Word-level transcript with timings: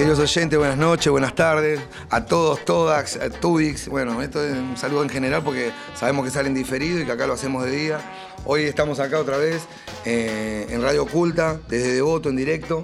Queridos 0.00 0.18
oyentes, 0.18 0.58
buenas 0.58 0.78
noches, 0.78 1.10
buenas 1.10 1.34
tardes, 1.34 1.78
a 2.08 2.24
todos, 2.24 2.64
todas, 2.64 3.16
a 3.16 3.28
Tubix. 3.28 3.86
Bueno, 3.86 4.22
esto 4.22 4.42
es 4.42 4.56
un 4.56 4.74
saludo 4.78 5.02
en 5.02 5.10
general 5.10 5.42
porque 5.44 5.72
sabemos 5.94 6.24
que 6.24 6.30
salen 6.30 6.54
diferido 6.54 7.00
y 7.00 7.04
que 7.04 7.12
acá 7.12 7.26
lo 7.26 7.34
hacemos 7.34 7.66
de 7.66 7.70
día. 7.70 8.00
Hoy 8.46 8.62
estamos 8.62 8.98
acá 8.98 9.18
otra 9.20 9.36
vez 9.36 9.60
eh, 10.06 10.68
en 10.70 10.80
Radio 10.80 11.02
Oculta, 11.02 11.60
desde 11.68 11.92
Devoto, 11.92 12.30
en 12.30 12.36
directo. 12.36 12.82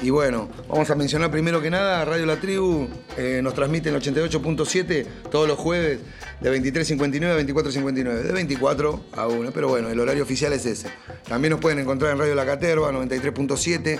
Y 0.00 0.08
bueno, 0.08 0.48
vamos 0.66 0.88
a 0.88 0.94
mencionar 0.94 1.30
primero 1.30 1.60
que 1.60 1.68
nada, 1.68 2.02
Radio 2.06 2.24
La 2.24 2.36
Tribu 2.40 2.88
eh, 3.18 3.40
nos 3.42 3.52
transmite 3.52 3.90
en 3.90 3.96
88.7 3.96 5.06
todos 5.30 5.46
los 5.46 5.58
jueves 5.58 6.00
de 6.40 6.58
23.59 6.58 7.32
a 7.32 7.38
24.59, 7.38 8.22
de 8.22 8.32
24 8.32 9.04
a 9.12 9.26
1, 9.26 9.50
pero 9.52 9.68
bueno, 9.68 9.90
el 9.90 10.00
horario 10.00 10.22
oficial 10.22 10.54
es 10.54 10.64
ese. 10.64 10.88
También 11.28 11.50
nos 11.50 11.60
pueden 11.60 11.80
encontrar 11.80 12.12
en 12.12 12.18
Radio 12.18 12.34
La 12.34 12.46
Caterva, 12.46 12.90
93.7, 12.92 13.98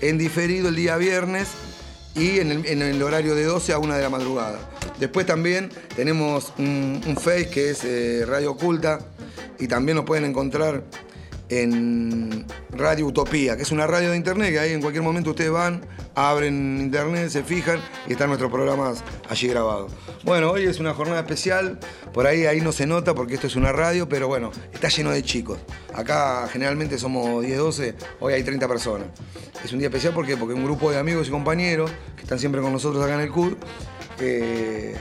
en 0.00 0.16
diferido 0.16 0.70
el 0.70 0.76
día 0.76 0.96
viernes 0.96 1.48
y 2.18 2.40
en 2.40 2.82
el, 2.82 3.02
horario 3.02 3.34
de 3.34 3.44
12 3.44 3.72
a 3.72 3.78
1 3.78 3.94
de 3.94 4.02
la 4.02 4.10
madrugada. 4.10 4.58
Después 4.98 5.24
también 5.24 5.70
tenemos 5.94 6.52
un, 6.58 7.00
un 7.06 7.16
Face 7.16 7.48
que 7.48 7.70
es 7.70 7.84
eh, 7.84 8.24
Radio 8.26 8.52
Oculta 8.52 8.98
y 9.58 9.68
también 9.68 9.96
nos 9.96 10.04
pueden 10.04 10.24
encontrar 10.24 10.82
en 11.48 12.44
Radio 12.70 13.06
Utopía, 13.06 13.56
que 13.56 13.62
es 13.62 13.72
una 13.72 13.86
radio 13.86 14.10
de 14.10 14.16
internet 14.16 14.50
que 14.50 14.58
ahí 14.58 14.72
en 14.72 14.80
cualquier 14.80 15.02
momento 15.02 15.30
ustedes 15.30 15.50
van, 15.50 15.82
abren 16.14 16.80
internet, 16.80 17.30
se 17.30 17.42
fijan 17.42 17.80
y 18.06 18.12
están 18.12 18.28
nuestros 18.28 18.50
programas 18.50 19.02
allí 19.28 19.48
grabados. 19.48 19.92
Bueno, 20.24 20.50
hoy 20.50 20.64
es 20.64 20.80
una 20.80 20.94
jornada 20.94 21.20
especial, 21.20 21.78
por 22.12 22.26
ahí 22.26 22.46
ahí 22.46 22.60
no 22.60 22.72
se 22.72 22.86
nota 22.86 23.14
porque 23.14 23.34
esto 23.34 23.46
es 23.46 23.56
una 23.56 23.72
radio, 23.72 24.08
pero 24.08 24.28
bueno, 24.28 24.50
está 24.72 24.88
lleno 24.88 25.10
de 25.10 25.22
chicos. 25.22 25.58
Acá 25.94 26.48
generalmente 26.52 26.98
somos 26.98 27.42
10, 27.44 27.58
12, 27.58 27.94
hoy 28.20 28.34
hay 28.34 28.42
30 28.42 28.68
personas. 28.68 29.08
Es 29.64 29.72
un 29.72 29.78
día 29.78 29.88
especial 29.88 30.12
¿por 30.12 30.26
qué? 30.26 30.36
porque 30.36 30.54
un 30.54 30.64
grupo 30.64 30.90
de 30.90 30.98
amigos 30.98 31.28
y 31.28 31.30
compañeros 31.30 31.90
que 32.16 32.22
están 32.22 32.38
siempre 32.38 32.60
con 32.60 32.72
nosotros 32.72 33.02
acá 33.02 33.14
en 33.14 33.20
el 33.20 33.30
CUD, 33.30 33.54
eh, 34.20 34.96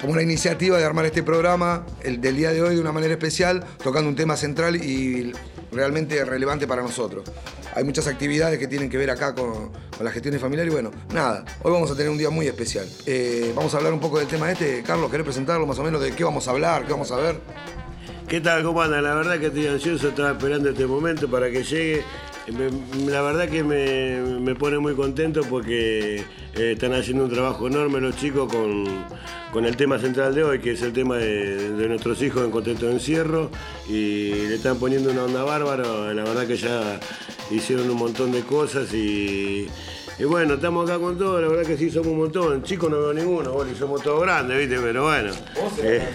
como 0.00 0.12
una 0.12 0.22
iniciativa 0.22 0.76
de 0.78 0.84
armar 0.84 1.06
este 1.06 1.22
programa 1.22 1.86
el 2.02 2.20
del 2.20 2.36
día 2.36 2.52
de 2.52 2.62
hoy 2.62 2.74
de 2.74 2.80
una 2.80 2.92
manera 2.92 3.14
especial, 3.14 3.64
tocando 3.82 4.08
un 4.08 4.16
tema 4.16 4.36
central 4.36 4.76
y 4.76 5.32
realmente 5.74 6.24
relevante 6.24 6.66
para 6.66 6.82
nosotros. 6.82 7.24
Hay 7.74 7.84
muchas 7.84 8.06
actividades 8.06 8.58
que 8.58 8.68
tienen 8.68 8.88
que 8.88 8.96
ver 8.96 9.10
acá 9.10 9.34
con, 9.34 9.70
con 9.70 10.04
la 10.04 10.10
gestión 10.10 10.38
familiar 10.38 10.66
y 10.66 10.70
bueno, 10.70 10.90
nada, 11.12 11.44
hoy 11.62 11.72
vamos 11.72 11.90
a 11.90 11.96
tener 11.96 12.10
un 12.10 12.18
día 12.18 12.30
muy 12.30 12.46
especial. 12.46 12.86
Eh, 13.06 13.52
vamos 13.54 13.74
a 13.74 13.78
hablar 13.78 13.92
un 13.92 14.00
poco 14.00 14.18
del 14.18 14.28
tema 14.28 14.50
este. 14.50 14.82
Carlos, 14.82 15.10
¿querés 15.10 15.24
presentarlo 15.24 15.66
más 15.66 15.78
o 15.78 15.82
menos 15.82 16.00
de 16.00 16.12
qué 16.12 16.24
vamos 16.24 16.46
a 16.48 16.52
hablar, 16.52 16.84
qué 16.86 16.92
vamos 16.92 17.10
a 17.10 17.16
ver? 17.16 17.40
¿Qué 18.28 18.40
tal? 18.40 18.62
¿Cómo? 18.62 18.84
La 18.84 19.00
verdad 19.00 19.38
que 19.38 19.46
estoy 19.46 19.66
ansioso, 19.66 20.08
estaba 20.08 20.30
esperando 20.30 20.70
este 20.70 20.86
momento 20.86 21.30
para 21.30 21.50
que 21.50 21.62
llegue. 21.62 22.04
La 22.46 23.22
verdad 23.22 23.48
que 23.48 23.64
me, 23.64 24.20
me 24.38 24.54
pone 24.54 24.78
muy 24.78 24.94
contento 24.94 25.40
porque 25.48 26.16
eh, 26.54 26.72
están 26.72 26.92
haciendo 26.92 27.24
un 27.24 27.30
trabajo 27.30 27.66
enorme 27.68 28.00
los 28.02 28.16
chicos 28.16 28.52
con, 28.52 28.84
con 29.50 29.64
el 29.64 29.76
tema 29.76 29.98
central 29.98 30.34
de 30.34 30.44
hoy, 30.44 30.58
que 30.58 30.72
es 30.72 30.82
el 30.82 30.92
tema 30.92 31.16
de, 31.16 31.70
de 31.70 31.88
nuestros 31.88 32.20
hijos 32.20 32.44
en 32.44 32.50
contexto 32.50 32.86
de 32.86 32.92
encierro, 32.92 33.50
y 33.88 34.30
le 34.48 34.56
están 34.56 34.78
poniendo 34.78 35.10
una 35.10 35.24
onda 35.24 35.42
bárbara. 35.42 36.12
La 36.12 36.22
verdad 36.24 36.46
que 36.46 36.56
ya 36.56 37.00
hicieron 37.50 37.88
un 37.88 37.96
montón 37.96 38.30
de 38.30 38.42
cosas 38.42 38.92
y, 38.92 39.66
y 40.18 40.24
bueno, 40.24 40.54
estamos 40.54 40.88
acá 40.88 40.98
con 40.98 41.16
todo, 41.16 41.40
la 41.40 41.48
verdad 41.48 41.64
que 41.64 41.78
sí 41.78 41.90
somos 41.90 42.08
un 42.08 42.18
montón. 42.18 42.62
Chicos 42.62 42.90
no 42.90 42.98
veo 42.98 43.14
ninguno, 43.14 43.52
Boli, 43.52 43.74
somos 43.74 44.02
todos 44.02 44.20
grandes, 44.20 44.58
¿viste? 44.58 44.76
Pero 44.82 45.04
bueno. 45.04 45.32
Eh, 45.82 46.06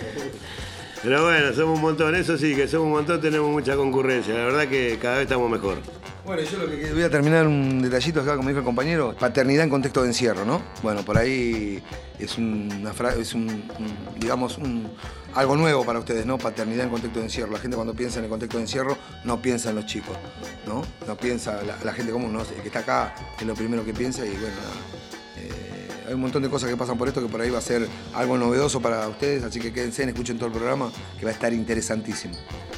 pero 1.03 1.23
bueno, 1.23 1.53
somos 1.53 1.75
un 1.77 1.81
montón, 1.81 2.15
eso 2.15 2.37
sí, 2.37 2.55
que 2.55 2.67
somos 2.67 2.87
un 2.87 2.91
montón, 2.93 3.21
tenemos 3.21 3.49
mucha 3.49 3.75
concurrencia. 3.75 4.33
La 4.33 4.45
verdad 4.45 4.67
que 4.67 4.97
cada 5.01 5.15
vez 5.15 5.23
estamos 5.23 5.49
mejor. 5.49 5.77
Bueno, 6.25 6.43
yo 6.43 6.57
lo 6.59 6.67
que 6.69 6.91
voy 6.93 7.01
a 7.03 7.09
terminar 7.09 7.47
un 7.47 7.81
detallito 7.81 8.21
acá, 8.21 8.35
como 8.35 8.49
dijo 8.49 8.59
el 8.59 8.65
compañero, 8.65 9.15
paternidad 9.19 9.63
en 9.63 9.69
contexto 9.69 10.01
de 10.03 10.09
encierro, 10.09 10.45
¿no? 10.45 10.61
Bueno, 10.83 11.03
por 11.03 11.17
ahí 11.17 11.81
es, 12.19 12.37
una 12.37 12.93
fra- 12.93 13.15
es 13.15 13.33
un, 13.33 13.63
digamos, 14.19 14.57
un, 14.59 14.91
algo 15.33 15.55
nuevo 15.55 15.83
para 15.85 15.97
ustedes, 15.97 16.25
¿no? 16.27 16.37
Paternidad 16.37 16.83
en 16.85 16.91
contexto 16.91 17.19
de 17.19 17.25
encierro. 17.25 17.51
La 17.51 17.57
gente 17.59 17.75
cuando 17.75 17.95
piensa 17.95 18.19
en 18.19 18.25
el 18.25 18.29
contexto 18.29 18.57
de 18.57 18.63
encierro 18.63 18.95
no 19.23 19.41
piensa 19.41 19.69
en 19.71 19.77
los 19.77 19.85
chicos, 19.87 20.15
¿no? 20.67 20.83
No 21.07 21.17
piensa, 21.17 21.63
la, 21.63 21.77
la 21.83 21.93
gente 21.93 22.11
común, 22.11 22.31
¿no? 22.33 22.41
El 22.41 22.61
que 22.61 22.67
está 22.67 22.79
acá 22.79 23.15
es 23.39 23.47
lo 23.47 23.55
primero 23.55 23.83
que 23.83 23.93
piensa 23.93 24.23
y 24.23 24.29
bueno, 24.29 24.47
nada. 24.49 25.18
Hay 26.09 26.15
un 26.15 26.21
montón 26.21 26.41
de 26.41 26.49
cosas 26.49 26.67
que 26.67 26.75
pasan 26.75 26.97
por 26.97 27.07
esto 27.07 27.21
que 27.21 27.27
por 27.27 27.39
ahí 27.39 27.51
va 27.51 27.59
a 27.59 27.61
ser 27.61 27.87
algo 28.15 28.35
novedoso 28.35 28.81
para 28.81 29.07
ustedes, 29.07 29.43
así 29.43 29.59
que 29.59 29.71
quédense, 29.71 30.03
escuchen 30.05 30.37
todo 30.37 30.47
el 30.47 30.53
programa 30.53 30.91
que 31.19 31.23
va 31.23 31.29
a 31.29 31.33
estar 31.35 31.53
interesantísimo. 31.53 32.33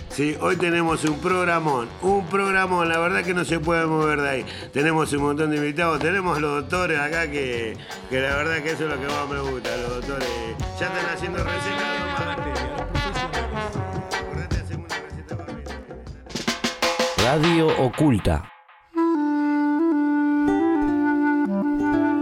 Sí, 0.10 0.36
hoy 0.42 0.58
tenemos 0.58 1.06
un 1.06 1.18
programón, 1.18 1.88
un 2.02 2.28
programón, 2.28 2.90
la 2.90 3.00
verdad 3.00 3.24
que 3.24 3.34
no 3.34 3.46
se 3.46 3.62
puede 3.62 3.86
mover 3.86 4.20
de 4.20 4.30
ahí. 4.30 4.46
Tenemos 4.74 5.14
un 5.14 5.22
montón 5.22 5.50
de 5.52 5.56
invitados, 5.56 6.00
tenemos 6.00 6.42
los 6.42 6.64
doctores 6.64 7.00
acá 7.00 7.32
que, 7.32 7.78
que 8.10 8.20
la 8.20 8.36
verdad 8.36 8.62
que 8.62 8.72
eso 8.72 8.84
es 8.84 8.90
lo 8.90 9.00
que 9.00 9.08
más 9.08 9.30
me 9.30 9.40
gusta, 9.50 9.78
los 9.78 9.96
doctores. 9.96 10.28
Ya 10.78 10.88
están 10.88 11.16
haciendo 11.16 11.42
recetas. 11.42 12.02
Radio 17.24 17.68
Oculta. 17.82 18.44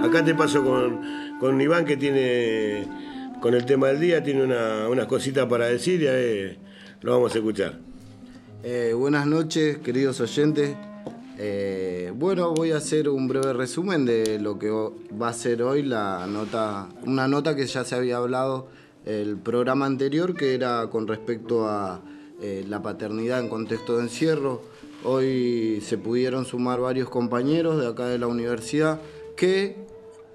Acá 0.01 0.23
te 0.23 0.33
paso 0.33 0.63
con, 0.63 1.01
con 1.39 1.59
Iván 1.59 1.85
que 1.85 1.97
tiene, 1.97 2.87
con 3.41 3.53
el 3.53 3.65
tema 3.65 3.87
del 3.87 3.99
día, 3.99 4.23
tiene 4.23 4.43
una- 4.43 4.87
unas 4.89 5.07
cositas 5.07 5.45
para 5.47 5.65
decir 5.67 6.01
y 6.01 6.07
a 6.07 6.11
ver, 6.13 6.57
lo 7.01 7.13
vamos 7.13 7.33
a 7.35 7.37
escuchar. 7.37 7.79
Eh, 8.63 8.93
buenas 8.95 9.25
noches, 9.27 9.77
queridos 9.79 10.19
oyentes. 10.21 10.75
Eh, 11.37 12.11
bueno, 12.15 12.53
voy 12.53 12.71
a 12.71 12.77
hacer 12.77 13.07
un 13.09 13.27
breve 13.27 13.53
resumen 13.53 14.05
de 14.05 14.39
lo 14.39 14.57
que 14.59 14.69
va 14.69 15.29
a 15.29 15.33
ser 15.33 15.61
hoy 15.63 15.83
la 15.83 16.25
nota, 16.27 16.89
una 17.05 17.27
nota 17.27 17.55
que 17.55 17.65
ya 17.65 17.83
se 17.85 17.95
había 17.95 18.17
hablado 18.17 18.67
el 19.05 19.37
programa 19.37 19.85
anterior, 19.85 20.35
que 20.35 20.53
era 20.53 20.87
con 20.89 21.07
respecto 21.07 21.67
a 21.67 22.01
eh, 22.41 22.65
la 22.67 22.81
paternidad 22.81 23.39
en 23.39 23.47
contexto 23.49 23.97
de 23.97 24.03
encierro. 24.03 24.61
Hoy 25.03 25.79
se 25.81 25.97
pudieron 25.97 26.43
sumar 26.45 26.79
varios 26.81 27.09
compañeros 27.09 27.79
de 27.79 27.87
acá 27.87 28.07
de 28.07 28.17
la 28.17 28.27
universidad 28.27 28.99
que 29.37 29.87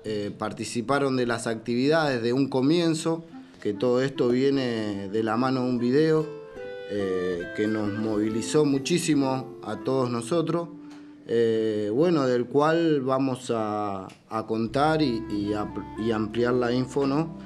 eh, 0.06 0.30
participaron 0.36 1.16
de 1.16 1.24
las 1.24 1.46
actividades 1.46 2.22
de 2.22 2.34
un 2.34 2.48
comienzo, 2.48 3.24
que 3.62 3.72
todo 3.72 4.02
esto 4.02 4.28
viene 4.28 5.08
de 5.08 5.22
la 5.22 5.38
mano 5.38 5.62
de 5.62 5.70
un 5.70 5.78
video 5.78 6.26
eh, 6.90 7.44
que 7.56 7.66
nos 7.66 7.90
movilizó 7.90 8.66
muchísimo 8.66 9.58
a 9.62 9.76
todos 9.82 10.10
nosotros, 10.10 10.68
eh, 11.26 11.90
bueno, 11.90 12.26
del 12.26 12.44
cual 12.44 13.00
vamos 13.00 13.50
a, 13.54 14.08
contar 14.46 15.00
y, 15.00 15.22
y 15.98 16.10
ampliar 16.12 16.52
la 16.52 16.70
info, 16.70 17.06
¿no? 17.06 17.38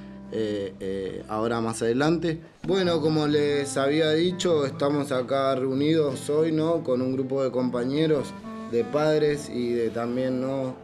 Ahora 1.29 1.61
más 1.61 1.81
adelante. 1.83 2.41
Bueno, 2.67 3.01
como 3.01 3.29
les 3.29 3.77
había 3.77 4.11
dicho, 4.11 4.67
estamos 4.67 5.13
acá 5.13 5.55
reunidos 5.55 6.29
hoy, 6.29 6.51
¿no? 6.51 6.83
Con 6.83 7.03
un 7.03 7.13
grupo 7.13 7.45
de 7.45 7.53
compañeros, 7.53 8.35
de 8.73 8.83
padres 8.83 9.49
y 9.49 9.75
de 9.75 9.91
también, 9.91 10.41
¿no? 10.41 10.75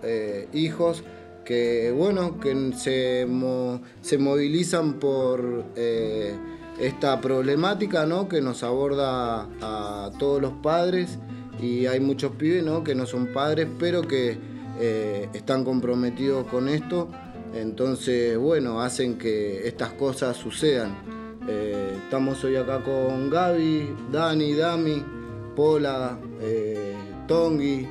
Hijos 0.53 1.03
que 1.44 1.93
bueno, 1.93 2.41
que 2.41 2.72
se, 2.77 3.27
se 4.01 4.19
movilizan 4.19 4.95
por 4.95 5.65
eh, 5.77 6.34
esta 6.80 7.21
problemática 7.21 8.07
¿no? 8.07 8.28
que 8.28 8.41
nos 8.41 8.63
aborda 8.63 9.48
a 9.60 10.10
todos 10.19 10.41
los 10.41 10.53
padres 10.53 11.19
y 11.60 11.86
hay 11.86 12.01
muchos 12.01 12.33
pibes 12.33 12.65
¿no? 12.65 12.83
que 12.83 12.95
no 12.95 13.07
son 13.07 13.33
padres 13.33 13.69
pero 13.78 14.03
que 14.03 14.39
eh, 14.80 15.28
están 15.34 15.65
comprometidos 15.65 16.47
con 16.48 16.69
esto, 16.69 17.09
entonces 17.54 18.36
bueno, 18.36 18.80
hacen 18.80 19.19
que 19.19 19.69
estas 19.69 19.92
cosas 19.92 20.36
sucedan. 20.36 20.97
Eh, 21.47 21.98
estamos 22.03 22.42
hoy 22.42 22.57
acá 22.57 22.83
con 22.83 23.30
Gaby, 23.30 23.95
Dani, 24.10 24.54
Dami, 24.54 25.04
Pola, 25.54 26.19
Tongi, 27.28 27.86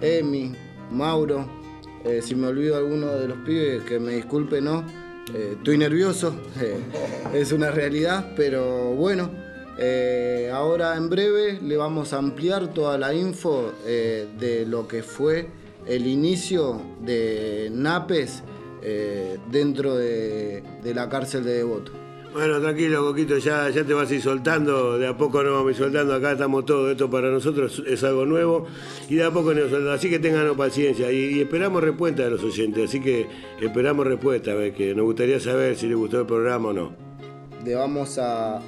Emi, 0.00 0.52
Mauro. 0.90 1.63
Eh, 2.04 2.20
si 2.22 2.34
me 2.34 2.46
olvido 2.48 2.76
alguno 2.76 3.08
de 3.14 3.28
los 3.28 3.38
pibes, 3.38 3.82
que 3.84 3.98
me 3.98 4.14
disculpe, 4.14 4.60
¿no? 4.60 4.84
Eh, 5.32 5.54
estoy 5.56 5.78
nervioso, 5.78 6.34
eh, 6.60 6.78
es 7.32 7.52
una 7.52 7.70
realidad, 7.70 8.32
pero 8.36 8.90
bueno, 8.94 9.30
eh, 9.78 10.50
ahora 10.52 10.96
en 10.96 11.08
breve 11.08 11.58
le 11.62 11.76
vamos 11.76 12.12
a 12.12 12.18
ampliar 12.18 12.74
toda 12.74 12.98
la 12.98 13.14
info 13.14 13.72
de 13.84 14.64
lo 14.68 14.86
que 14.86 15.02
fue 15.02 15.48
el 15.86 16.06
inicio 16.06 16.80
de 17.00 17.70
NAPES 17.72 18.42
dentro 19.50 19.96
de, 19.96 20.62
de 20.82 20.94
la 20.94 21.08
cárcel 21.08 21.44
de 21.44 21.54
Devoto. 21.54 22.03
Bueno, 22.34 22.60
tranquilo, 22.60 23.04
Coquito, 23.04 23.38
ya, 23.38 23.70
ya 23.70 23.84
te 23.84 23.94
vas 23.94 24.10
a 24.10 24.14
ir 24.14 24.20
soltando, 24.20 24.98
de 24.98 25.06
a 25.06 25.16
poco 25.16 25.40
nos 25.44 25.52
vamos 25.52 25.68
a 25.68 25.70
ir 25.70 25.76
soltando, 25.76 26.14
acá 26.14 26.32
estamos 26.32 26.66
todos, 26.66 26.90
esto 26.90 27.08
para 27.08 27.30
nosotros 27.30 27.80
es 27.86 28.02
algo 28.02 28.26
nuevo. 28.26 28.66
Y 29.08 29.14
de 29.14 29.22
a 29.22 29.30
poco 29.30 29.54
nos 29.54 29.70
soltando, 29.70 29.92
así 29.92 30.10
que 30.10 30.18
tengan 30.18 30.52
paciencia. 30.56 31.12
Y, 31.12 31.40
esperamos 31.40 31.80
respuesta 31.80 32.24
de 32.24 32.30
los 32.30 32.42
oyentes, 32.42 32.88
así 32.88 33.00
que 33.00 33.28
esperamos 33.62 34.04
respuesta, 34.04 34.50
a 34.50 34.54
ver, 34.54 34.74
que 34.74 34.96
nos 34.96 35.04
gustaría 35.04 35.38
saber 35.38 35.76
si 35.76 35.86
les 35.86 35.96
gustó 35.96 36.22
el 36.22 36.26
programa 36.26 36.70
o 36.70 36.72
no. 36.72 36.92
Le 37.64 37.76
vamos 37.76 38.18
a 38.18 38.60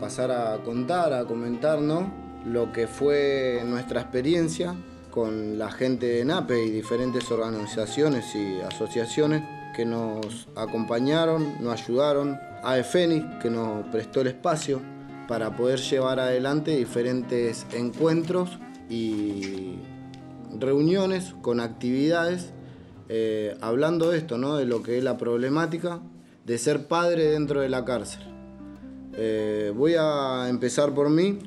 pasar 0.00 0.32
a 0.32 0.56
contar, 0.64 1.12
a 1.12 1.24
comentarnos 1.24 2.08
lo 2.44 2.72
que 2.72 2.88
fue 2.88 3.62
nuestra 3.64 4.00
experiencia 4.00 4.74
con 5.12 5.60
la 5.60 5.70
gente 5.70 6.06
de 6.06 6.24
NAPE 6.24 6.64
y 6.64 6.70
diferentes 6.70 7.30
organizaciones 7.30 8.34
y 8.34 8.60
asociaciones 8.62 9.44
que 9.76 9.84
nos 9.84 10.48
acompañaron, 10.56 11.62
nos 11.62 11.80
ayudaron, 11.80 12.36
a 12.62 12.78
EFENIX 12.78 13.24
que 13.40 13.50
nos 13.50 13.86
prestó 13.88 14.20
el 14.20 14.28
espacio 14.28 14.80
para 15.28 15.56
poder 15.56 15.80
llevar 15.80 16.20
adelante 16.20 16.76
diferentes 16.76 17.66
encuentros 17.72 18.58
y 18.88 19.76
reuniones 20.58 21.34
con 21.42 21.60
actividades 21.60 22.52
eh, 23.08 23.56
hablando 23.60 24.10
de 24.10 24.18
esto, 24.18 24.38
¿no? 24.38 24.56
de 24.56 24.64
lo 24.64 24.82
que 24.82 24.98
es 24.98 25.04
la 25.04 25.18
problemática 25.18 26.00
de 26.46 26.58
ser 26.58 26.86
padre 26.86 27.28
dentro 27.28 27.60
de 27.60 27.68
la 27.68 27.84
cárcel. 27.84 28.22
Eh, 29.14 29.72
voy 29.76 29.94
a 29.98 30.46
empezar 30.48 30.94
por 30.94 31.10
mí, 31.10 31.38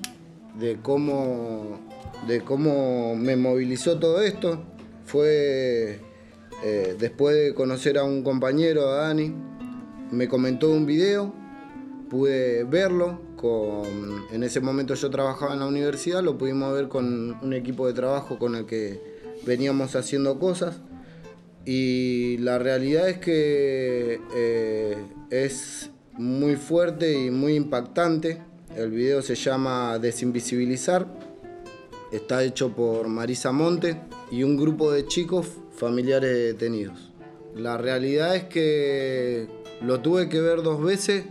de 0.59 0.77
cómo, 0.81 1.79
de 2.27 2.41
cómo 2.41 3.15
me 3.15 3.35
movilizó 3.35 3.99
todo 3.99 4.21
esto. 4.21 4.63
Fue 5.05 5.99
eh, 6.63 6.95
después 6.99 7.35
de 7.35 7.53
conocer 7.53 7.97
a 7.97 8.03
un 8.03 8.23
compañero, 8.23 8.89
a 8.89 9.07
Dani, 9.07 9.33
me 10.11 10.27
comentó 10.27 10.71
un 10.71 10.85
video, 10.85 11.33
pude 12.09 12.63
verlo, 12.63 13.21
con, 13.35 14.25
en 14.31 14.43
ese 14.43 14.61
momento 14.61 14.93
yo 14.95 15.09
trabajaba 15.09 15.53
en 15.53 15.59
la 15.59 15.67
universidad, 15.67 16.23
lo 16.23 16.37
pudimos 16.37 16.73
ver 16.73 16.87
con 16.87 17.37
un 17.41 17.53
equipo 17.53 17.87
de 17.87 17.93
trabajo 17.93 18.37
con 18.39 18.55
el 18.55 18.65
que 18.65 19.01
veníamos 19.45 19.95
haciendo 19.95 20.39
cosas 20.39 20.81
y 21.65 22.37
la 22.37 22.59
realidad 22.59 23.09
es 23.09 23.17
que 23.17 24.21
eh, 24.35 24.97
es 25.31 25.89
muy 26.13 26.55
fuerte 26.55 27.25
y 27.25 27.31
muy 27.31 27.55
impactante. 27.55 28.41
El 28.75 28.91
video 28.91 29.21
se 29.21 29.35
llama 29.35 29.97
Desinvisibilizar, 29.99 31.07
está 32.11 32.43
hecho 32.43 32.75
por 32.75 33.07
Marisa 33.07 33.51
Monte 33.51 33.99
y 34.31 34.43
un 34.43 34.57
grupo 34.57 34.91
de 34.91 35.07
chicos 35.07 35.47
familiares 35.75 36.29
de 36.29 36.53
detenidos. 36.53 37.11
La 37.55 37.77
realidad 37.77 38.35
es 38.35 38.43
que 38.43 39.47
lo 39.81 39.99
tuve 40.01 40.29
que 40.29 40.41
ver 40.41 40.61
dos 40.63 40.83
veces 40.83 41.25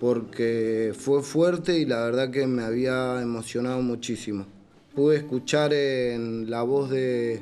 porque 0.00 0.92
fue 0.96 1.22
fuerte 1.22 1.78
y 1.78 1.84
la 1.84 2.04
verdad 2.04 2.30
que 2.30 2.46
me 2.46 2.62
había 2.62 3.20
emocionado 3.20 3.82
muchísimo. 3.82 4.46
Pude 4.94 5.16
escuchar 5.16 5.72
en 5.72 6.50
la 6.50 6.62
voz 6.62 6.90
de, 6.90 7.40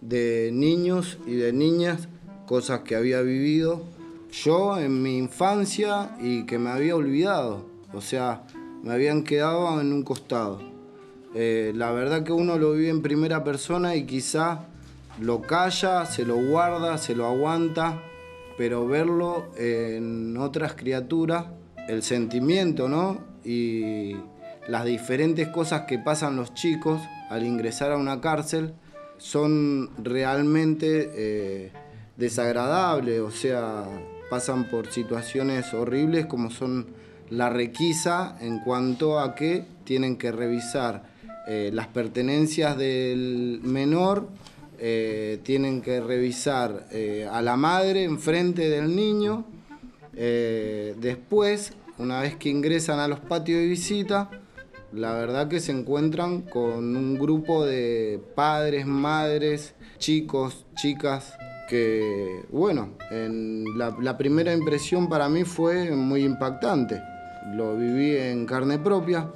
de 0.00 0.50
niños 0.52 1.18
y 1.26 1.34
de 1.34 1.52
niñas 1.52 2.08
cosas 2.46 2.80
que 2.80 2.96
había 2.96 3.22
vivido 3.22 3.82
yo 4.32 4.78
en 4.78 5.02
mi 5.02 5.18
infancia 5.18 6.16
y 6.20 6.46
que 6.46 6.58
me 6.58 6.70
había 6.70 6.96
olvidado. 6.96 7.66
O 7.92 8.00
sea, 8.00 8.44
me 8.82 8.92
habían 8.92 9.24
quedado 9.24 9.80
en 9.80 9.92
un 9.92 10.02
costado. 10.02 10.60
Eh, 11.34 11.72
la 11.74 11.92
verdad 11.92 12.24
que 12.24 12.32
uno 12.32 12.58
lo 12.58 12.72
vive 12.72 12.88
en 12.88 13.02
primera 13.02 13.44
persona 13.44 13.94
y 13.94 14.04
quizá 14.04 14.66
lo 15.20 15.42
calla, 15.42 16.06
se 16.06 16.24
lo 16.24 16.36
guarda, 16.36 16.98
se 16.98 17.14
lo 17.14 17.26
aguanta, 17.26 18.02
pero 18.60 18.86
verlo 18.86 19.46
en 19.56 20.36
otras 20.36 20.74
criaturas, 20.74 21.46
el 21.88 22.02
sentimiento, 22.02 22.90
¿no? 22.90 23.18
Y 23.42 24.16
las 24.68 24.84
diferentes 24.84 25.48
cosas 25.48 25.84
que 25.88 25.98
pasan 25.98 26.36
los 26.36 26.52
chicos 26.52 27.00
al 27.30 27.46
ingresar 27.46 27.90
a 27.90 27.96
una 27.96 28.20
cárcel 28.20 28.74
son 29.16 29.88
realmente 29.96 31.10
eh, 31.14 31.72
desagradables, 32.18 33.20
o 33.20 33.30
sea, 33.30 33.84
pasan 34.28 34.68
por 34.68 34.88
situaciones 34.88 35.72
horribles 35.72 36.26
como 36.26 36.50
son 36.50 36.88
la 37.30 37.48
requisa 37.48 38.36
en 38.42 38.58
cuanto 38.58 39.20
a 39.20 39.34
que 39.34 39.64
tienen 39.84 40.18
que 40.18 40.32
revisar 40.32 41.04
eh, 41.48 41.70
las 41.72 41.86
pertenencias 41.86 42.76
del 42.76 43.60
menor, 43.62 44.28
eh, 44.80 45.38
tienen 45.42 45.82
que 45.82 46.00
revisar 46.00 46.86
eh, 46.90 47.28
a 47.30 47.42
la 47.42 47.56
madre 47.56 48.04
enfrente 48.04 48.68
del 48.68 48.96
niño, 48.96 49.44
después, 50.12 51.72
una 51.98 52.20
vez 52.20 52.36
que 52.36 52.50
ingresan 52.50 52.98
a 52.98 53.08
los 53.08 53.20
patios 53.20 53.60
de 53.60 53.66
visita, 53.66 54.28
la 54.92 55.14
verdad 55.14 55.48
que 55.48 55.60
se 55.60 55.72
encuentran 55.72 56.42
con 56.42 56.96
un 56.96 57.18
grupo 57.18 57.64
de 57.64 58.20
padres, 58.34 58.86
madres, 58.86 59.74
chicos, 59.98 60.66
chicas, 60.74 61.38
que, 61.68 62.44
bueno, 62.50 62.94
en 63.12 63.64
la, 63.78 64.18
primera 64.18 64.52
impresión 64.52 65.08
para 65.08 65.28
mí 65.28 65.44
fue 65.44 65.92
muy 65.92 66.24
impactante. 66.24 67.00
Lo 67.54 67.76
viví 67.76 68.16
en 68.16 68.44
carne 68.44 68.78
propia. 68.78 69.30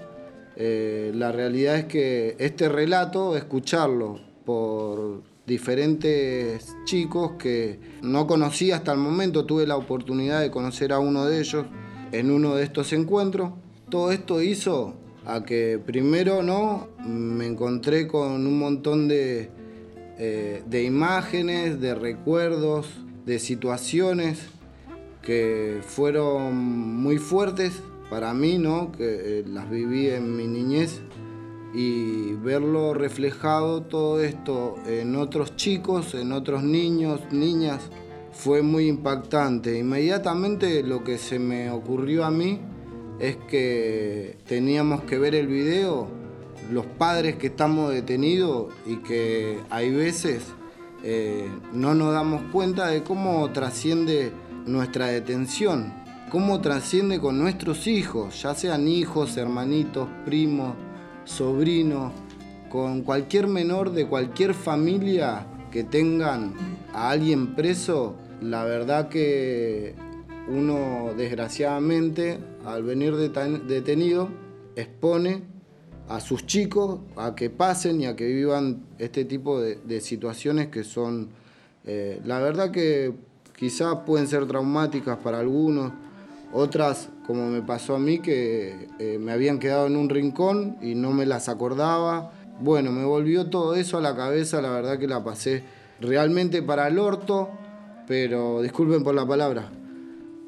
Eh, 0.57 1.13
la 1.15 1.31
realidad 1.31 1.77
es 1.77 1.85
que 1.85 2.35
este 2.41 2.69
relato, 2.69 3.37
escucharlo 3.37 4.21
por 4.45 5.23
diferentes 5.47 6.75
chicos 6.85 7.33
que 7.39 7.79
no 8.03 8.27
conocí 8.27 8.71
hasta 8.71 8.93
el 8.93 8.99
momento, 8.99 9.45
tuve 9.45 9.67
la 9.67 9.77
oportunidad 9.77 10.41
de 10.41 10.51
conocer 10.51 10.93
a 10.93 10.99
uno 10.99 11.27
de 11.27 11.41
ellos 11.41 11.67
en 12.13 12.31
uno 12.31 12.55
de 12.55 12.65
estos 12.65 12.93
encuentros. 12.93 13.53
Todo 13.91 14.13
esto 14.13 14.43
hizo 14.43 14.95
a 15.27 15.45
que 15.45 15.81
primero 15.85 16.43
no 16.43 16.89
me 17.07 17.47
encontré 17.47 18.09
con 18.09 18.47
un 18.47 18.59
montón 18.59 19.09
de, 19.09 19.51
eh, 20.19 20.63
de 20.67 20.83
imágenes, 20.85 21.81
de 21.81 21.95
recuerdos, 21.95 22.89
de 23.27 23.39
situaciones 23.39 24.41
que 25.23 25.81
fueron 25.87 26.57
muy 26.57 27.19
fuertes 27.19 27.73
para 28.11 28.35
mí, 28.35 28.59
¿no? 28.59 28.93
que 28.93 29.41
eh, 29.41 29.45
las 29.47 29.71
viví 29.71 30.09
en 30.09 30.37
mi 30.37 30.47
niñez 30.47 31.01
y 31.75 32.35
verlo 32.35 32.95
reflejado 32.95 33.83
todo 33.83 34.21
esto 34.21 34.77
en 34.87 35.17
otros 35.17 35.57
chicos, 35.57 36.15
en 36.15 36.33
otros 36.33 36.63
niños, 36.63 37.21
niñas, 37.33 37.91
fue 38.33 38.63
muy 38.63 38.87
impactante. 38.87 39.79
Inmediatamente 39.79 40.83
lo 40.83 41.03
que 41.03 41.19
se 41.19 41.39
me 41.39 41.71
ocurrió 41.71 42.25
a 42.25 42.31
mí 42.31 42.61
es 43.19 43.37
que 43.49 44.37
teníamos 44.47 45.03
que 45.03 45.19
ver 45.19 45.35
el 45.35 45.49
video 45.49 46.09
los 46.71 46.87
padres 46.87 47.37
que 47.37 47.49
estamos 47.49 47.93
detenidos 47.93 48.73
y 48.87 48.97
que 48.97 49.61
hay 49.71 49.91
veces 49.91 50.45
eh, 51.03 51.49
no 51.73 51.95
nos 51.95 52.15
damos 52.15 52.43
cuenta 52.51 52.87
de 52.87 53.03
cómo 53.03 53.51
trasciende 53.53 54.33
nuestra 54.67 55.07
detención, 55.07 55.93
cómo 56.31 56.61
trasciende 56.61 57.21
con 57.21 57.39
nuestros 57.39 57.87
hijos, 57.87 58.41
ya 58.41 58.55
sean 58.55 58.89
hijos, 58.89 59.37
hermanitos, 59.37 60.09
primos, 60.25 60.75
sobrinos, 61.25 62.13
con 62.71 63.03
cualquier 63.03 63.47
menor 63.47 63.93
de 63.93 64.07
cualquier 64.07 64.55
familia 64.55 65.47
que 65.71 65.85
tengan 65.85 66.55
a 66.93 67.11
alguien 67.11 67.55
preso, 67.55 68.17
la 68.41 68.65
verdad 68.65 69.09
que 69.09 69.95
uno 70.49 71.15
desgraciadamente 71.17 72.39
al 72.65 72.83
venir 72.83 73.15
detenido 73.17 74.29
expone 74.77 75.43
a 76.09 76.21
sus 76.21 76.47
chicos 76.47 77.01
a 77.17 77.35
que 77.35 77.49
pasen 77.49 78.01
y 78.01 78.07
a 78.07 78.17
que 78.17 78.27
vivan 78.27 78.85
este 78.99 79.25
tipo 79.25 79.61
de, 79.61 80.01
situaciones 80.01 80.69
que 80.69 80.85
son, 80.85 81.31
eh, 81.85 82.21
la 82.25 82.41
verdad 82.41 82.71
que 82.71 83.15
quizás 83.57 84.01
pueden 84.05 84.27
ser 84.27 84.47
traumáticas 84.47 85.19
para 85.19 85.41
algunos, 85.41 85.93
otras 86.53 87.09
como 87.27 87.49
me 87.49 87.63
pasó 87.63 87.97
a 87.97 87.99
mí 87.99 88.19
que 88.19 88.89
eh, 88.99 89.19
me 89.19 89.33
habían 89.33 89.59
quedado 89.59 89.87
en 89.87 89.97
un 89.97 90.09
rincón 90.09 90.77
y 90.83 90.95
no 90.95 91.13
me 91.13 91.27
las 91.27 91.49
acordaba. 91.49 92.33
Bueno, 92.61 92.93
me 92.93 93.05
volvió 93.05 93.51
todo 93.51 93.75
eso 93.75 93.99
a 93.99 94.01
la 94.01 94.15
cabeza, 94.15 94.63
la 94.63 94.71
verdad 94.71 94.99
que 94.99 95.09
la 95.09 95.25
pasé 95.25 95.63
realmente 96.01 96.63
para 96.63 96.89
el 96.89 96.99
orto, 96.99 97.49
pero 98.07 98.63
disculpen 98.63 99.03
por 99.03 99.15
la 99.15 99.27
palabra, 99.27 99.71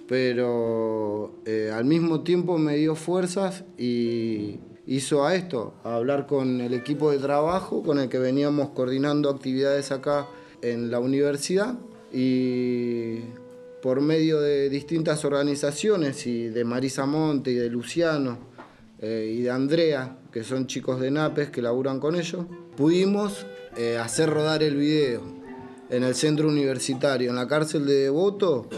pero 0.06 1.34
eh, 1.46 1.70
al 1.74 1.84
mismo 1.84 2.20
tiempo 2.20 2.58
me 2.58 2.76
dio 2.76 2.94
fuerzas 2.94 3.64
y, 3.78 4.60
hizo 4.86 5.26
a 5.26 5.34
esto, 5.34 5.74
a 5.84 5.96
hablar 5.96 6.26
con 6.26 6.60
el 6.60 6.72
equipo 6.72 7.10
de 7.10 7.18
trabajo 7.18 7.82
con 7.82 7.98
el 7.98 8.08
que 8.08 8.18
veníamos 8.18 8.70
coordinando 8.70 9.28
actividades 9.28 9.90
acá 9.90 10.28
en 10.62 10.90
la 10.90 11.00
universidad 11.00 11.74
y 12.12 13.18
por 13.86 14.00
medio 14.00 14.40
de 14.40 14.68
distintas 14.68 15.24
organizaciones 15.24 16.26
y 16.26 16.48
de 16.48 16.64
Marisa 16.64 17.06
Monte 17.06 17.52
y 17.52 17.54
de 17.54 17.70
Luciano 17.70 18.36
eh, 18.98 19.32
y 19.32 19.42
de 19.42 19.50
Andrea, 19.52 20.18
que 20.32 20.42
son 20.42 20.66
chicos 20.66 20.98
de 20.98 21.12
NAPES 21.12 21.50
que 21.50 21.62
laburan 21.62 22.00
con 22.00 22.16
ellos, 22.16 22.46
pudimos 22.76 23.46
eh, 23.76 23.96
hacer 23.96 24.28
rodar 24.28 24.64
el 24.64 24.74
video. 24.74 25.22
en 25.88 26.02
el 26.02 26.16
centro 26.16 26.48
universitario, 26.48 27.30
en 27.30 27.36
la 27.36 27.46
cárcel 27.46 27.86
de 27.86 27.94
Devoto, 27.94 28.68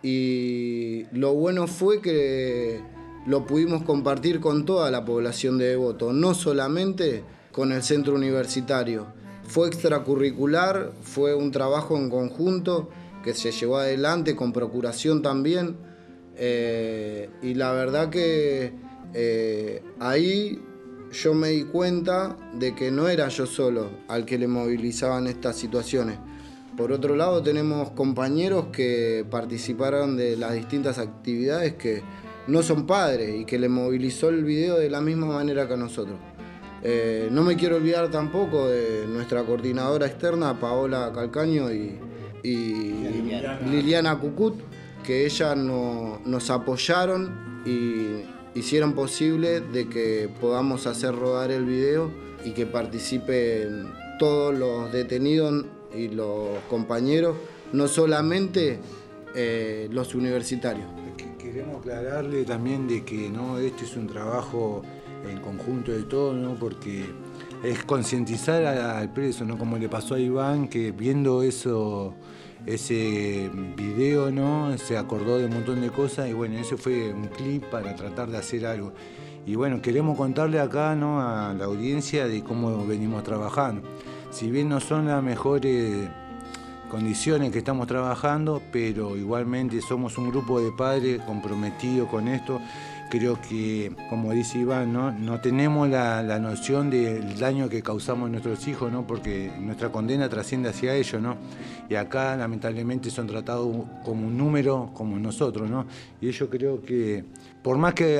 y 0.00 1.06
lo 1.10 1.34
bueno 1.34 1.66
fue 1.66 2.00
que 2.00 2.80
lo 3.26 3.44
pudimos 3.44 3.82
compartir 3.82 4.38
con 4.38 4.64
toda 4.64 4.92
la 4.92 5.04
población 5.04 5.58
de 5.58 5.70
Devoto, 5.70 6.12
no 6.12 6.34
solamente 6.34 7.24
con 7.50 7.72
el 7.72 7.82
centro 7.82 8.14
universitario. 8.14 9.08
Fue 9.42 9.66
extracurricular, 9.66 10.92
fue 11.02 11.34
un 11.34 11.50
trabajo 11.50 11.96
en 11.96 12.08
conjunto 12.08 12.90
que 13.22 13.34
se 13.34 13.52
llevó 13.52 13.78
adelante 13.78 14.36
con 14.36 14.52
procuración 14.52 15.22
también. 15.22 15.76
Eh, 16.36 17.30
y 17.42 17.54
la 17.54 17.72
verdad 17.72 18.10
que 18.10 18.72
eh, 19.14 19.82
ahí 20.00 20.60
yo 21.12 21.34
me 21.34 21.48
di 21.48 21.64
cuenta 21.64 22.36
de 22.54 22.74
que 22.74 22.90
no 22.90 23.08
era 23.08 23.28
yo 23.28 23.46
solo 23.46 23.90
al 24.08 24.24
que 24.24 24.38
le 24.38 24.48
movilizaban 24.48 25.26
estas 25.26 25.56
situaciones. 25.56 26.18
Por 26.76 26.90
otro 26.90 27.16
lado, 27.16 27.42
tenemos 27.42 27.90
compañeros 27.90 28.66
que 28.72 29.26
participaron 29.30 30.16
de 30.16 30.36
las 30.36 30.54
distintas 30.54 30.98
actividades 30.98 31.74
que 31.74 32.02
no 32.46 32.62
son 32.62 32.86
padres 32.86 33.40
y 33.40 33.44
que 33.44 33.58
le 33.58 33.68
movilizó 33.68 34.30
el 34.30 34.42
video 34.42 34.78
de 34.78 34.88
la 34.88 35.02
misma 35.02 35.26
manera 35.26 35.68
que 35.68 35.76
nosotros. 35.76 36.18
Eh, 36.82 37.28
no 37.30 37.42
me 37.42 37.56
quiero 37.56 37.76
olvidar 37.76 38.10
tampoco 38.10 38.68
de 38.68 39.06
nuestra 39.06 39.44
coordinadora 39.44 40.06
externa, 40.06 40.58
Paola 40.58 41.12
Calcaño 41.14 41.70
y, 41.70 42.00
Liliana 42.42 44.18
Cucut, 44.18 44.60
que 45.04 45.26
ellas 45.26 45.56
nos 45.56 46.50
apoyaron 46.50 47.62
y 47.64 48.24
hicieron 48.58 48.94
posible 48.94 49.60
de 49.60 49.88
que 49.88 50.28
podamos 50.40 50.86
hacer 50.86 51.14
rodar 51.14 51.50
el 51.50 51.64
video 51.64 52.10
y 52.44 52.50
que 52.52 52.66
participen 52.66 53.92
todos 54.18 54.56
los 54.56 54.92
detenidos 54.92 55.64
y 55.94 56.08
los 56.08 56.58
compañeros, 56.68 57.36
no 57.72 57.88
solamente 57.88 58.78
eh, 59.34 59.88
los 59.90 60.14
universitarios. 60.14 60.86
Queremos 61.38 61.80
aclararle 61.80 62.44
también 62.44 62.86
de 62.88 63.04
que 63.04 63.28
no, 63.28 63.58
este 63.58 63.84
es 63.84 63.96
un 63.96 64.06
trabajo 64.06 64.82
en 65.28 65.40
conjunto 65.40 65.92
de 65.92 66.02
todos, 66.04 66.34
¿no? 66.34 66.54
porque 66.54 67.04
es 67.62 67.84
concientizar 67.84 68.64
al 68.64 69.12
preso, 69.12 69.44
¿no? 69.44 69.58
como 69.58 69.76
le 69.76 69.88
pasó 69.88 70.14
a 70.14 70.18
Iván, 70.18 70.68
que 70.68 70.92
viendo 70.92 71.42
eso 71.42 72.14
ese 72.66 73.50
video, 73.76 74.30
¿no? 74.30 74.76
Se 74.78 74.96
acordó 74.96 75.38
de 75.38 75.46
un 75.46 75.54
montón 75.54 75.80
de 75.80 75.90
cosas 75.90 76.28
y 76.28 76.32
bueno, 76.32 76.58
ese 76.58 76.76
fue 76.76 77.12
un 77.12 77.28
clip 77.28 77.64
para 77.64 77.94
tratar 77.96 78.30
de 78.30 78.38
hacer 78.38 78.66
algo. 78.66 78.92
Y 79.46 79.56
bueno, 79.56 79.82
queremos 79.82 80.16
contarle 80.16 80.60
acá, 80.60 80.94
¿no? 80.94 81.20
A 81.20 81.52
la 81.54 81.64
audiencia 81.64 82.26
de 82.26 82.44
cómo 82.44 82.86
venimos 82.86 83.24
trabajando. 83.24 83.82
Si 84.30 84.50
bien 84.50 84.68
no 84.68 84.80
son 84.80 85.06
las 85.06 85.22
mejores 85.22 86.08
condiciones 86.90 87.50
que 87.50 87.58
estamos 87.58 87.86
trabajando, 87.86 88.62
pero 88.70 89.16
igualmente 89.16 89.80
somos 89.80 90.16
un 90.18 90.30
grupo 90.30 90.60
de 90.60 90.70
padres 90.72 91.20
comprometidos 91.22 92.08
con 92.08 92.28
esto 92.28 92.60
creo 93.12 93.38
que, 93.46 93.94
como 94.08 94.32
dice 94.32 94.58
Iván, 94.58 94.90
no, 94.90 95.12
no 95.12 95.38
tenemos 95.38 95.86
la, 95.86 96.22
noción 96.38 96.88
del 96.88 97.38
daño 97.38 97.68
que 97.68 97.82
causamos 97.82 98.28
a 98.28 98.30
nuestros 98.30 98.66
hijos, 98.68 98.90
¿no? 98.90 99.06
porque 99.06 99.52
nuestra 99.60 99.92
condena 99.92 100.30
trasciende 100.30 100.70
hacia 100.70 100.94
ellos, 100.94 101.20
¿no? 101.20 101.36
y 101.90 101.94
acá 101.94 102.34
lamentablemente 102.38 103.10
son 103.10 103.26
tratados 103.26 103.68
como 104.02 104.28
un 104.28 104.38
número, 104.38 104.92
como 104.94 105.18
nosotros, 105.18 105.68
¿no? 105.68 105.84
y 106.22 106.30
yo 106.30 106.48
creo 106.48 106.80
que, 106.80 107.22
por 107.62 107.76
más 107.76 107.92
que 107.92 108.18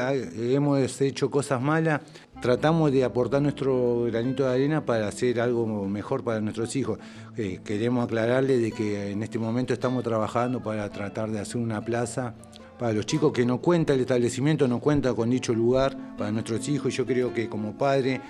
hemos 0.54 1.00
hecho 1.00 1.30
cosas 1.30 1.62
malas, 1.62 2.02
tratamos 2.42 2.92
de 2.92 3.04
aportar 3.04 3.40
nuestro 3.40 4.02
granito 4.02 4.44
de 4.44 4.52
arena 4.52 4.84
para 4.84 5.08
hacer 5.08 5.40
algo 5.40 5.87
mejor 5.87 6.22
para 6.22 6.40
nuestros 6.40 6.76
hijos. 6.76 6.99
Eh, 7.37 7.61
queremos 7.64 8.04
aclararles 8.04 8.61
de 8.61 8.72
que 8.72 9.12
en 9.12 9.22
este 9.22 9.38
momento 9.38 9.72
estamos 9.72 10.04
trabajando 10.04 10.62
para 10.62 10.90
tratar 10.90 11.30
de 11.30 11.38
hacer 11.40 11.56
una 11.56 11.82
plaza 11.82 12.34
para 12.79 12.93
los 12.93 13.07
chicos 13.07 13.33
que 13.33 13.45
no 13.45 13.59
cuenta 13.59 13.95
el 13.95 14.00
establecimiento, 14.00 14.67
no 14.67 14.81
cuenta 14.81 15.14
con 15.14 15.31
dicho 15.31 15.55
lugar 15.55 16.17
para 16.17 16.31
nuestros 16.31 16.69
hijos. 16.69 16.95
Yo 16.95 17.07
creo 17.07 17.33
que 17.33 17.49
como 17.49 17.76
padre, 17.76 18.21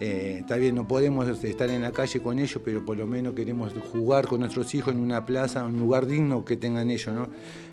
eh, 0.00 0.38
está 0.40 0.56
bien, 0.56 0.74
no 0.74 0.86
podemos 0.86 1.28
estar 1.44 1.68
en 1.70 1.82
la 1.82 1.92
calle 1.92 2.20
con 2.20 2.38
ellos, 2.38 2.60
pero 2.64 2.84
por 2.84 2.96
lo 2.96 3.06
menos 3.06 3.34
queremos 3.34 3.72
jugar 3.92 4.26
con 4.26 4.40
nuestros 4.40 4.74
hijos 4.74 4.94
en 4.94 5.00
una 5.00 5.26
plaza, 5.26 5.64
un 5.64 5.78
lugar 5.78 6.06
digno 6.06 6.44
que 6.44 6.56
tengan 6.56 6.90
ellos, 6.90 7.14
¿no? 7.14 7.28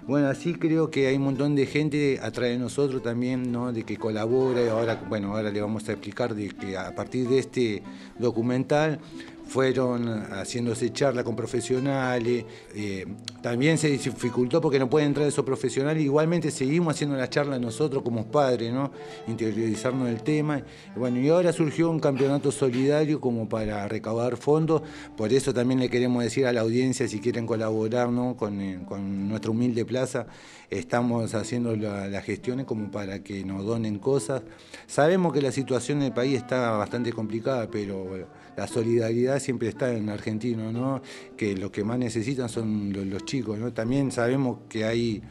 Bueno, 0.08 0.28
así 0.28 0.54
creo 0.54 0.92
que 0.92 1.08
hay 1.08 1.16
un 1.16 1.24
montón 1.24 1.56
de 1.56 1.66
gente 1.66 2.20
atrás 2.22 2.50
de 2.50 2.60
nosotros 2.60 3.02
también, 3.02 3.52
¿no? 3.52 3.74
De 3.74 3.84
que 3.84 3.98
colabora. 3.98 4.72
Ahora, 4.72 5.04
bueno, 5.10 5.36
ahora 5.36 5.50
le 5.52 5.62
vamos 5.62 5.90
a 5.90 5.94
explicar 5.94 6.36
de 6.36 6.50
que 6.50 6.78
a 6.78 6.94
partir 6.94 7.28
de 7.28 7.40
este 7.40 7.84
documental 8.20 9.00
fueron 9.48 10.26
haciéndose 10.32 10.92
charla 10.92 11.24
con 11.24 11.36
profesionales, 11.36 12.46
eh, 12.74 13.06
también 13.42 13.78
se 13.78 13.90
dificultó 13.90 14.60
porque 14.60 14.80
no 14.80 14.90
pueden 14.90 15.10
entrar 15.10 15.28
esos 15.28 15.46
profesionales, 15.46 16.04
igualmente 16.04 16.52
seguimos 16.52 16.96
haciendo 16.96 17.16
la 17.16 17.30
charla 17.30 17.60
nosotros 17.60 18.04
como 18.04 18.26
padres, 18.26 18.74
¿no? 18.74 18.92
interiorizarnos 19.28 20.08
del 20.08 20.24
tema, 20.24 20.64
bueno, 20.96 21.20
y 21.20 21.30
ahora 21.30 21.54
surgió 21.54 21.90
un 21.90 22.00
campeonato 22.00 22.52
solidario 22.52 23.22
como 23.22 23.48
para 23.48 23.88
recaudar 23.88 24.38
fondos, 24.38 24.82
por 25.16 25.32
eso 25.32 25.54
también 25.54 25.80
le 25.80 25.90
queremos 25.90 26.24
decir 26.24 26.46
a 26.48 26.54
la 26.54 26.62
audiencia 26.62 27.08
si 27.08 27.20
quieren 27.20 27.46
colaborar 27.46 28.10
¿no? 28.10 28.36
con, 28.36 28.62
eh, 28.62 28.80
con 28.88 29.30
nuestra 29.30 29.52
humilde 29.52 29.86
plaza, 29.86 30.28
estamos 30.70 31.34
haciendo 31.36 31.76
las 31.76 32.24
gestiones 32.24 32.66
como 32.66 32.90
para 32.92 33.24
que 33.24 33.44
nos 33.46 33.66
donen 33.66 34.00
cosas. 34.00 34.42
Sabemos 34.88 35.34
que 35.34 35.42
la 35.42 35.52
situación 35.52 36.00
en 36.00 36.06
el 36.06 36.14
país 36.14 36.38
está 36.38 36.72
bastante 36.72 37.14
complicada, 37.14 37.70
pero 37.70 38.28
la 38.58 38.68
solidaridad 38.68 39.40
siempre 39.40 39.68
está 39.68 39.92
en 39.94 40.10
argentino, 40.10 40.72
¿no? 40.72 41.02
que 41.38 41.56
lo 41.56 41.72
que 41.72 41.84
más 41.84 42.00
necesitan 42.00 42.50
son 42.50 42.94
los, 42.94 43.26
chicos. 43.26 43.60
¿no? 43.60 43.74
También 43.74 44.12
sabemos 44.12 44.60
que 44.70 44.86
hay 44.86 45.22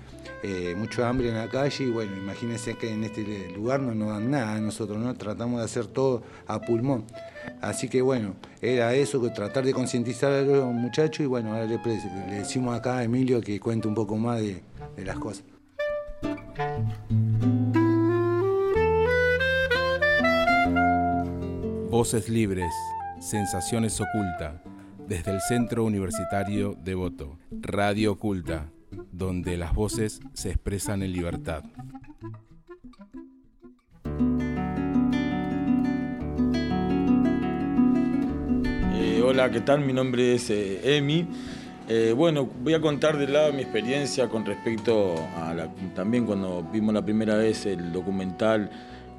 eh, 0.42 0.74
mucho 0.76 1.06
hambre 1.06 1.28
en 1.28 1.36
la 1.36 1.48
calle 1.48 1.84
y 1.84 1.90
bueno, 1.90 2.16
imagínense 2.16 2.74
que 2.74 2.92
en 2.92 3.04
este 3.04 3.50
lugar 3.54 3.80
no 3.80 3.94
nos 3.94 4.08
dan 4.08 4.30
nada 4.30 4.58
nosotros, 4.60 4.98
¿no? 4.98 5.14
tratamos 5.14 5.60
de 5.60 5.64
hacer 5.64 5.86
todo 5.86 6.22
a 6.46 6.60
pulmón. 6.60 7.04
Así 7.60 7.88
que 7.88 8.02
bueno, 8.02 8.36
era 8.60 8.94
eso, 8.94 9.20
tratar 9.32 9.64
de 9.64 9.72
concientizar 9.72 10.32
a 10.32 10.42
los 10.42 10.72
muchachos 10.72 11.24
y 11.24 11.26
bueno, 11.26 11.52
ahora 11.52 11.66
le, 11.66 11.78
decimos 12.30 12.76
acá 12.76 12.98
a 12.98 13.04
Emilio 13.04 13.40
que 13.40 13.58
cuente 13.60 13.88
un 13.88 13.94
poco 13.94 14.16
más 14.16 14.40
de 14.40 14.62
las 14.96 15.18
cosas. 15.18 15.44
Voces 21.90 22.28
libres, 22.28 22.72
sensaciones 23.24 23.98
ocultas, 24.02 24.60
desde 25.08 25.30
el 25.30 25.40
Centro 25.40 25.84
Universitario 25.84 26.74
de 26.74 26.94
Voto, 26.94 27.38
Radio 27.50 28.12
Oculta, 28.12 28.66
donde 29.12 29.56
las 29.56 29.72
voces 29.72 30.20
se 30.34 30.50
expresan 30.50 31.02
en 31.02 31.12
libertad. 31.12 31.64
Eh, 38.94 39.22
hola, 39.24 39.50
¿qué 39.50 39.62
tal? 39.62 39.80
Mi 39.80 39.94
nombre 39.94 40.34
es 40.34 40.50
eh, 40.50 40.98
Emi. 40.98 41.26
Eh, 41.88 42.12
bueno, 42.14 42.46
voy 42.62 42.74
a 42.74 42.80
contar 42.82 43.16
de 43.16 43.26
lado 43.26 43.54
mi 43.54 43.62
experiencia 43.62 44.28
con 44.28 44.44
respecto 44.44 45.14
a 45.38 45.54
también 45.94 46.26
cuando 46.26 46.62
vimos 46.70 46.92
la 46.92 47.02
primera 47.02 47.36
vez 47.36 47.64
el 47.64 47.90
documental 47.90 48.70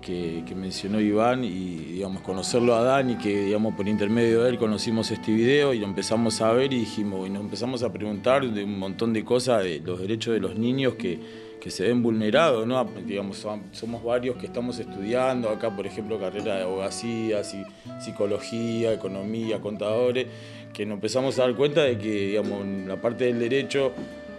que, 0.06 0.54
mencionó 0.56 1.02
Iván 1.02 1.44
y 1.44 1.78
digamos 1.78 2.22
conocerlo 2.22 2.76
a 2.76 2.84
Dani, 2.84 3.16
que 3.16 3.46
digamos 3.46 3.74
por 3.74 3.88
intermedio 3.88 4.44
de 4.44 4.52
él 4.52 4.58
conocimos 4.60 5.10
este 5.10 5.32
video 5.32 5.74
y 5.74 5.80
lo 5.80 5.88
empezamos 5.88 6.42
a 6.42 6.52
ver 6.52 6.72
y 6.74 6.82
dijimos 6.82 7.28
y 7.28 7.32
nos 7.32 7.42
empezamos 7.42 7.82
a 7.82 7.92
preguntar 7.92 8.48
de 8.48 8.64
un 8.64 8.78
montón 8.78 9.14
de 9.14 9.26
cosas 9.26 9.64
de 9.64 9.80
los 9.80 10.00
derechos 10.00 10.36
de 10.36 10.40
los 10.40 10.56
niños 10.56 10.94
que, 10.94 11.46
se 11.66 11.88
ven 11.88 12.04
vulnerados, 12.04 12.68
¿no? 12.68 12.88
Digamos, 13.08 13.44
somos 13.72 14.04
varios 14.04 14.36
que 14.36 14.46
estamos 14.46 14.78
estudiando 14.78 15.50
acá, 15.50 15.76
por 15.76 15.88
ejemplo, 15.88 16.20
carrera 16.20 16.58
de 16.58 16.62
abogacía, 16.62 17.42
psicología, 17.44 18.94
economía, 18.94 19.60
contadores 19.60 20.28
que 20.72 20.86
nos 20.86 20.98
empezamos 20.98 21.40
a 21.40 21.48
dar 21.48 21.56
cuenta 21.56 21.82
de 21.82 21.98
que, 21.98 22.28
digamos, 22.28 22.62
en 22.62 22.88
la 22.88 23.02
parte 23.02 23.24
del 23.24 23.40
derecho 23.40 23.94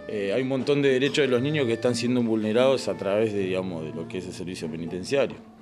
eh, 0.07 0.31
hay 0.33 0.41
un 0.41 0.47
montón 0.47 0.81
de 0.81 0.87
derechos 0.87 1.25
de 1.25 1.27
los 1.27 1.41
niños 1.41 1.65
que 1.65 1.73
están 1.73 1.95
siendo 1.95 2.23
vulnerados 2.23 2.87
a 2.87 2.95
través 2.95 3.33
de, 3.33 3.39
digamos, 3.39 3.83
de 3.83 3.91
lo 3.91 4.07
que 4.07 4.19
es 4.19 4.25
el 4.25 4.31
servicio 4.31 4.71
penitenciario. 4.71 5.56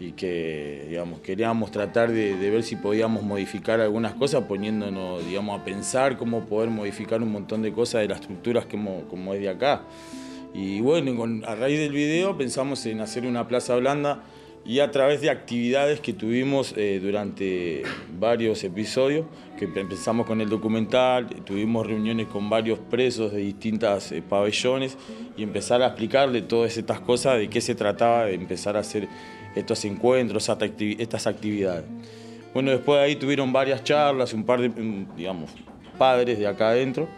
Y 0.00 0.12
que, 0.12 0.86
digamos, 0.88 1.20
queríamos 1.20 1.70
tratar 1.70 2.12
de, 2.12 2.34
ver 2.34 2.62
si 2.62 2.76
podíamos 2.76 3.24
modificar 3.24 3.80
algunas 3.80 4.14
cosas 4.14 4.44
poniéndonos, 4.44 5.26
digamos, 5.26 5.60
a 5.60 5.64
pensar 5.64 6.16
cómo 6.16 6.44
poder 6.44 6.70
modificar 6.70 7.22
un 7.22 7.32
montón 7.32 7.62
de 7.62 7.72
cosas 7.72 8.02
de 8.02 8.08
las 8.08 8.20
estructuras 8.20 8.66
como, 8.66 9.02
como 9.08 9.34
es 9.34 9.40
de 9.40 9.48
acá. 9.48 9.82
Y 10.54 10.80
bueno, 10.80 11.46
a 11.46 11.54
raíz 11.54 11.78
del 11.78 11.92
video 11.92 12.36
pensamos 12.38 12.86
en 12.86 13.00
hacer 13.00 13.26
una 13.26 13.48
plaza 13.48 13.76
blanda 13.76 14.22
y 14.68 14.80
a 14.80 14.90
través 14.90 15.22
de 15.22 15.30
actividades 15.30 16.00
que 16.00 16.12
tuvimos 16.12 16.74
eh, 16.76 17.00
durante 17.02 17.82
varios 18.18 18.62
episodios, 18.64 19.24
que 19.58 19.64
empezamos 19.64 20.26
con 20.26 20.42
el 20.42 20.48
documental, 20.50 21.26
tuvimos 21.44 21.86
reuniones 21.86 22.26
con 22.26 22.50
varios 22.50 22.78
presos 22.78 23.32
de 23.32 23.38
distintas 23.38 24.12
eh, 24.12 24.22
pabellones 24.22 24.98
y 25.38 25.42
empezar 25.42 25.80
a 25.82 25.86
explicarle 25.86 26.42
todas 26.42 26.76
estas 26.76 27.00
cosas, 27.00 27.38
de 27.38 27.48
qué 27.48 27.62
se 27.62 27.74
trataba 27.74 28.26
de 28.26 28.34
empezar 28.34 28.76
a 28.76 28.80
hacer 28.80 29.08
estos 29.54 29.84
encuentros, 29.84 30.48
estas 30.98 31.26
actividades. 31.26 31.84
Bueno, 32.54 32.70
después 32.70 32.98
de 32.98 33.04
ahí 33.04 33.16
tuvieron 33.16 33.52
varias 33.52 33.84
charlas, 33.84 34.32
un 34.32 34.44
par 34.44 34.60
de, 34.60 34.70
digamos, 35.16 35.50
padres 35.98 36.38
de 36.38 36.46
acá 36.46 36.70
adentro. 36.70 37.08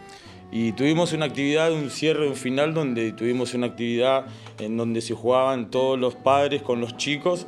Y 0.52 0.72
tuvimos 0.72 1.12
una 1.12 1.26
actividad, 1.26 1.72
un 1.72 1.90
cierre, 1.90 2.26
un 2.26 2.34
final, 2.34 2.74
donde 2.74 3.12
tuvimos 3.12 3.54
una 3.54 3.68
actividad 3.68 4.26
en 4.58 4.76
donde 4.76 5.00
se 5.00 5.14
jugaban 5.14 5.70
todos 5.70 5.98
los 5.98 6.16
padres 6.16 6.62
con 6.62 6.80
los 6.80 6.96
chicos. 6.96 7.46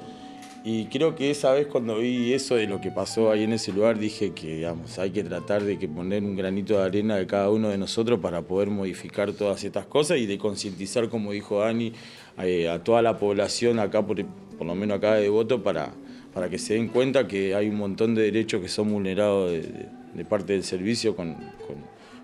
Y 0.65 0.85
creo 0.87 1.17
que 1.17 1.33
esa 1.33 1.51
vez 1.53 1.67
cuando 1.67 1.99
vi 1.99 2.33
eso 2.33 2.55
de 2.55 2.69
lo 2.69 2.81
que 2.81 2.93
pasó 2.93 3.33
ahí 3.33 3.43
en 3.43 3.53
ese 3.53 3.73
lugar, 3.73 3.99
dije 3.99 4.33
que 4.33 4.55
digamos, 4.55 4.97
hay 5.01 5.11
que 5.11 5.25
tratar 5.25 5.65
de 5.65 5.77
que 5.77 5.89
poner 5.89 6.23
un 6.23 6.37
granito 6.37 6.79
de 6.79 6.85
arena 6.85 7.17
de 7.17 7.27
cada 7.27 7.51
uno 7.51 7.69
de 7.69 7.79
nosotros 7.79 8.21
para 8.21 8.43
poder 8.43 8.71
modificar 8.71 9.33
todas 9.33 9.65
estas 9.65 9.87
cosas 9.87 10.19
y 10.19 10.27
de 10.27 10.39
concientizar, 10.39 11.09
como 11.09 11.33
dijo 11.33 11.59
Dani, 11.59 11.93
eh, 12.39 12.69
a 12.69 12.79
toda 12.85 13.03
la 13.03 13.19
población 13.19 13.81
acá, 13.81 14.07
por, 14.07 14.25
por 14.63 14.69
lo 14.69 14.77
menos 14.77 14.99
acá 14.99 15.17
de 15.17 15.23
Devoto, 15.23 15.61
para, 15.61 15.93
para 16.33 16.49
que 16.49 16.57
se 16.57 16.75
den 16.75 16.87
cuenta 16.87 17.27
que 17.27 17.53
hay 17.57 17.69
un 17.69 17.75
montón 17.75 18.15
de 18.15 18.23
derechos 18.23 18.63
que 18.63 18.69
son 18.69 18.93
vulnerados 18.93 19.51
de, 19.51 20.25
parte 20.25 20.53
del 20.53 20.63
servicio 20.63 21.17
con, 21.17 21.35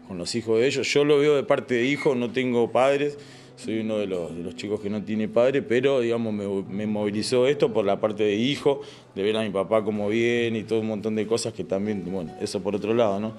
con- 0.07 0.17
los 0.17 0.37
hijos 0.37 0.61
de 0.61 0.69
ellos. 0.69 0.87
Yo 0.87 1.05
lo 1.05 1.19
veo 1.19 1.35
de 1.35 1.43
parte 1.43 1.75
de 1.75 1.87
hijos, 1.87 2.17
no 2.17 2.31
tengo 2.31 2.71
padres, 2.71 3.19
soy 3.57 3.81
uno 3.81 3.99
de 3.99 4.07
los, 4.07 4.55
chicos 4.55 4.79
que 4.79 4.89
no 4.89 5.03
tiene 5.03 5.27
padre, 5.27 5.63
pero 5.63 5.99
digamos 5.99 6.33
me, 6.33 6.87
movilizó 6.87 7.49
esto 7.49 7.73
por 7.73 7.85
la 7.85 8.01
parte 8.01 8.23
de 8.23 8.37
hijo, 8.37 8.83
de 9.17 9.23
ver 9.25 9.37
a 9.37 9.43
mi 9.43 9.51
papá 9.51 9.83
como 9.83 10.09
bien 10.09 10.55
y 10.55 10.63
todo 10.63 10.79
un 10.79 10.87
montón 10.87 11.17
de 11.17 11.27
cosas 11.27 11.53
que 11.55 11.65
también, 11.65 12.05
bueno, 12.09 12.33
eso 12.41 12.63
por 12.63 12.77
otro 12.77 12.95
lado, 12.95 13.19
¿no? 13.19 13.33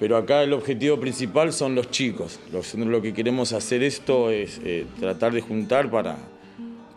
Pero 0.00 0.16
acá 0.16 0.42
el 0.42 0.54
objetivo 0.54 0.98
principal 0.98 1.52
son 1.52 1.74
los 1.74 1.90
chicos. 1.90 2.40
Lo 2.78 3.02
que 3.02 3.12
queremos 3.12 3.52
hacer 3.52 3.82
esto 3.82 4.30
es 4.30 4.58
eh, 4.64 4.86
tratar 4.98 5.34
de 5.34 5.42
juntar 5.42 5.90
para, 5.90 6.16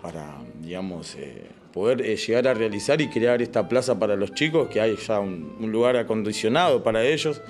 para 0.01 0.44
digamos, 0.65 1.15
eh, 1.15 1.47
poder 1.71 2.01
eh, 2.01 2.17
llegar 2.17 2.47
a 2.47 2.53
realizar 2.53 2.99
y 2.99 3.07
crear 3.09 3.41
esta 3.41 3.69
plaza 3.69 3.97
para 3.99 4.15
los 4.15 4.33
chicos, 4.33 4.67
que 4.67 4.81
hay 4.81 4.95
ya 4.97 5.19
un, 5.19 5.55
un 5.59 5.71
lugar 5.71 5.95
acondicionado 5.95 6.83
para 6.83 7.03
ellos, 7.03 7.41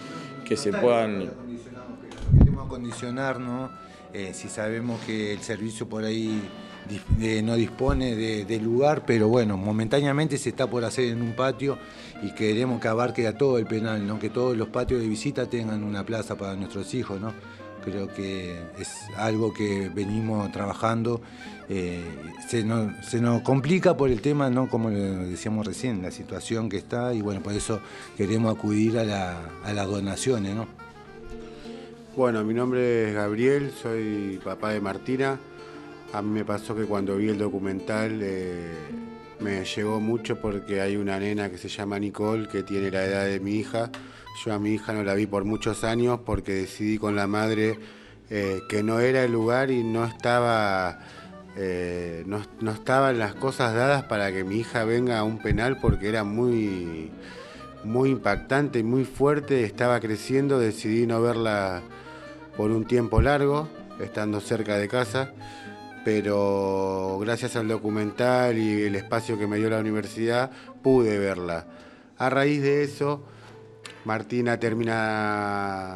que 0.46 0.58
se 0.58 0.72
puedan... 0.72 1.32
queremos 2.38 2.66
acondicionar, 2.66 3.40
¿no? 3.40 3.72
Eh, 4.14 4.32
si 4.34 4.50
sabemos 4.50 5.00
que 5.06 5.34
el 5.34 5.40
servicio 5.40 5.88
por 5.88 6.04
ahí 6.04 6.42
no 7.44 7.56
dispone 7.56 8.16
de, 8.16 8.46
de 8.46 8.60
lugar, 8.60 9.06
pero 9.08 9.28
bueno, 9.28 9.58
momentáneamente 9.58 10.38
se 10.38 10.50
está 10.50 10.68
por 10.68 10.86
hacer 10.86 11.06
en 11.06 11.22
un 11.22 11.34
patio 11.34 11.80
y 12.22 12.32
queremos 12.32 12.80
que 12.80 12.88
abarque 12.88 13.28
a 13.28 13.38
todo 13.38 13.58
el 13.58 13.66
penal, 13.66 14.06
¿no? 14.06 14.20
que 14.20 14.30
todos 14.30 14.56
los 14.56 14.70
patios 14.70 15.02
de 15.02 15.08
visita 15.08 15.48
tengan 15.48 15.84
una 15.84 16.06
plaza 16.06 16.38
para 16.38 16.56
nuestros 16.56 16.94
hijos. 16.94 17.20
¿no? 17.20 17.34
Creo 17.84 18.08
que 18.14 18.60
es 18.80 18.96
algo 19.18 19.54
que 19.54 19.90
venimos 19.94 20.52
trabajando. 20.52 21.22
Eh, 21.70 22.04
se, 22.48 22.64
nos, 22.64 23.06
se 23.06 23.20
nos 23.22 23.42
complica 23.42 23.98
por 23.98 24.10
el 24.10 24.22
tema, 24.22 24.50
¿no? 24.50 24.68
como 24.70 24.90
decíamos 24.90 25.66
recién, 25.66 26.02
la 26.02 26.12
situación 26.12 26.70
que 26.70 26.78
está 26.78 27.14
y 27.14 27.22
bueno, 27.22 27.42
por 27.42 27.54
eso 27.54 27.80
queremos 28.18 28.56
acudir 28.56 28.98
a, 29.00 29.04
la- 29.04 29.40
a 29.64 29.74
las 29.74 29.88
donaciones. 29.88 30.56
¿no? 30.56 30.68
Bueno, 32.16 32.44
mi 32.44 32.54
nombre 32.54 33.10
es 33.10 33.16
Gabriel, 33.16 33.72
soy 33.82 34.40
papá 34.44 34.72
de 34.72 34.80
Martina. 34.80 35.38
A 36.14 36.22
mí 36.22 36.30
me 36.30 36.46
pasó 36.46 36.76
que 36.76 36.84
cuando 36.86 37.18
vi 37.18 37.28
el 37.30 37.38
documental 37.38 38.20
eh, 38.22 38.72
me 39.42 39.66
llegó 39.66 40.00
mucho 40.00 40.40
porque 40.40 40.80
hay 40.80 40.96
una 40.96 41.20
nena 41.20 41.50
que 41.50 41.58
se 41.58 41.68
llama 41.68 42.00
Nicole 42.00 42.48
que 42.48 42.64
tiene 42.64 42.90
la 42.90 43.04
edad 43.04 43.26
de 43.26 43.40
mi 43.42 43.56
hija. 43.56 43.90
Yo 44.46 44.54
a 44.54 44.60
mi 44.60 44.74
hija 44.76 44.94
no 44.94 45.04
la 45.04 45.14
vi 45.14 45.26
por 45.28 45.44
muchos 45.44 45.84
años 45.84 46.20
porque 46.26 46.54
decidí 46.54 46.98
con 46.98 47.16
la 47.18 47.28
madre 47.28 47.78
eh, 48.30 48.62
que 48.70 48.82
no 48.82 49.00
era 49.02 49.24
el 49.26 49.32
lugar 49.34 49.72
y 49.72 49.84
no 49.84 50.06
estaba, 50.06 51.00
eh, 51.58 52.24
no, 52.26 52.72
estaban 52.72 53.18
las 53.18 53.34
cosas 53.34 53.74
dadas 53.74 54.04
para 54.04 54.32
que 54.32 54.44
mi 54.44 54.58
hija 54.58 54.84
venga 54.84 55.20
a 55.20 55.24
un 55.24 55.38
penal 55.38 55.78
porque 55.80 56.10
era 56.10 56.24
muy, 56.24 57.12
muy 57.84 58.10
impactante 58.10 58.80
y 58.80 58.84
muy 58.84 59.06
fuerte. 59.06 59.64
Estaba 59.64 60.00
creciendo, 60.00 60.60
decidí 60.60 61.08
no 61.08 61.22
verla 61.22 61.82
por 62.58 62.72
un 62.72 62.86
tiempo 62.86 63.22
largo, 63.22 63.70
estando 64.00 64.42
cerca 64.42 64.78
de 64.78 64.88
casa, 64.88 65.32
pero 66.04 67.18
gracias 67.22 67.56
al 67.56 67.68
documental 67.68 68.58
y 68.58 68.84
el 68.84 68.96
espacio 68.96 69.38
que 69.38 69.48
me 69.48 69.58
dio 69.58 69.70
la 69.70 69.80
universidad 69.80 70.52
pude 70.84 71.18
verla. 71.18 71.68
A 72.18 72.30
raíz 72.30 72.62
de 72.62 72.84
eso, 72.84 73.24
Martina 74.06 74.60
termina 74.60 75.96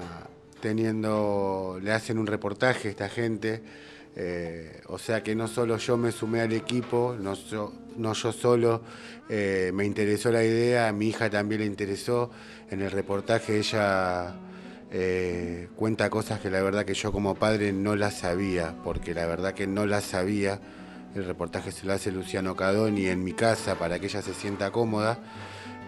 teniendo, 0.62 1.80
le 1.82 1.92
hacen 1.92 2.18
un 2.18 2.28
reportaje 2.28 2.90
a 2.90 2.92
esta 2.92 3.10
gente, 3.10 3.62
eh, 4.22 4.82
o 4.88 4.98
sea 4.98 5.24
que 5.24 5.34
no 5.34 5.48
solo 5.48 5.78
yo 5.78 5.96
me 5.96 6.12
sumé 6.12 6.42
al 6.42 6.52
equipo, 6.52 7.16
no, 7.18 7.36
yo, 7.36 7.72
yo 7.98 8.32
solo, 8.34 8.82
eh, 9.30 9.72
me 9.74 9.86
interesó 9.86 10.30
la 10.30 10.44
idea, 10.44 10.90
a 10.90 10.92
mi 10.92 11.08
hija 11.08 11.30
también 11.30 11.62
le 11.62 11.68
interesó, 11.68 12.30
en 12.70 12.82
el 12.82 12.92
reportaje 12.92 13.58
ella 13.60 14.36
eh, 14.92 15.70
cuenta 15.74 16.10
cosas 16.10 16.42
que 16.42 16.50
la 16.50 16.62
verdad 16.62 16.84
que 16.84 16.96
yo 16.96 17.14
como 17.14 17.36
padre 17.36 17.72
no 17.72 17.96
las 17.96 18.16
sabía, 18.16 18.76
porque 18.84 19.14
la 19.14 19.26
verdad 19.26 19.54
que 19.54 19.68
no 19.68 19.86
las 19.86 20.04
sabía. 20.04 20.60
El 21.16 21.24
reportaje 21.24 21.72
se 21.72 21.88
lo 21.88 21.94
hace 21.94 22.12
Luciano 22.12 22.58
Cadoni 22.58 23.08
en 23.08 23.24
mi 23.24 23.32
casa 23.32 23.76
para 23.76 24.00
que 24.00 24.08
ella 24.08 24.22
se 24.22 24.34
sienta 24.34 24.70
cómoda. 24.72 25.18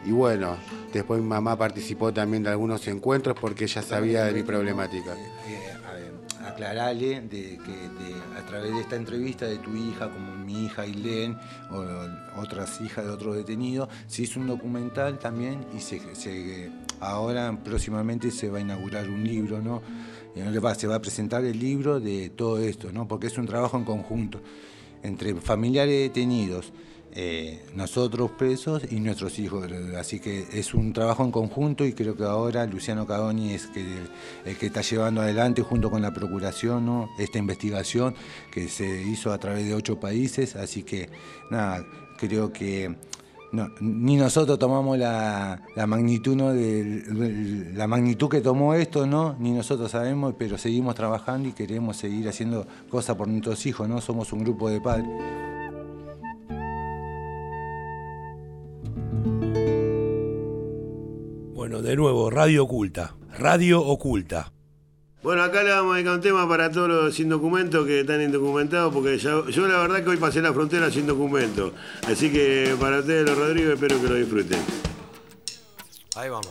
Y 0.06 0.12
bueno, 0.12 0.56
después 0.94 1.20
mi 1.22 1.28
mamá 1.28 1.58
participó 1.58 2.14
también 2.14 2.44
de 2.44 2.50
algunos 2.50 2.88
encuentros 2.88 3.36
porque 3.40 3.66
ella 3.66 3.82
sabía 3.82 4.24
de 4.24 4.32
mi 4.32 4.44
problemática. 4.44 5.16
Aclarale 6.52 7.22
de 7.22 7.58
que 7.58 8.38
a 8.38 8.46
través 8.46 8.74
de 8.74 8.82
esta 8.82 8.96
entrevista 8.96 9.46
de 9.46 9.58
tu 9.58 9.76
hija, 9.76 10.10
como 10.10 10.36
mi 10.36 10.66
hija 10.66 10.82
Ailén, 10.84 11.38
o 11.72 11.84
otras 12.42 12.80
hijas 12.82 13.06
de 13.06 13.12
otros 13.12 13.36
detenidos, 13.36 13.88
se 14.08 14.24
hizo 14.24 14.40
un 14.40 14.48
documental 14.48 15.18
también 15.20 15.66
y 15.76 15.80
se, 15.80 16.00
se- 16.16 16.70
ahora 17.00 17.58
próximamente 17.64 18.32
se 18.32 18.50
va 18.50 18.58
a 18.58 18.62
inaugurar 18.62 19.10
un 19.10 19.24
libro, 19.24 19.62
¿no? 19.62 19.82
Se 20.76 20.88
va 20.88 20.96
a 20.96 21.02
presentar 21.02 21.44
el 21.44 21.60
libro 21.60 22.00
de 22.00 22.30
todo 22.30 22.60
esto, 22.60 22.92
¿no? 22.92 23.08
Porque 23.08 23.28
es 23.28 23.38
un 23.38 23.46
trabajo 23.48 23.78
en 23.78 23.84
conjunto 23.84 24.42
entre 25.04 25.34
familiares 25.36 26.00
detenidos, 26.00 26.72
eh, 27.14 27.62
nosotros 27.76 28.32
presos 28.32 28.84
y 28.90 29.00
nuestros 29.00 29.38
hijos. 29.40 29.68
Así 29.98 30.20
que 30.20 30.48
es 30.54 30.74
un 30.74 30.94
trabajo 30.94 31.24
en 31.24 31.32
conjunto 31.32 31.86
y 31.86 31.94
creo 31.94 32.16
que 32.16 32.24
ahora 32.24 32.66
Luciano 32.66 33.06
Cadoni 33.06 33.54
es 33.54 33.68
que, 33.68 33.86
el 34.46 34.58
que 34.58 34.68
está 34.68 34.82
llevando 34.82 35.22
adelante 35.22 35.62
junto 35.62 35.92
con 35.92 36.02
la 36.02 36.14
Procuración 36.14 37.08
esta 37.18 37.38
investigación 37.38 38.16
que 38.52 38.68
se 38.70 39.04
hizo 39.04 39.32
a 39.34 39.38
través 39.38 39.66
de 39.66 39.74
ocho 39.74 40.00
países. 40.00 40.56
Así 40.56 40.84
que 40.84 41.10
nada, 41.50 41.86
creo 42.18 42.54
que 42.54 42.96
ni 43.82 44.16
nosotros 44.16 44.58
tomamos 44.58 44.98
la, 44.98 45.62
magnitud 45.86 46.36
¿no? 46.36 46.54
la 46.54 47.88
magnitud 47.88 48.30
que 48.30 48.40
tomó 48.40 48.74
esto, 48.74 49.06
¿no? 49.06 49.36
ni 49.40 49.52
nosotros 49.52 49.92
sabemos, 49.92 50.36
pero 50.38 50.58
seguimos 50.58 50.96
trabajando 50.96 51.50
y 51.50 51.52
queremos 51.52 51.98
seguir 51.98 52.30
haciendo 52.30 52.66
cosas 52.90 53.18
por 53.18 53.28
nuestros 53.28 53.66
hijos, 53.66 53.90
¿no? 53.90 54.00
Somos 54.00 54.32
un 54.32 54.44
grupo 54.44 54.70
de 54.70 54.80
padres. 54.80 55.10
Bueno, 61.72 61.88
de 61.88 61.96
nuevo, 61.96 62.30
Radio 62.30 62.66
Oculta. 62.66 63.16
Radio 63.40 63.80
Oculta. 63.82 64.52
Bueno, 65.24 65.42
acá 65.42 65.64
le 65.64 65.70
vamos 65.70 65.94
a 65.94 65.96
dedicar 65.96 66.16
un 66.16 66.22
tema 66.22 66.46
para 66.50 66.70
todos 66.70 66.90
los 66.90 67.16
sin 67.16 67.30
documentos 67.30 67.88
que 67.88 68.02
están 68.02 68.22
indocumentados, 68.22 68.94
porque 68.94 69.18
ya- 69.18 69.46
yo 69.50 69.68
la 69.70 69.78
verdad 69.78 70.04
que 70.04 70.10
hoy 70.10 70.18
pasé 70.18 70.42
la 70.42 70.52
frontera 70.52 70.92
sin 70.92 71.08
documento. 71.08 71.72
Así 72.06 72.30
que 72.30 72.76
para 72.78 73.00
ustedes 73.00 73.26
los 73.26 73.38
Rodríguez 73.38 73.76
espero 73.76 74.02
que 74.02 74.10
lo 74.10 74.16
disfruten. 74.16 74.60
Ahí 76.18 76.28
vamos. 76.30 76.50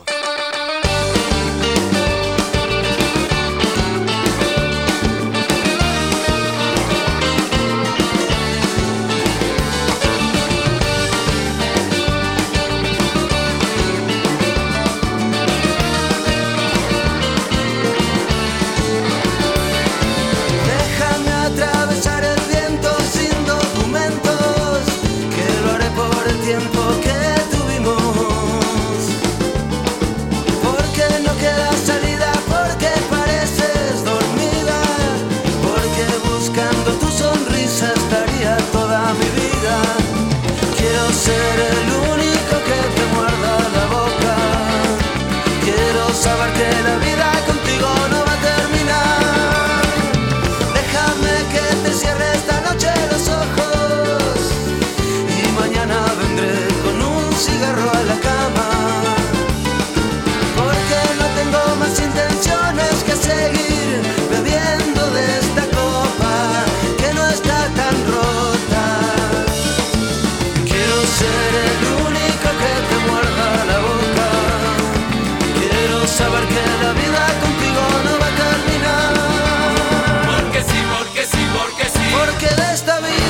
esta 82.81 82.99
vida. 82.99 83.20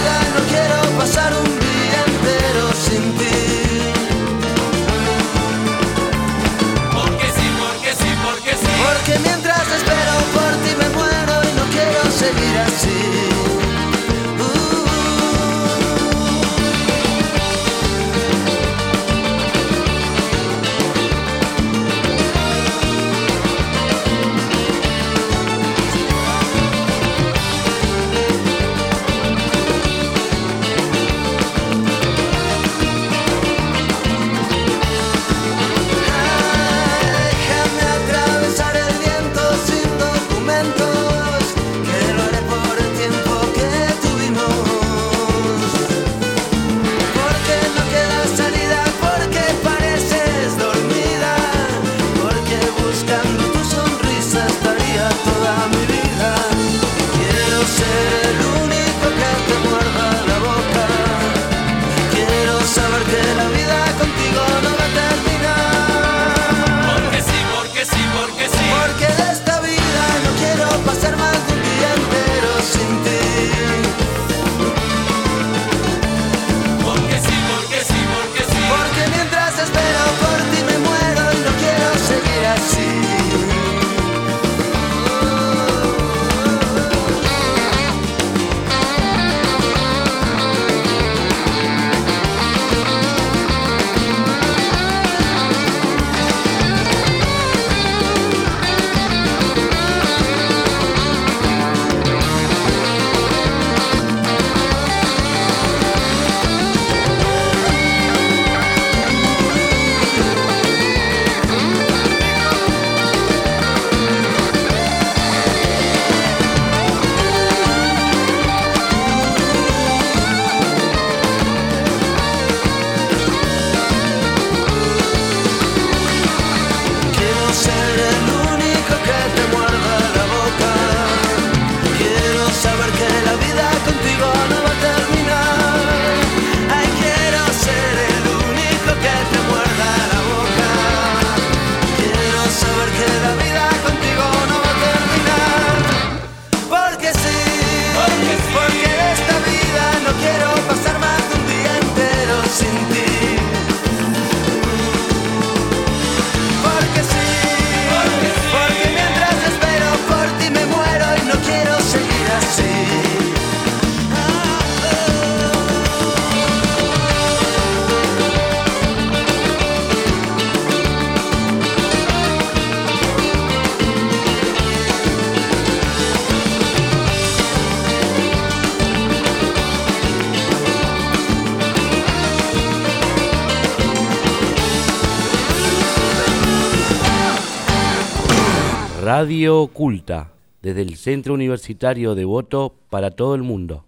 Radio 189.21 189.59
Oculta, 189.59 190.31
desde 190.63 190.81
el 190.81 190.95
Centro 190.95 191.35
Universitario 191.35 192.15
de 192.15 192.25
Voto 192.25 192.73
para 192.89 193.11
todo 193.11 193.35
el 193.35 193.43
mundo. 193.43 193.85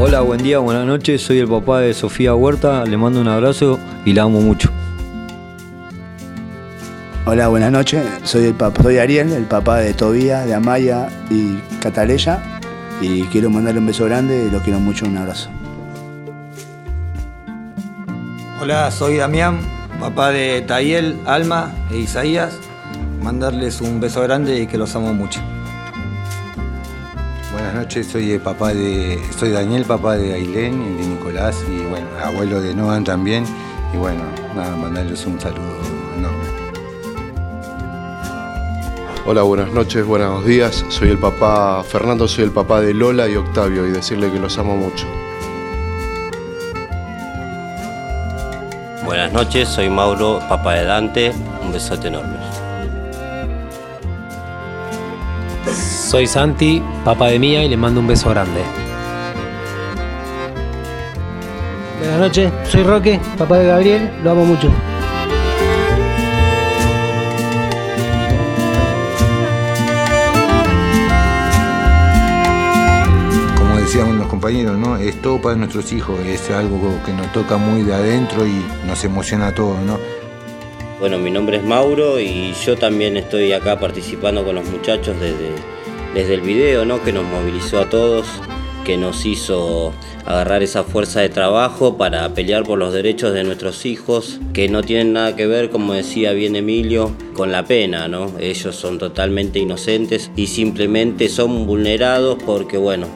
Hola, 0.00 0.22
buen 0.22 0.42
día, 0.42 0.58
buenas 0.58 0.84
noches. 0.88 1.22
Soy 1.22 1.38
el 1.38 1.46
papá 1.46 1.78
de 1.78 1.94
Sofía 1.94 2.34
Huerta. 2.34 2.84
Le 2.84 2.96
mando 2.96 3.20
un 3.20 3.28
abrazo 3.28 3.78
y 4.04 4.12
la 4.12 4.22
amo 4.22 4.40
mucho. 4.40 4.72
Hola, 7.26 7.46
buenas 7.46 7.70
noches. 7.70 8.04
Soy 8.24 8.46
el 8.46 8.54
papá, 8.54 8.82
soy 8.82 8.98
Ariel, 8.98 9.30
el 9.30 9.44
papá 9.44 9.78
de 9.78 9.94
Tobía, 9.94 10.44
de 10.46 10.52
Amaya 10.52 11.08
y 11.30 11.58
Cataleya. 11.80 12.42
Y 13.00 13.22
quiero 13.26 13.50
mandarle 13.50 13.78
un 13.78 13.86
beso 13.86 14.04
grande 14.06 14.46
y 14.48 14.50
los 14.50 14.62
quiero 14.62 14.80
mucho, 14.80 15.06
un 15.06 15.18
abrazo. 15.18 15.48
Hola, 18.68 18.90
soy 18.90 19.18
Damián, 19.18 19.60
papá 20.00 20.30
de 20.30 20.60
Tayel, 20.60 21.20
Alma 21.24 21.72
e 21.88 21.98
Isaías. 21.98 22.58
Mandarles 23.22 23.80
un 23.80 24.00
beso 24.00 24.22
grande 24.22 24.58
y 24.58 24.66
que 24.66 24.76
los 24.76 24.92
amo 24.96 25.14
mucho. 25.14 25.38
Buenas 27.52 27.74
noches, 27.76 28.08
soy 28.08 28.32
el 28.32 28.40
papá 28.40 28.74
de. 28.74 29.20
Soy 29.38 29.50
Daniel, 29.50 29.84
papá 29.84 30.16
de 30.16 30.34
Ailén 30.34 30.82
y 30.82 31.00
de 31.00 31.06
Nicolás 31.10 31.64
y 31.70 31.86
bueno, 31.86 32.08
abuelo 32.20 32.60
de 32.60 32.74
Noan 32.74 33.04
también. 33.04 33.44
Y 33.94 33.98
bueno, 33.98 34.24
nada, 34.56 34.74
mandarles 34.74 35.24
un 35.26 35.40
saludo 35.40 35.78
enorme. 36.18 36.48
Hola, 39.26 39.42
buenas 39.42 39.70
noches, 39.70 40.04
buenos 40.04 40.44
días. 40.44 40.84
Soy 40.88 41.10
el 41.10 41.18
papá, 41.18 41.84
Fernando, 41.84 42.26
soy 42.26 42.42
el 42.42 42.50
papá 42.50 42.80
de 42.80 42.92
Lola 42.94 43.28
y 43.28 43.36
Octavio 43.36 43.86
y 43.86 43.92
decirle 43.92 44.28
que 44.32 44.40
los 44.40 44.58
amo 44.58 44.76
mucho. 44.76 45.06
Noches, 49.36 49.68
soy 49.68 49.90
Mauro, 49.90 50.40
papá 50.48 50.76
de 50.76 50.84
Dante. 50.84 51.30
Un 51.60 51.70
besote 51.70 52.08
enorme. 52.08 52.38
Soy 56.08 56.26
Santi, 56.26 56.82
papá 57.04 57.26
de 57.26 57.38
Mía 57.38 57.62
y 57.62 57.68
le 57.68 57.76
mando 57.76 58.00
un 58.00 58.06
beso 58.06 58.30
grande. 58.30 58.62
Buenas 61.98 62.18
noches, 62.18 62.50
soy 62.66 62.82
Roque, 62.82 63.20
papá 63.36 63.58
de 63.58 63.66
Gabriel, 63.66 64.10
lo 64.24 64.30
amo 64.30 64.46
mucho. 64.46 64.70
Compañeros, 74.36 74.76
¿no? 74.76 74.98
Es 74.98 75.22
todo 75.22 75.40
para 75.40 75.56
nuestros 75.56 75.94
hijos, 75.94 76.20
es 76.26 76.50
algo 76.50 76.78
que 77.06 77.12
nos 77.14 77.32
toca 77.32 77.56
muy 77.56 77.82
de 77.84 77.94
adentro 77.94 78.46
y 78.46 78.62
nos 78.86 79.02
emociona 79.02 79.48
a 79.48 79.54
todos, 79.54 79.80
¿no? 79.80 79.98
Bueno, 81.00 81.16
mi 81.16 81.30
nombre 81.30 81.56
es 81.56 81.64
Mauro 81.64 82.20
y 82.20 82.52
yo 82.66 82.76
también 82.76 83.16
estoy 83.16 83.54
acá 83.54 83.80
participando 83.80 84.44
con 84.44 84.56
los 84.56 84.68
muchachos 84.68 85.18
desde, 85.18 85.52
desde 86.12 86.34
el 86.34 86.42
video, 86.42 86.84
¿no? 86.84 87.02
Que 87.02 87.14
nos 87.14 87.24
movilizó 87.24 87.80
a 87.80 87.88
todos, 87.88 88.26
que 88.84 88.98
nos 88.98 89.24
hizo 89.24 89.94
agarrar 90.26 90.62
esa 90.62 90.84
fuerza 90.84 91.20
de 91.20 91.30
trabajo 91.30 91.96
para 91.96 92.28
pelear 92.34 92.64
por 92.64 92.78
los 92.78 92.92
derechos 92.92 93.32
de 93.32 93.42
nuestros 93.42 93.86
hijos, 93.86 94.38
que 94.52 94.68
no 94.68 94.82
tienen 94.82 95.14
nada 95.14 95.34
que 95.34 95.46
ver, 95.46 95.70
como 95.70 95.94
decía 95.94 96.32
bien 96.32 96.56
Emilio, 96.56 97.10
con 97.32 97.52
la 97.52 97.64
pena, 97.64 98.06
¿no? 98.06 98.32
Ellos 98.38 98.76
son 98.76 98.98
totalmente 98.98 99.60
inocentes 99.60 100.30
y 100.36 100.48
simplemente 100.48 101.30
son 101.30 101.66
vulnerados 101.66 102.36
porque, 102.44 102.76
bueno, 102.76 103.06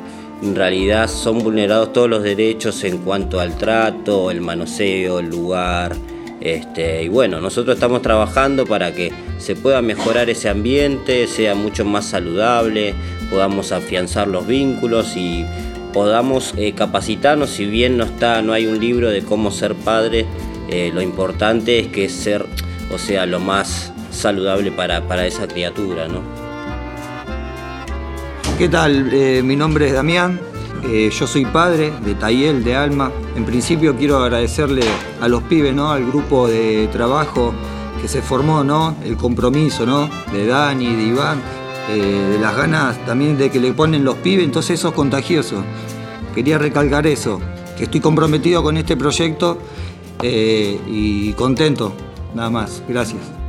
en 0.43 0.55
realidad 0.55 1.09
son 1.09 1.39
vulnerados 1.41 1.93
todos 1.93 2.09
los 2.09 2.23
derechos 2.23 2.83
en 2.85 2.99
cuanto 2.99 3.41
al 3.41 3.57
trato, 3.59 4.31
el 4.31 4.41
manoseo, 4.41 5.19
el 5.19 5.29
lugar. 5.29 5.95
Este, 6.41 7.03
y 7.03 7.09
bueno, 7.09 7.41
nosotros 7.41 7.75
estamos 7.75 8.01
trabajando 8.01 8.65
para 8.65 8.95
que 8.95 9.13
se 9.39 9.55
pueda 9.55 9.83
mejorar 9.83 10.31
ese 10.31 10.49
ambiente, 10.49 11.27
sea 11.27 11.55
mucho 11.55 11.85
más 11.85 12.07
saludable, 12.07 12.95
podamos 13.29 13.73
afianzar 13.73 14.29
los 14.29 14.47
vínculos 14.47 15.17
y 15.17 15.45
podamos 15.93 16.55
eh, 16.57 16.73
capacitarnos, 16.73 17.51
si 17.51 17.67
bien 17.67 17.99
no 17.99 18.05
está, 18.05 18.41
no 18.41 18.55
hay 18.55 18.67
un 18.67 18.81
libro 18.81 19.11
de 19.11 19.23
cómo 19.23 19.51
ser 19.51 19.75
padre, 19.75 20.25
eh, 20.71 20.91
lo 20.95 21.03
importante 21.03 21.79
es 21.79 21.89
que 21.89 22.09
ser, 22.09 22.47
o 22.91 22.97
sea, 22.97 23.27
lo 23.27 23.41
más 23.41 23.93
saludable 24.11 24.73
para, 24.73 25.07
para 25.07 25.27
esa 25.27 25.47
criatura, 25.47 26.09
¿no? 26.09 26.50
¿Qué 28.61 28.69
tal? 28.69 29.09
Eh, 29.11 29.43
mi 29.43 29.57
nombre 29.57 29.87
es 29.87 29.95
Damián, 29.95 30.39
eh, 30.85 31.09
yo 31.11 31.27
soy 31.27 31.47
padre 31.47 31.95
de 32.05 32.15
Tayel, 32.15 32.63
de 32.63 32.77
Alma. 32.77 33.11
En 33.35 33.47
principio 33.47 33.97
quiero 33.97 34.19
agradecerle 34.19 34.83
a 35.19 35.29
los 35.29 35.43
pibes, 35.45 35.75
¿no? 35.75 35.91
al 35.91 36.05
grupo 36.05 36.47
de 36.47 36.87
trabajo 36.93 37.55
que 38.03 38.07
se 38.07 38.21
formó, 38.21 38.63
¿no? 38.63 38.97
el 39.03 39.17
compromiso 39.17 39.87
¿no? 39.87 40.11
de 40.31 40.47
Dani, 40.47 40.95
de 40.95 41.03
Iván, 41.05 41.41
eh, 41.89 42.33
de 42.33 42.39
las 42.39 42.55
ganas 42.55 43.03
también 43.07 43.39
de 43.39 43.51
que 43.51 43.61
le 43.61 43.73
ponen 43.73 44.05
los 44.05 44.17
pibes, 44.17 44.45
entonces 44.45 44.79
eso 44.79 44.89
es 44.89 44.95
contagioso. 44.95 45.65
Quería 46.35 46.59
recalcar 46.59 47.07
eso, 47.07 47.41
que 47.79 47.85
estoy 47.85 48.01
comprometido 48.01 48.63
con 48.63 48.77
este 48.77 48.95
proyecto 48.95 49.57
y 50.23 51.33
contento, 51.33 51.95
nada 52.35 52.51
más. 52.51 52.83
Gracias. 52.87 53.40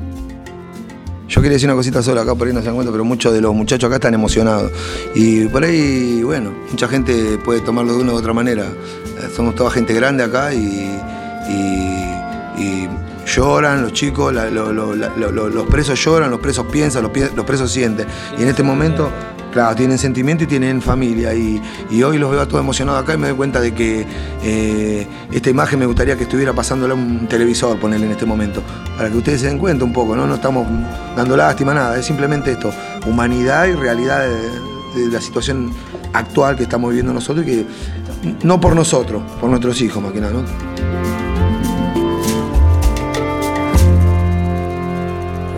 Yo 1.32 1.42
quería 1.42 1.54
decir 1.54 1.70
una 1.70 1.78
cosita 1.78 2.04
sola 2.04 2.24
acá 2.24 2.36
por 2.36 2.46
ahí 2.48 2.54
no 2.54 2.60
se 2.60 2.66
dan 2.66 2.76
cuenta, 2.76 2.92
pero 2.92 3.06
muchos 3.06 3.34
de 3.34 3.40
los 3.40 3.56
muchachos 3.56 3.88
acá 3.88 3.96
están 3.96 4.14
emocionados. 4.14 4.70
Y 5.16 5.46
por 5.46 5.64
ahí, 5.64 6.22
bueno, 6.24 6.52
mucha 6.70 6.90
gente 6.90 7.38
puede 7.38 7.62
tomarlo 7.62 7.94
de 7.96 8.02
una 8.04 8.12
u 8.12 8.16
otra 8.18 8.34
manera. 8.34 8.64
Eh, 8.66 9.30
Somos 9.34 9.56
toda 9.56 9.72
gente 9.72 9.94
grande 9.94 10.24
acá 10.26 10.54
y, 10.54 10.92
y- 11.48 12.12
y 12.62 12.90
lloran 13.34 13.82
los 13.84 13.94
chicos, 13.94 14.34
los 14.34 15.68
presos 15.68 16.04
lloran, 16.04 16.30
los 16.32 16.40
presos 16.42 16.66
piensan, 16.70 17.04
los, 17.04 17.14
pie- 17.14 17.32
los 17.34 17.46
presos 17.46 17.72
sienten. 17.72 18.08
Y 18.38 18.44
en 18.44 18.50
este 18.50 18.62
momento, 18.62 19.10
claro, 19.52 19.76
tienen 19.76 19.98
sentimiento 19.98 20.44
y 20.44 20.48
tienen 20.48 20.82
familia. 20.82 21.34
Y, 21.34 21.62
hoy 22.04 22.18
los 22.18 22.32
veo 22.32 22.42
a 22.42 22.48
todos 22.48 22.62
emocionados 22.62 23.04
acá 23.04 23.14
y 23.14 23.18
me 23.18 23.28
doy 23.28 23.38
cuenta 23.38 23.60
de 23.60 23.74
que 23.74 24.06
eh, 24.44 25.08
esta 25.32 25.50
imagen 25.50 25.80
me 25.80 25.86
gustaría 25.86 26.16
que 26.16 26.24
estuviera 26.24 26.54
pasándola 26.54 26.94
a 26.94 26.98
un 26.98 27.28
televisor, 27.28 27.80
ponerle 27.80 28.08
en 28.08 28.14
este 28.14 28.26
momento, 28.26 28.64
para 28.98 29.10
que 29.10 29.18
ustedes 29.18 29.42
se 29.42 29.48
den 29.48 29.58
cuenta 29.58 29.86
un 29.86 29.94
poco, 29.94 30.16
¿no? 30.16 30.26
No 30.26 30.36
estamos 30.36 30.68
dando 31.16 31.38
lástima, 31.38 31.74
nada, 31.74 31.98
es 31.98 32.06
simplemente 32.06 32.52
esto, 32.52 32.72
humanidad 33.06 33.68
y 33.68 33.74
realidad 33.74 34.28
de, 34.28 35.02
de 35.02 35.12
la 35.12 35.22
situación 35.22 35.72
actual 36.14 36.56
que 36.56 36.64
estamos 36.64 36.90
viviendo 36.90 37.14
nosotros 37.14 37.46
y 37.46 37.50
que 37.50 37.66
no 38.44 38.60
por 38.60 38.76
nosotros, 38.76 39.22
por 39.40 39.50
nuestros 39.50 39.82
hijos 39.82 40.02
más 40.02 40.12
que 40.12 40.22
nada, 40.22 40.34
¿no? 40.34 40.44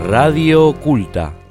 Radio 0.07 0.67
Oculta. 0.67 1.42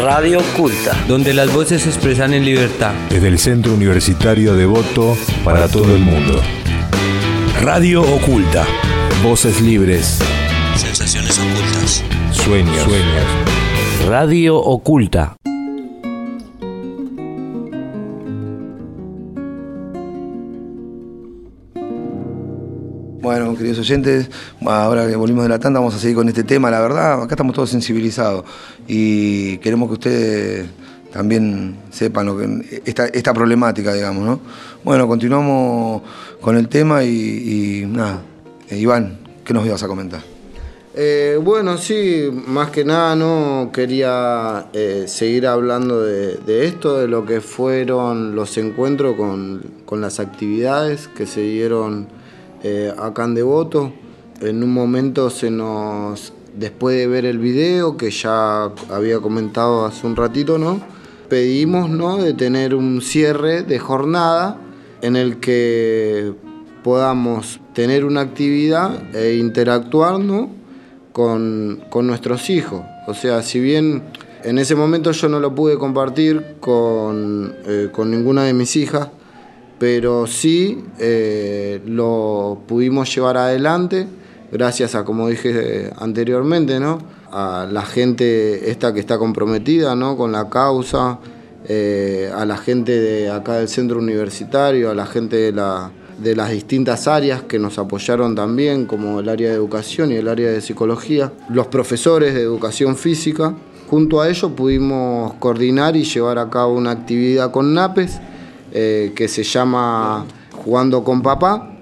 Radio 0.00 0.40
Oculta, 0.40 0.96
donde 1.06 1.34
las 1.34 1.52
voces 1.52 1.82
se 1.82 1.90
expresan 1.90 2.32
en 2.34 2.44
libertad. 2.44 2.92
Desde 3.10 3.28
el 3.28 3.38
Centro 3.38 3.74
Universitario 3.74 4.54
de 4.54 4.66
Voto 4.66 5.16
para 5.44 5.68
todo 5.68 5.94
el 5.94 6.00
mundo. 6.00 6.40
Radio 7.60 8.02
Oculta. 8.02 8.66
Voces 9.22 9.60
libres. 9.60 10.18
Sensaciones 10.76 11.38
ocultas. 11.38 12.02
Sueños. 12.32 12.82
Sueños. 12.82 14.08
Radio 14.08 14.56
Oculta. 14.56 15.36
Bueno, 23.22 23.56
queridos 23.56 23.78
oyentes, 23.78 24.28
ahora 24.66 25.06
que 25.06 25.14
volvimos 25.14 25.44
de 25.44 25.48
la 25.48 25.60
tanda 25.60 25.78
vamos 25.78 25.94
a 25.94 25.98
seguir 26.00 26.16
con 26.16 26.28
este 26.28 26.42
tema. 26.42 26.72
La 26.72 26.80
verdad, 26.80 27.22
acá 27.22 27.34
estamos 27.34 27.54
todos 27.54 27.70
sensibilizados 27.70 28.44
y 28.88 29.58
queremos 29.58 29.88
que 29.88 29.92
ustedes 29.92 30.66
también 31.12 31.76
sepan 31.92 32.26
lo 32.26 32.36
que, 32.36 32.82
esta, 32.84 33.06
esta 33.06 33.32
problemática, 33.32 33.94
digamos, 33.94 34.24
¿no? 34.26 34.40
Bueno, 34.82 35.06
continuamos 35.06 36.02
con 36.40 36.56
el 36.56 36.68
tema 36.68 37.04
y, 37.04 37.84
nada. 37.86 38.22
Eh, 38.68 38.78
Iván, 38.78 39.18
¿qué 39.44 39.54
nos 39.54 39.64
ibas 39.66 39.84
a 39.84 39.86
comentar? 39.86 40.20
Eh, 40.96 41.38
bueno, 41.40 41.78
sí, 41.78 42.28
más 42.48 42.70
que 42.70 42.84
nada 42.84 43.14
no 43.14 43.70
quería 43.72 44.66
eh, 44.72 45.04
seguir 45.06 45.46
hablando 45.46 46.02
de, 46.02 46.38
de 46.38 46.66
esto, 46.66 46.98
de 46.98 47.06
lo 47.06 47.24
que 47.24 47.40
fueron 47.40 48.34
los 48.34 48.58
encuentros 48.58 49.14
con, 49.14 49.62
con 49.84 50.00
las 50.00 50.18
actividades 50.18 51.06
que 51.06 51.28
se 51.28 51.42
dieron 51.42 52.20
eh, 52.62 52.92
acá 52.98 53.24
en 53.24 53.34
Devoto. 53.34 53.92
En 54.40 54.62
un 54.62 54.72
momento 54.72 55.30
se 55.30 55.50
nos, 55.50 56.32
después 56.56 56.96
de 56.96 57.06
ver 57.06 57.24
el 57.24 57.38
video 57.38 57.96
que 57.96 58.10
ya 58.10 58.72
había 58.90 59.20
comentado 59.20 59.84
hace 59.84 60.06
un 60.06 60.16
ratito, 60.16 60.58
¿no? 60.58 60.80
Pedimos, 61.28 61.88
¿no? 61.88 62.18
De 62.18 62.34
tener 62.34 62.74
un 62.74 63.00
cierre 63.00 63.62
de 63.62 63.78
jornada 63.78 64.58
en 65.00 65.16
el 65.16 65.38
que 65.38 66.32
podamos 66.82 67.60
tener 67.74 68.04
una 68.04 68.20
actividad 68.20 69.14
e 69.14 69.36
interactuar, 69.36 70.18
¿no? 70.18 70.62
con, 71.12 71.84
con 71.90 72.06
nuestros 72.06 72.50
hijos. 72.50 72.82
O 73.06 73.14
sea, 73.14 73.42
si 73.42 73.60
bien 73.60 74.02
en 74.42 74.58
ese 74.58 74.74
momento 74.74 75.12
yo 75.12 75.28
no 75.28 75.38
lo 75.40 75.54
pude 75.54 75.78
compartir 75.78 76.56
con, 76.60 77.54
eh, 77.66 77.88
con 77.92 78.10
ninguna 78.10 78.44
de 78.44 78.54
mis 78.54 78.76
hijas, 78.76 79.08
pero 79.82 80.28
sí 80.28 80.84
eh, 81.00 81.80
lo 81.86 82.62
pudimos 82.68 83.12
llevar 83.12 83.36
adelante 83.36 84.06
gracias 84.52 84.94
a, 84.94 85.04
como 85.04 85.26
dije 85.26 85.50
eh, 85.54 85.92
anteriormente, 85.98 86.78
¿no? 86.78 87.00
a 87.32 87.66
la 87.68 87.82
gente 87.82 88.70
esta 88.70 88.94
que 88.94 89.00
está 89.00 89.18
comprometida 89.18 89.96
¿no? 89.96 90.16
con 90.16 90.30
la 90.30 90.48
causa, 90.48 91.18
eh, 91.66 92.30
a 92.32 92.46
la 92.46 92.58
gente 92.58 92.92
de 92.92 93.28
acá 93.28 93.54
del 93.56 93.66
centro 93.66 93.98
universitario, 93.98 94.88
a 94.88 94.94
la 94.94 95.04
gente 95.04 95.34
de 95.34 95.50
la, 95.50 95.90
de 96.16 96.36
las 96.36 96.52
distintas 96.52 97.08
áreas 97.08 97.42
que 97.42 97.58
nos 97.58 97.76
apoyaron 97.76 98.36
también, 98.36 98.86
como 98.86 99.18
el 99.18 99.28
área 99.28 99.48
de 99.48 99.56
educación 99.56 100.12
y 100.12 100.14
el 100.14 100.28
área 100.28 100.52
de 100.52 100.60
psicología, 100.60 101.32
los 101.48 101.66
profesores 101.66 102.34
de 102.34 102.42
educación 102.42 102.94
física. 102.94 103.56
Junto 103.90 104.20
a 104.20 104.28
ellos 104.28 104.52
pudimos 104.52 105.34
coordinar 105.40 105.96
y 105.96 106.04
llevar 106.04 106.38
a 106.38 106.48
cabo 106.48 106.74
una 106.74 106.92
actividad 106.92 107.50
con 107.50 107.74
NAPES 107.74 108.20
eh, 108.72 109.12
que 109.14 109.28
se 109.28 109.42
llama 109.42 110.24
Jugando 110.64 111.04
con 111.04 111.22
Papá, 111.22 111.76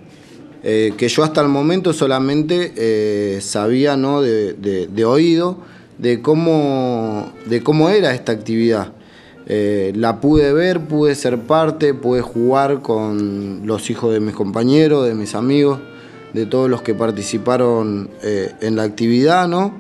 eh, 0.63 0.93
que 0.97 1.09
yo 1.09 1.23
hasta 1.23 1.41
el 1.41 1.49
momento 1.49 1.93
solamente 1.93 2.73
eh, 2.77 3.39
sabía 3.41 3.97
¿no? 3.97 4.21
de, 4.23 4.55
de- 4.55 5.05
oído 5.05 5.59
de 5.99 6.21
cómo, 6.21 7.33
de 7.47 7.63
cómo 7.63 7.89
era 7.91 8.15
esta 8.15 8.33
actividad. 8.33 8.93
La 9.47 10.21
pude 10.21 10.53
ver, 10.53 10.81
pude 10.81 11.15
ser 11.17 11.39
parte, 11.39 11.93
pude 11.93 12.21
jugar 12.21 12.83
con 12.83 13.63
los 13.65 13.91
hijos 13.91 14.13
de 14.13 14.21
mis 14.21 14.35
compañeros, 14.35 15.07
de 15.07 15.15
mis 15.15 15.35
amigos, 15.35 15.81
de 16.33 16.47
todos 16.47 16.71
los 16.71 16.83
que 16.83 16.95
participaron 16.95 18.11
en 18.23 18.77
la 18.77 18.85
actividad, 18.85 19.49
¿no? 19.49 19.75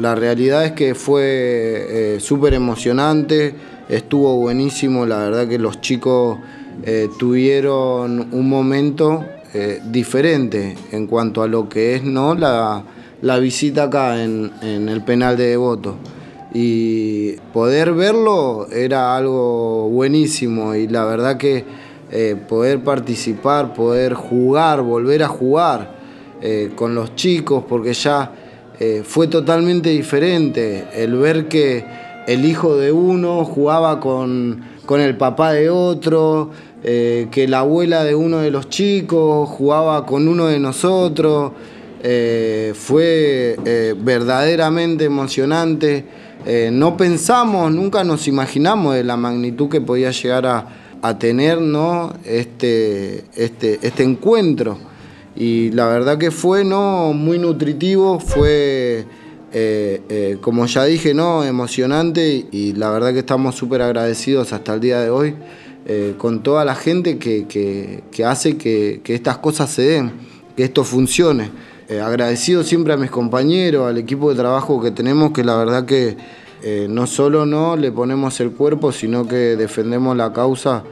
La 0.00 0.16
realidad 0.16 0.64
es 0.64 0.72
que 0.72 0.96
fue 0.96 2.16
súper 2.20 2.54
emocionante, 2.54 3.54
estuvo 3.88 4.36
buenísimo, 4.36 5.06
la 5.06 5.18
verdad 5.18 5.48
que 5.48 5.58
los 5.58 5.80
chicos 5.80 6.38
eh, 6.84 7.08
tuvieron 7.18 8.28
un 8.32 8.48
momento 8.48 9.24
eh, 9.54 9.80
diferente 9.84 10.74
en 10.90 11.06
cuanto 11.06 11.42
a 11.42 11.46
lo 11.46 11.68
que 11.68 11.94
es 11.94 12.02
¿no? 12.02 12.34
la, 12.34 12.82
la 13.20 13.38
visita 13.38 13.84
acá 13.84 14.22
en, 14.22 14.50
en 14.62 14.88
el 14.88 15.02
penal 15.02 15.36
de 15.36 15.48
Devoto 15.48 15.96
y 16.54 17.32
poder 17.52 17.92
verlo 17.92 18.66
era 18.70 19.16
algo 19.16 19.88
buenísimo 19.90 20.74
y 20.74 20.88
la 20.88 21.04
verdad 21.04 21.36
que 21.36 21.64
eh, 22.10 22.36
poder 22.48 22.80
participar, 22.80 23.74
poder 23.74 24.14
jugar, 24.14 24.82
volver 24.82 25.22
a 25.22 25.28
jugar 25.28 26.02
con 26.74 26.96
los 26.96 27.14
chicos, 27.14 27.62
porque 27.68 27.92
ya 27.92 28.32
fue 29.04 29.28
totalmente 29.28 29.90
diferente 29.90 30.88
el 30.92 31.14
ver 31.14 31.46
que 31.46 31.84
el 32.26 32.44
hijo 32.44 32.76
de 32.76 32.92
uno 32.92 33.44
jugaba 33.44 34.00
con, 34.00 34.62
con 34.86 35.00
el 35.00 35.16
papá 35.16 35.52
de 35.52 35.70
otro, 35.70 36.50
eh, 36.84 37.28
que 37.30 37.46
la 37.46 37.60
abuela 37.60 38.04
de 38.04 38.14
uno 38.14 38.38
de 38.38 38.50
los 38.50 38.68
chicos 38.68 39.48
jugaba 39.48 40.04
con 40.06 40.28
uno 40.28 40.46
de 40.46 40.58
nosotros. 40.58 41.52
Eh, 42.04 42.72
fue 42.74 43.56
eh, 43.64 43.94
verdaderamente 43.98 45.04
emocionante. 45.04 46.04
No 46.72 46.96
pensamos, 46.96 47.70
nunca 47.70 48.02
nos 48.02 48.26
imaginamos 48.26 48.96
de 48.96 49.04
la 49.04 49.16
magnitud 49.16 49.68
que 49.68 49.80
podía 49.80 50.10
llegar 50.10 50.44
a, 50.44 50.66
a 51.00 51.18
tener 51.18 51.60
¿no? 51.60 52.14
este, 52.24 53.24
este, 53.36 53.78
este 53.82 54.02
encuentro. 54.02 54.78
Y 55.36 55.70
la 55.70 55.86
verdad 55.86 56.18
que 56.18 56.30
fue 56.30 56.64
¿no? 56.64 57.12
muy 57.12 57.38
nutritivo, 57.38 58.18
fue, 58.18 59.04
eh, 59.54 60.00
eh, 60.08 60.38
como 60.40 60.64
ya 60.64 60.84
dije, 60.84 61.12
¿no? 61.12 61.44
emocionante 61.44 62.46
y, 62.50 62.72
la 62.72 62.90
verdad 62.90 63.12
que 63.12 63.18
estamos 63.18 63.54
súper 63.54 63.82
agradecidos 63.82 64.54
hasta 64.54 64.72
el 64.72 64.80
día 64.80 65.00
de 65.00 65.10
hoy 65.10 65.34
eh, 65.84 66.14
con 66.16 66.42
toda 66.42 66.64
la 66.64 66.74
gente 66.74 67.18
que, 67.18 68.02
hace 68.24 68.56
que, 68.56 69.02
estas 69.04 69.38
cosas 69.38 69.70
se 69.70 69.82
den, 69.82 70.12
que 70.56 70.64
esto 70.64 70.84
funcione. 70.84 71.50
Agradecido 72.02 72.62
siempre 72.62 72.94
a 72.94 72.96
mis 72.96 73.10
compañeros, 73.10 73.86
al 73.86 73.98
equipo 73.98 74.30
de 74.30 74.36
trabajo 74.36 74.80
que 74.80 74.90
tenemos, 74.90 75.32
que 75.32 75.44
la 75.44 75.56
verdad 75.56 75.84
que 75.84 76.16
no 76.88 77.06
solo 77.06 77.44
no 77.44 77.76
le 77.76 77.92
ponemos 77.92 78.40
el 78.40 78.52
cuerpo, 78.52 78.92
sino 78.92 79.28
que 79.28 79.56
defendemos 79.56 80.16
la 80.16 80.32
causa 80.32 80.84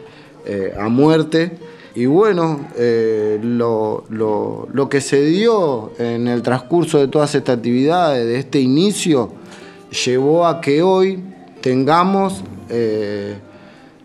a 0.79 0.89
muerte. 0.91 1.53
Y 2.01 2.07
bueno, 2.07 2.67
eh, 2.79 3.39
lo, 3.43 4.05
lo- 4.09 4.67
lo 4.73 4.89
que 4.89 5.03
se 5.03 5.23
dio 5.23 5.93
en 5.99 6.29
el 6.29 6.41
transcurso 6.41 6.97
de 6.99 7.09
todas 7.09 7.35
estas 7.35 7.59
actividades, 7.59 8.25
de 8.27 8.39
este 8.39 8.59
inicio, 8.59 9.31
llevó 10.07 10.47
a 10.47 10.63
que 10.63 10.83
hoy 10.83 11.23
tengamos 11.61 12.43
eh, 12.71 13.35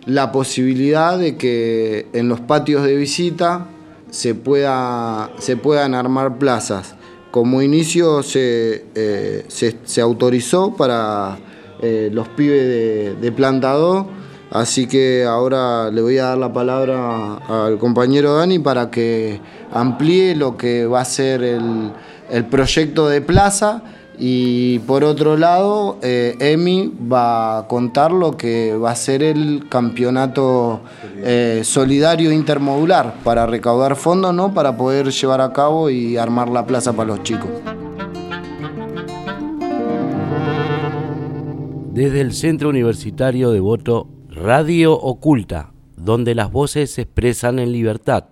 la 0.07 0.33
posibilidad 0.33 1.17
de 1.17 1.37
que 1.37 2.07
en 2.11 2.27
los 2.27 2.41
patios 2.41 2.83
de 2.83 2.97
visita 2.97 3.67
se, 4.09 4.35
pueda, 4.35 5.31
se 5.39 5.55
puedan 5.55 5.93
armar 5.95 6.37
plazas. 6.37 6.95
Como 7.31 7.61
inicio 7.61 8.23
se, 8.23 8.83
eh, 8.93 9.45
se, 9.47 9.77
se 9.85 10.01
autorizó 10.01 10.75
para 10.75 11.37
los 12.11 12.27
pibes 12.29 12.61
de, 12.67 13.15
de 13.21 13.31
planta 13.31 13.71
2, 13.73 14.05
así 14.51 14.87
que 14.87 15.25
ahora 15.25 15.91
le 15.91 16.01
voy 16.01 16.17
a 16.17 16.25
dar 16.25 16.37
la 16.37 16.53
palabra 16.53 17.37
al 17.37 17.77
compañero 17.77 18.35
Dani 18.35 18.59
para 18.59 18.89
que 18.89 19.41
amplíe 19.73 20.35
lo 20.35 20.57
que 20.57 20.85
va 20.85 21.01
a 21.01 21.05
ser 21.05 21.43
el, 21.43 21.91
el 22.29 22.45
proyecto 22.45 23.07
de 23.07 23.21
plaza 23.21 23.83
y 24.17 24.79
por 24.79 25.03
otro 25.03 25.37
lado, 25.37 25.97
eh, 26.01 26.35
Emi 26.39 26.91
va 27.11 27.59
a 27.59 27.67
contar 27.67 28.11
lo 28.11 28.37
que 28.37 28.75
va 28.75 28.91
a 28.91 28.95
ser 28.95 29.21
el 29.21 29.67
campeonato 29.69 30.81
eh, 31.17 31.61
solidario 31.63 32.31
intermodular 32.31 33.15
para 33.23 33.45
recaudar 33.45 33.95
fondos, 33.95 34.33
¿no? 34.33 34.53
Para 34.53 34.77
poder 34.77 35.11
llevar 35.11 35.41
a 35.41 35.51
cabo 35.51 35.89
y 35.89 36.17
armar 36.17 36.49
la 36.49 36.65
plaza 36.65 36.93
para 36.93 37.07
los 37.07 37.23
chicos. 37.23 37.49
Desde 41.91 42.21
el 42.21 42.33
Centro 42.33 42.69
Universitario 42.69 43.51
de 43.51 43.59
Voto, 43.59 44.07
Radio 44.35 44.91
Oculta, 44.93 45.71
donde 45.95 46.35
las 46.35 46.51
voces 46.51 46.91
se 46.91 47.03
expresan 47.03 47.57
en 47.57 47.71
libertad. 47.71 48.25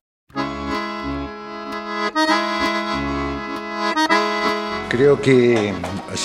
Creo 4.90 5.22
que 5.22 5.74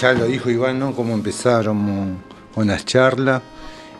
ya 0.00 0.12
lo 0.14 0.26
dijo 0.26 0.50
Iván, 0.50 0.80
¿no? 0.80 0.96
Cómo 0.96 1.14
empezaron 1.14 2.18
con 2.52 2.66
las 2.66 2.84
charlas. 2.84 3.40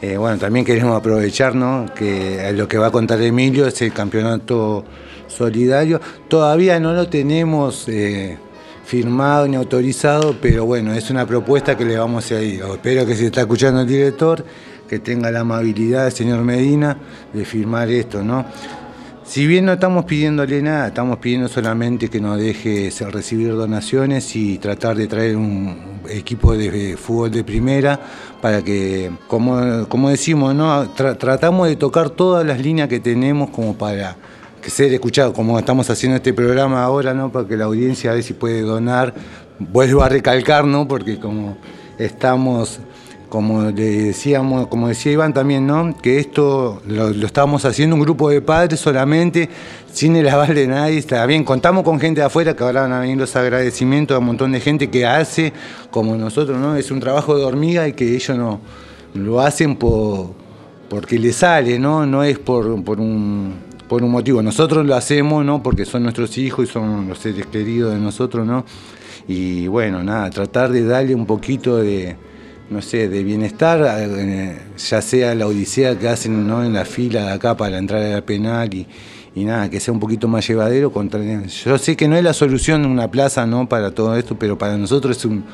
Eh, 0.03 0.17
bueno, 0.17 0.37
también 0.37 0.67
queremos 0.67 0.97
aprovechar, 0.97 1.55
¿no? 1.55 1.87
Que 1.95 2.53
lo 2.55 2.67
que 2.67 2.77
va 2.77 2.89
a 2.89 2.91
contar 2.91 3.23
Emilio 3.23 3.69
es 3.69 3.81
el 3.81 3.93
campeonato 3.93 4.85
solidario. 5.29 6.01
Todavía 6.27 6.81
no 6.81 6.93
lo 6.93 7.09
tenemos 7.09 7.89
eh, 7.89 8.37
firmado 8.85 9.47
ni 9.47 9.55
autorizado, 9.55 10.35
pero 10.43 10.67
bueno, 10.67 10.93
es 10.93 11.09
una 11.11 11.25
propuesta 11.25 11.77
que 11.77 11.85
le 11.85 11.97
vamos 11.97 12.33
a 12.33 12.43
ir. 12.43 12.63
Espero 12.63 13.07
que 13.07 13.15
se 13.15 13.27
está 13.27 13.43
escuchando 13.43 13.83
el 13.83 13.87
director, 13.87 14.45
que 14.89 14.99
tenga 14.99 15.31
la 15.31 15.41
amabilidad 15.41 16.05
del 16.05 16.13
señor 16.13 16.43
Medina 16.43 16.97
de 17.33 17.45
firmar 17.45 17.91
esto, 17.91 18.23
¿no? 18.23 18.45
Si 19.25 19.47
bien 19.47 19.67
no 19.67 19.75
estamos 19.75 20.07
pidiéndole 20.07 20.63
nada, 20.63 20.89
estamos 20.89 21.19
pidiendo 21.19 21.49
solamente 21.49 22.09
que 22.09 22.19
nos 22.19 22.39
deje 22.39 22.91
recibir 23.11 23.55
donaciones 23.55 24.35
y 24.35 24.57
tratar 24.57 24.97
de 24.97 25.07
traer 25.07 25.37
un 25.37 26.01
equipo 26.09 26.57
de 26.57 26.97
fútbol 26.97 27.31
de 27.31 27.45
primera 27.45 28.01
para 28.41 28.63
que, 28.63 29.11
como, 29.27 29.87
como 29.87 30.09
decimos, 30.09 30.55
¿no? 30.55 30.95
Tra- 30.95 31.19
tratamos 31.19 31.69
de 31.69 31.77
tocar 31.77 32.09
todas 32.09 32.47
las 32.47 32.59
líneas 32.59 32.89
que 32.89 33.01
tenemos 33.01 33.51
como 33.51 33.77
para 33.77 34.17
que 34.63 34.71
ser 34.71 34.95
escuchado, 34.95 35.35
como 35.35 35.59
estamos 35.59 35.91
haciendo 35.91 36.17
este 36.17 36.33
programa 36.33 36.83
ahora, 36.83 37.13
¿no? 37.13 37.31
Para 37.31 37.47
que 37.47 37.59
la 37.59 37.67
audiencia 37.67 38.13
a 38.13 38.15
ver 38.15 38.23
si 38.23 38.33
puede 38.33 38.63
donar. 38.63 39.13
Vuelvo 39.59 40.03
a 40.03 40.09
recalcar, 40.09 40.65
¿no? 40.65 40.89
Porque 40.89 41.21
como 41.21 41.59
estamos 41.99 42.81
como 43.29 43.65
decíamos, 43.73 44.69
como 44.69 44.89
decía 44.89 45.13
Iván 45.13 45.35
también, 45.35 45.67
¿no? 45.67 45.97
Que 45.97 46.19
esto 46.19 46.81
lo, 46.87 47.11
lo 47.11 47.27
estábamos 47.27 47.65
haciendo 47.65 47.97
un 47.97 48.03
grupo 48.03 48.31
de 48.31 48.41
padres 48.41 48.81
solamente, 48.81 49.49
sin 49.93 50.17
el 50.17 50.29
aval 50.29 50.55
de 50.55 50.67
nadie, 50.67 50.99
está 50.99 51.25
bien, 51.27 51.45
contamos 51.45 51.85
con 51.85 52.01
gente 52.01 52.21
de 52.21 52.27
afuera 52.27 52.55
que 52.55 52.65
ahora 52.65 52.83
van 52.83 52.93
a 52.93 53.01
venir 53.01 53.17
los 53.17 53.35
agradecimientos 53.37 54.15
a 54.15 54.19
un 54.19 54.27
montón 54.27 54.53
de 54.53 54.61
gente 54.61 54.91
que 54.91 55.07
hace, 55.07 55.53
como 55.91 56.17
nosotros, 56.17 56.59
¿no? 56.59 56.77
Es 56.77 56.91
un 56.91 57.01
trabajo 57.01 57.37
de 57.37 57.45
hormiga 57.45 57.87
y 57.87 57.93
que 57.93 58.15
ellos 58.15 58.37
no 58.37 58.61
lo 59.15 59.41
hacen 59.41 59.77
por, 59.77 60.31
porque 60.89 61.19
les 61.19 61.37
sale, 61.37 61.79
¿no? 61.79 62.07
No 62.07 62.25
es 62.25 62.39
por, 62.39 62.83
por 62.85 63.01
un 63.01 63.69
por 63.89 64.05
un 64.05 64.11
motivo. 64.11 64.43
Nosotros 64.43 64.87
lo 64.87 64.95
hacemos, 64.95 65.45
¿no? 65.45 65.63
Porque 65.63 65.85
son 65.85 66.03
nuestros 66.03 66.37
hijos 66.39 66.69
y 66.69 66.73
son 66.73 67.09
los 67.09 67.19
seres 67.19 67.47
queridos 67.47 67.95
de 67.95 67.99
nosotros, 67.99 68.47
¿no? 68.47 68.65
Y 69.27 69.67
bueno, 69.67 70.03
nada, 70.05 70.31
tratar 70.31 70.71
de 70.71 70.85
darle 70.85 71.15
un 71.15 71.27
poquito 71.27 71.79
de, 71.79 72.17
no 72.71 72.83
sé, 72.83 73.09
de 73.09 73.25
bienestar, 73.25 73.83
eh, 73.99 74.59
ya 74.77 75.01
sea 75.01 75.35
la 75.35 75.47
odisea 75.47 75.99
que 75.99 76.09
hacen 76.09 76.47
¿no? 76.47 76.65
en 76.65 76.75
la 76.75 76.85
fila 76.85 77.25
de 77.25 77.33
acá 77.33 77.57
para 77.57 77.79
entrar 77.79 78.03
al 78.03 78.25
penal 78.25 78.73
y, 78.75 78.87
y 79.35 79.45
nada, 79.45 79.71
que 79.71 79.81
sea 79.81 79.95
un 79.95 80.01
poquito 80.01 80.29
más 80.29 80.47
llevadero. 80.47 80.93
Contra, 80.93 81.21
yo 81.47 81.79
sé 81.79 81.97
que 81.97 82.09
no 82.09 82.17
es 82.17 82.23
la 82.23 82.35
solución 82.35 82.85
una 82.85 83.11
plaza 83.11 83.47
¿no? 83.47 83.69
para 83.69 83.93
todo 83.93 84.17
esto, 84.17 84.39
pero 84.39 84.59
para 84.59 84.77
nosotros 84.77 85.17
es 85.17 85.25
un, 85.25 85.45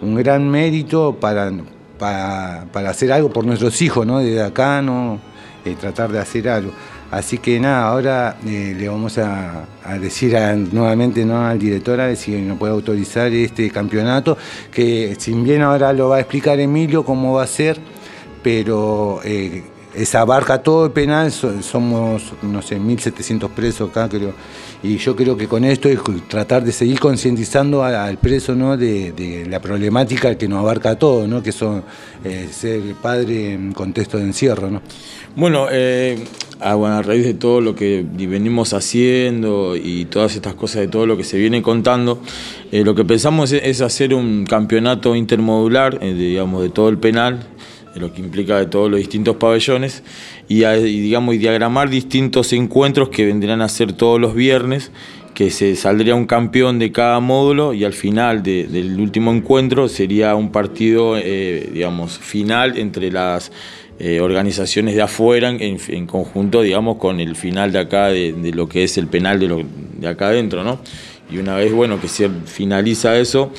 un 0.00 0.14
gran 0.14 0.48
mérito 0.48 1.16
para, 1.18 1.52
para, 1.98 2.66
para 2.72 2.90
hacer 2.90 3.12
algo 3.12 3.32
por 3.32 3.44
nuestros 3.44 3.80
hijos, 3.82 4.06
¿no? 4.06 4.18
Desde 4.18 4.42
acá, 4.42 4.82
¿no? 4.82 5.18
Eh, 5.64 5.76
tratar 5.80 6.10
de 6.10 6.18
hacer 6.18 6.48
algo. 6.48 6.72
Así 7.12 7.36
que 7.36 7.60
nada, 7.60 7.88
ahora 7.88 8.38
eh, 8.46 8.74
le 8.74 8.88
vamos 8.88 9.18
a, 9.18 9.66
decir 10.00 10.34
nuevamente 10.72 11.26
¿no? 11.26 11.44
al 11.44 11.58
director 11.58 12.00
a 12.00 12.06
ver 12.06 12.16
si 12.16 12.30
nos 12.40 12.58
puede 12.58 12.72
autorizar 12.72 13.30
este 13.34 13.70
campeonato, 13.70 14.38
que 14.70 15.14
si 15.18 15.34
bien 15.34 15.60
ahora 15.60 15.92
lo 15.92 16.08
va 16.08 16.16
a 16.16 16.20
explicar 16.20 16.58
Emilio 16.58 17.04
cómo 17.04 17.34
va 17.34 17.42
a 17.42 17.46
ser, 17.46 17.78
pero 18.42 19.20
eh, 19.24 19.62
esa 19.94 20.22
abarca 20.22 20.62
todo 20.62 20.86
el 20.86 20.92
penal, 20.92 21.30
so- 21.30 21.60
somos, 21.60 22.32
no 22.40 22.62
sé, 22.62 22.80
1.700 22.80 23.50
presos 23.50 23.90
acá, 23.90 24.08
creo. 24.08 24.32
Y 24.82 24.96
yo 24.96 25.14
creo 25.14 25.36
que 25.36 25.46
con 25.46 25.64
esto 25.64 25.90
es 25.90 26.00
tratar 26.28 26.64
de 26.64 26.72
seguir 26.72 26.98
concientizando 26.98 27.84
al 27.84 28.16
preso 28.16 28.54
¿no? 28.54 28.76
de, 28.78 29.46
la 29.50 29.60
problemática 29.60 30.36
que 30.36 30.48
nos 30.48 30.60
abarca 30.60 30.90
a 30.92 30.98
todos, 30.98 31.28
¿no? 31.28 31.42
que 31.42 31.52
son 31.52 31.84
eh, 32.24 32.48
ser 32.50 32.80
padre 33.02 33.52
en 33.52 33.72
contexto 33.72 34.16
de 34.16 34.24
encierro. 34.24 34.70
¿no? 34.70 34.80
Bueno, 35.36 35.68
eh, 36.62 36.68
a, 36.68 36.74
bueno, 36.74 36.96
a 36.96 37.02
raíz 37.02 37.24
de 37.24 37.34
todo 37.34 37.60
lo 37.60 37.74
que 37.74 38.04
venimos 38.08 38.72
haciendo 38.72 39.76
y 39.76 40.04
todas 40.06 40.34
estas 40.34 40.54
cosas, 40.54 40.82
de 40.82 40.88
todo 40.88 41.06
lo 41.06 41.16
que 41.16 41.24
se 41.24 41.38
viene 41.38 41.62
contando, 41.62 42.20
eh, 42.70 42.84
lo 42.84 42.94
que 42.94 43.04
pensamos 43.04 43.52
es, 43.52 43.80
hacer 43.80 44.14
un 44.14 44.44
campeonato 44.46 45.14
intermodular, 45.16 45.98
eh, 46.02 46.14
digamos, 46.14 46.62
de 46.62 46.70
todo 46.70 46.88
el 46.88 46.98
penal, 46.98 47.40
de 47.94 48.00
lo 48.00 48.12
que 48.12 48.20
implica 48.20 48.58
de 48.58 48.66
todos 48.66 48.90
los 48.90 48.98
distintos 48.98 49.36
pabellones, 49.36 50.02
y, 50.48 50.64
digamos, 50.64 51.34
y 51.34 51.38
diagramar 51.38 51.90
distintos 51.90 52.52
encuentros 52.52 53.08
que 53.10 53.26
vendrán 53.26 53.60
a 53.60 53.68
ser 53.68 53.92
todos 53.92 54.20
los 54.20 54.34
viernes, 54.34 54.90
que 55.34 55.50
se 55.50 55.76
saldría 55.76 56.14
un 56.14 56.26
campeón 56.26 56.78
de 56.78 56.92
cada 56.92 57.18
módulo 57.20 57.72
y 57.72 57.84
al 57.84 57.94
final 57.94 58.42
de- 58.42 58.66
del 58.66 59.00
último 59.00 59.32
encuentro 59.32 59.88
sería 59.88 60.34
un 60.34 60.52
partido, 60.52 61.16
eh, 61.16 61.70
digamos, 61.72 62.18
final 62.18 62.76
entre 62.78 63.10
las 63.10 63.50
eh, 64.04 64.20
organizaciones 64.20 64.96
de 64.96 65.02
afuera 65.02 65.48
en, 65.56 66.06
conjunto, 66.06 66.60
digamos, 66.60 66.96
con 66.96 67.20
el 67.20 67.36
final 67.36 67.70
de 67.70 67.78
acá 67.78 68.08
de, 68.08 68.34
lo 68.52 68.68
que 68.68 68.82
es 68.82 68.98
el 68.98 69.06
penal 69.06 69.38
de, 69.38 69.46
lo- 69.48 69.62
de 69.98 70.08
acá 70.08 70.26
adentro, 70.28 70.64
¿no? 70.64 70.80
Y 71.30 71.38
una 71.38 71.54
vez, 71.54 71.72
bueno, 71.72 72.00
que 72.00 72.08
se 72.08 72.28
finaliza 72.46 73.16
eso, 73.18 73.52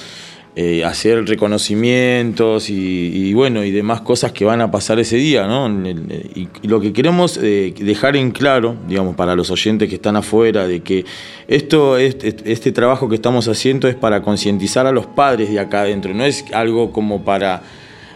eh, 0.55 0.83
hacer 0.83 1.25
reconocimientos 1.27 2.69
y, 2.69 3.33
bueno, 3.33 3.63
y 3.63 3.71
demás 3.71 4.01
cosas 4.01 4.31
que 4.33 4.45
van 4.45 4.61
a 4.61 4.69
pasar 4.69 4.99
ese 4.99 5.15
día, 5.15 5.47
¿no? 5.47 5.65
El- 5.67 6.31
Y, 6.35 6.47
y 6.61 6.67
lo 6.67 6.79
que 6.79 6.91
queremos 6.93 7.39
eh, 7.41 7.73
dejar 7.79 8.15
en 8.17 8.31
claro, 8.31 8.75
digamos, 8.87 9.15
para 9.15 9.35
los 9.35 9.49
oyentes 9.49 9.87
que 9.89 9.95
están 9.95 10.15
afuera, 10.15 10.67
de 10.67 10.81
que 10.81 11.05
esto, 11.47 11.97
este, 11.97 12.35
este 12.51 12.71
trabajo 12.71 13.07
que 13.09 13.15
estamos 13.15 13.47
haciendo 13.47 13.87
es 13.87 13.95
para 13.95 14.21
concientizar 14.21 14.85
a 14.87 14.91
los 14.91 15.05
padres 15.07 15.49
de 15.49 15.59
acá 15.59 15.81
adentro, 15.81 16.13
no 16.13 16.25
es 16.25 16.45
algo 16.53 16.91
como 16.91 17.23
para 17.23 17.61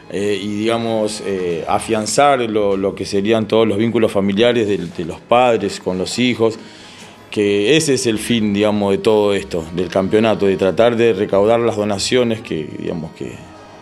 eh, 0.09 0.39
y 0.41 0.59
digamos 0.59 1.21
eh, 1.25 1.65
afianzar 1.67 2.39
lo, 2.39 2.77
lo 2.77 2.95
que 2.95 3.05
serían 3.05 3.45
todos 3.47 3.67
los 3.67 3.77
vínculos 3.77 4.11
familiares 4.11 4.67
de, 4.67 5.05
los 5.05 5.19
padres 5.19 5.81
con 5.81 5.97
los 5.97 6.17
hijos, 6.17 6.57
que 7.29 7.75
ese 7.75 7.95
es 7.95 8.07
el 8.07 8.17
fin, 8.17 8.53
digamos, 8.53 8.91
de 8.91 8.99
todo 8.99 9.33
esto, 9.33 9.65
del 9.75 9.89
campeonato, 9.89 10.45
de 10.45 10.55
tratar 10.55 10.95
de 10.95 11.11
recaudar 11.11 11.59
las 11.59 11.75
donaciones, 11.75 12.41
que 12.41 12.69
digamos 12.79 13.11
que 13.11 13.33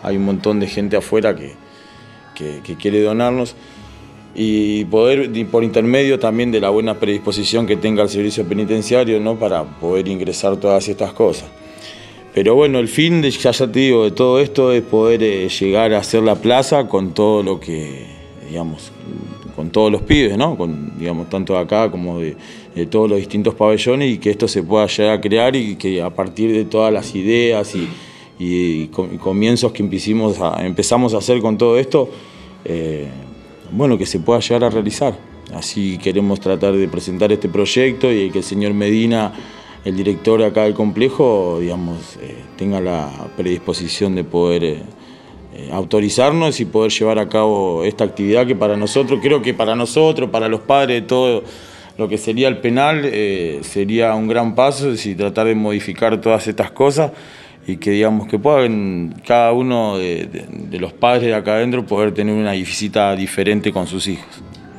hay 0.02 0.16
un 0.16 0.24
montón 0.24 0.58
de 0.58 0.66
gente 0.66 0.96
afuera 0.96 1.36
que, 1.36 1.54
que, 2.34 2.76
quiere 2.76 3.00
donarnos 3.02 3.54
y 4.34 4.84
poder 4.86 5.30
por 5.46 5.64
intermedio 5.64 6.18
también 6.18 6.50
de 6.50 6.60
la 6.60 6.70
buena 6.70 6.98
predisposición 6.98 7.66
que 7.66 7.76
tenga 7.76 8.02
el 8.02 8.08
servicio 8.08 8.44
penitenciario 8.46 9.18
¿no? 9.20 9.36
para 9.38 9.64
poder 9.64 10.08
ingresar 10.08 10.56
todas 10.56 10.88
estas 10.88 11.12
cosas. 11.12 11.48
Pero 12.36 12.54
bueno, 12.54 12.78
el 12.80 12.88
fin, 12.88 13.22
de, 13.22 13.30
ya, 13.30 13.50
ya 13.50 13.66
de 13.66 14.12
todo 14.14 14.40
esto 14.40 14.70
es 14.70 14.82
poder 14.82 15.22
eh, 15.22 15.48
llegar 15.48 15.94
a 15.94 16.00
hacer 16.00 16.22
la 16.22 16.34
plaza 16.34 16.86
con 16.86 17.14
todo 17.14 17.42
lo 17.42 17.58
que, 17.58 18.04
digamos, 18.46 18.92
con 19.56 19.70
todos 19.70 19.90
los 19.90 20.02
pibes, 20.02 20.36
¿no? 20.36 20.54
Con, 20.54 20.98
digamos, 20.98 21.30
tanto 21.30 21.54
de 21.54 21.60
acá 21.60 21.90
como 21.90 22.20
de, 22.20 22.36
todos 22.90 23.08
los 23.08 23.18
distintos 23.18 23.54
pabellones 23.54 24.12
y 24.12 24.18
que 24.18 24.28
esto 24.28 24.48
se 24.48 24.62
pueda 24.62 24.86
llegar 24.86 25.14
a 25.14 25.20
crear 25.22 25.56
y 25.56 25.76
que 25.76 26.02
a 26.02 26.10
partir 26.10 26.52
de 26.52 26.66
todas 26.66 26.92
las 26.92 27.14
ideas 27.14 27.74
y, 27.74 27.88
y 28.38 28.88
com- 28.88 29.16
comienzos 29.16 29.72
que 29.72 29.82
a, 30.42 30.66
empezamos 30.66 31.14
a 31.14 31.16
hacer 31.16 31.40
con 31.40 31.56
todo 31.56 31.78
esto, 31.78 32.10
eh, 32.66 33.06
bueno, 33.72 33.96
que 33.96 34.04
se 34.04 34.20
pueda 34.20 34.40
llegar 34.40 34.64
a 34.64 34.68
realizar. 34.68 35.18
Así 35.54 35.96
queremos 35.96 36.38
tratar 36.38 36.74
de 36.74 36.86
presentar 36.86 37.32
este 37.32 37.48
proyecto 37.48 38.12
y 38.12 38.28
que 38.28 38.40
el 38.40 38.44
señor 38.44 38.74
Medina, 38.74 39.32
el 39.86 39.96
director 39.96 40.42
acá 40.42 40.64
del 40.64 40.74
complejo, 40.74 41.58
digamos, 41.60 42.16
eh, 42.20 42.34
tenga 42.58 42.80
la 42.80 43.08
predisposición 43.36 44.16
de 44.16 44.24
poder 44.24 44.64
eh, 44.64 44.82
eh, 45.54 45.70
autorizarnos 45.72 46.58
y 46.58 46.64
poder 46.64 46.90
llevar 46.90 47.20
a 47.20 47.28
cabo 47.28 47.84
esta 47.84 48.02
actividad 48.02 48.46
que 48.48 48.56
para 48.56 48.76
nosotros, 48.76 49.20
creo 49.22 49.40
que 49.42 49.54
para 49.54 49.76
nosotros, 49.76 50.28
para 50.30 50.48
los 50.48 50.60
padres 50.60 51.02
de 51.02 51.06
todo 51.06 51.44
lo 51.98 52.08
que 52.08 52.18
sería 52.18 52.48
el 52.48 52.58
penal, 52.58 53.08
sería 53.62 54.14
un 54.16 54.26
gran 54.28 54.54
paso 54.54 54.92
y 54.92 55.14
tratar 55.14 55.46
de 55.46 55.54
modificar 55.54 56.20
todas 56.20 56.46
estas 56.46 56.70
cosas 56.72 57.12
y 57.66 57.78
que 57.78 57.90
digamos 57.92 58.26
que 58.28 58.38
puedan 58.38 59.14
cada 59.26 59.52
uno 59.52 59.96
de, 59.98 60.26
de- 60.26 60.44
de 60.50 60.78
los 60.78 60.92
padres 60.92 61.28
de 61.28 61.34
acá 61.34 61.54
adentro 61.54 61.86
poder 61.86 62.12
tener 62.12 62.34
una 62.34 62.52
visita 62.52 63.16
diferente 63.16 63.72
con 63.72 63.86
sus 63.86 64.08
hijos. 64.08 64.26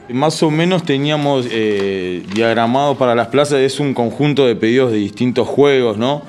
Más 0.09 0.41
o 0.41 0.49
menos 0.49 0.83
teníamos 0.83 1.47
eh, 1.49 2.23
diagramado 2.33 2.97
para 2.97 3.13
las 3.15 3.27
plazas, 3.27 3.59
es 3.59 3.79
un 3.79 3.93
conjunto 3.93 4.45
de 4.45 4.55
pedidos 4.55 4.91
de 4.91 4.97
distintos 4.97 5.47
juegos, 5.47 5.97
¿no? 5.97 6.23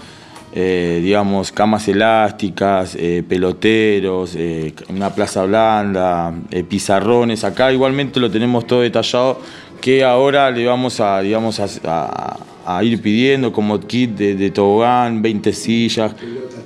Eh, 0.53 1.01
digamos, 1.03 1.53
camas 1.53 1.87
elásticas, 1.89 2.97
eh, 2.99 3.23
peloteros, 3.29 4.35
eh, 4.35 4.75
una 4.89 5.11
plaza 5.15 5.45
blanda, 5.45 6.35
pizarrones. 6.69 7.45
Acá 7.45 7.71
igualmente 7.71 8.19
lo 8.19 8.31
tenemos 8.31 8.67
todo 8.67 8.81
detallado 8.81 9.41
que 9.81 10.03
ahora 10.03 10.51
le 10.51 10.67
vamos 10.67 11.01
a, 11.01 11.21
digamos, 11.21 11.61
a 11.85 12.83
ir 12.83 13.01
pidiendo 13.01 13.53
como 13.53 13.79
kit 13.79 14.11
de, 14.17 14.35
de 14.35 14.51
tobogán, 14.51 15.21
20 15.21 15.53
sillas. 15.53 16.15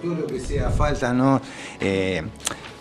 todo 0.00 0.14
lo 0.14 0.26
que 0.26 0.40
sea 0.40 0.70
falta, 0.70 1.12
¿no? 1.12 1.40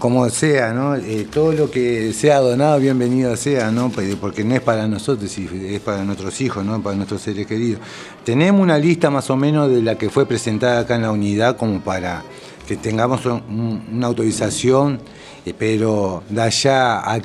Como 0.02 0.28
sea, 0.32 0.74
¿no? 0.74 0.95
Eh, 0.95 1.28
todo 1.32 1.52
lo 1.54 1.70
que 1.70 2.12
sea 2.12 2.39
donado, 2.39 2.80
bienvenido 2.80 3.38
sea, 3.38 3.70
¿no? 3.70 3.89
Pues, 3.91 4.16
Porque 4.16 4.43
no 4.43 4.56
es 4.56 4.62
para 4.62 4.88
nosotros, 4.88 5.32
es 5.38 5.80
para 5.82 6.04
nuestros 6.04 6.41
hijos, 6.41 6.66
¿no? 6.66 6.82
Para 6.82 6.95
nuestros 6.95 7.22
seres 7.22 7.45
queridos. 7.45 7.80
Tenemos 8.26 8.60
una 8.62 8.80
lista 8.80 9.12
más 9.12 9.30
o 9.30 9.36
menos 9.38 9.70
de 9.70 9.84
la 9.84 9.99
que 9.99 10.10
fue 10.10 10.26
presentada 10.26 10.80
acá 10.80 10.95
en 10.95 11.04
la 11.04 11.12
unidad 11.12 11.56
como 11.56 11.82
para 11.82 12.24
que 12.68 12.78
tengamos 12.78 13.24
un- 13.28 13.84
una 13.93 14.08
autorización, 14.08 14.99
eh, 15.45 15.54
pero 15.56 16.24
de 16.30 16.41
allá 16.41 16.99
a, 17.08 17.20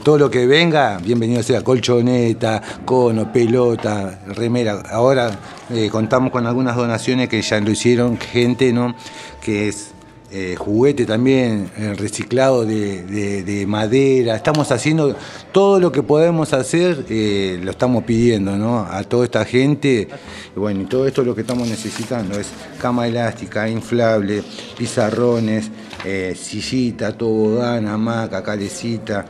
todo 0.00 0.18
lo 0.18 0.30
que 0.30 0.46
venga, 0.46 0.98
bienvenido 0.98 1.42
sea 1.42 1.64
colchoneta, 1.64 2.62
cono, 2.84 3.32
pelota, 3.32 4.20
remera. 4.28 4.80
Ahora 4.88 5.32
eh, 5.68 5.88
contamos 5.90 6.30
con 6.30 6.46
algunas 6.46 6.76
donaciones 6.76 7.28
que 7.28 7.42
ya 7.42 7.58
lo 7.60 7.72
hicieron 7.72 8.18
gente, 8.18 8.72
¿no? 8.72 8.94
Que 9.40 9.66
es 9.68 9.94
eh, 10.32 10.54
juguete 10.56 11.06
también, 11.06 11.70
reciclado 11.96 12.64
de, 12.64 13.02
de- 13.02 13.42
de 13.42 13.66
madera. 13.66 14.36
Estamos 14.36 14.70
haciendo 14.70 15.16
todo 15.52 15.80
lo 15.80 15.90
que 15.90 16.02
podemos 16.02 16.52
hacer, 16.52 17.04
eh, 17.08 17.58
lo 17.62 17.70
estamos 17.72 18.04
pidiendo 18.04 18.56
¿no? 18.56 18.80
a 18.80 19.02
toda 19.04 19.24
esta 19.24 19.44
gente. 19.44 20.08
Y 20.54 20.58
bueno, 20.58 20.82
y 20.82 20.84
todo 20.86 21.06
esto 21.06 21.22
lo 21.22 21.34
que 21.34 21.40
estamos 21.40 21.66
necesitando 21.68 22.38
es 22.38 22.48
cama 22.80 23.06
elástica, 23.08 23.68
inflable, 23.68 24.42
pizarrones, 24.78 25.70
eh, 26.04 26.36
sillita, 26.40 27.12
tobogán, 27.16 27.86
hamaca, 27.88 28.42
calecita, 28.42 29.26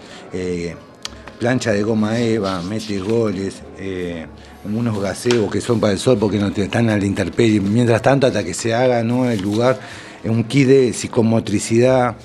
plancha 1.38 1.72
de 1.72 1.82
goma 1.82 2.18
eva, 2.18 2.62
mete 2.62 2.98
goles. 3.00 3.62
unos 4.62 5.00
gaseos 5.00 5.50
que 5.50 5.60
son 5.62 5.80
para 5.80 5.94
el 5.94 5.98
sol 5.98 6.18
porque 6.20 6.38
no 6.38 6.52
te- 6.52 6.64
están 6.64 6.90
a 6.90 6.96
la 6.98 7.04
intemperie. 7.06 7.60
Mientras 7.60 8.02
tanto, 8.02 8.26
hasta 8.26 8.44
que 8.44 8.52
se 8.52 8.74
haga 8.74 9.02
¿no? 9.02 9.30
el 9.30 9.40
lugar, 9.40 9.80
un 10.24 10.44
kit 10.44 10.66
de 10.66 10.92
psicomotricidad, 10.92 12.16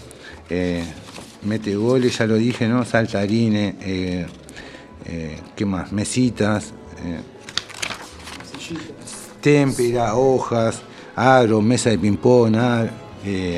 eh, 0.50 0.84
mete 1.44 1.76
goles, 1.76 2.18
ya 2.18 2.26
lo 2.28 2.36
dije, 2.36 2.68
¿no? 2.68 2.84
Saltarines, 2.86 3.76
eh, 3.82 4.26
eh, 5.06 5.40
¿qué 5.56 5.66
más? 5.66 5.92
Mesitas, 5.92 6.74
témpera, 9.42 10.16
hojas, 10.16 10.82
aro, 11.16 11.62
mesa 11.62 11.90
de 11.92 11.98
ping-pong, 12.00 12.56
ar- 12.56 12.92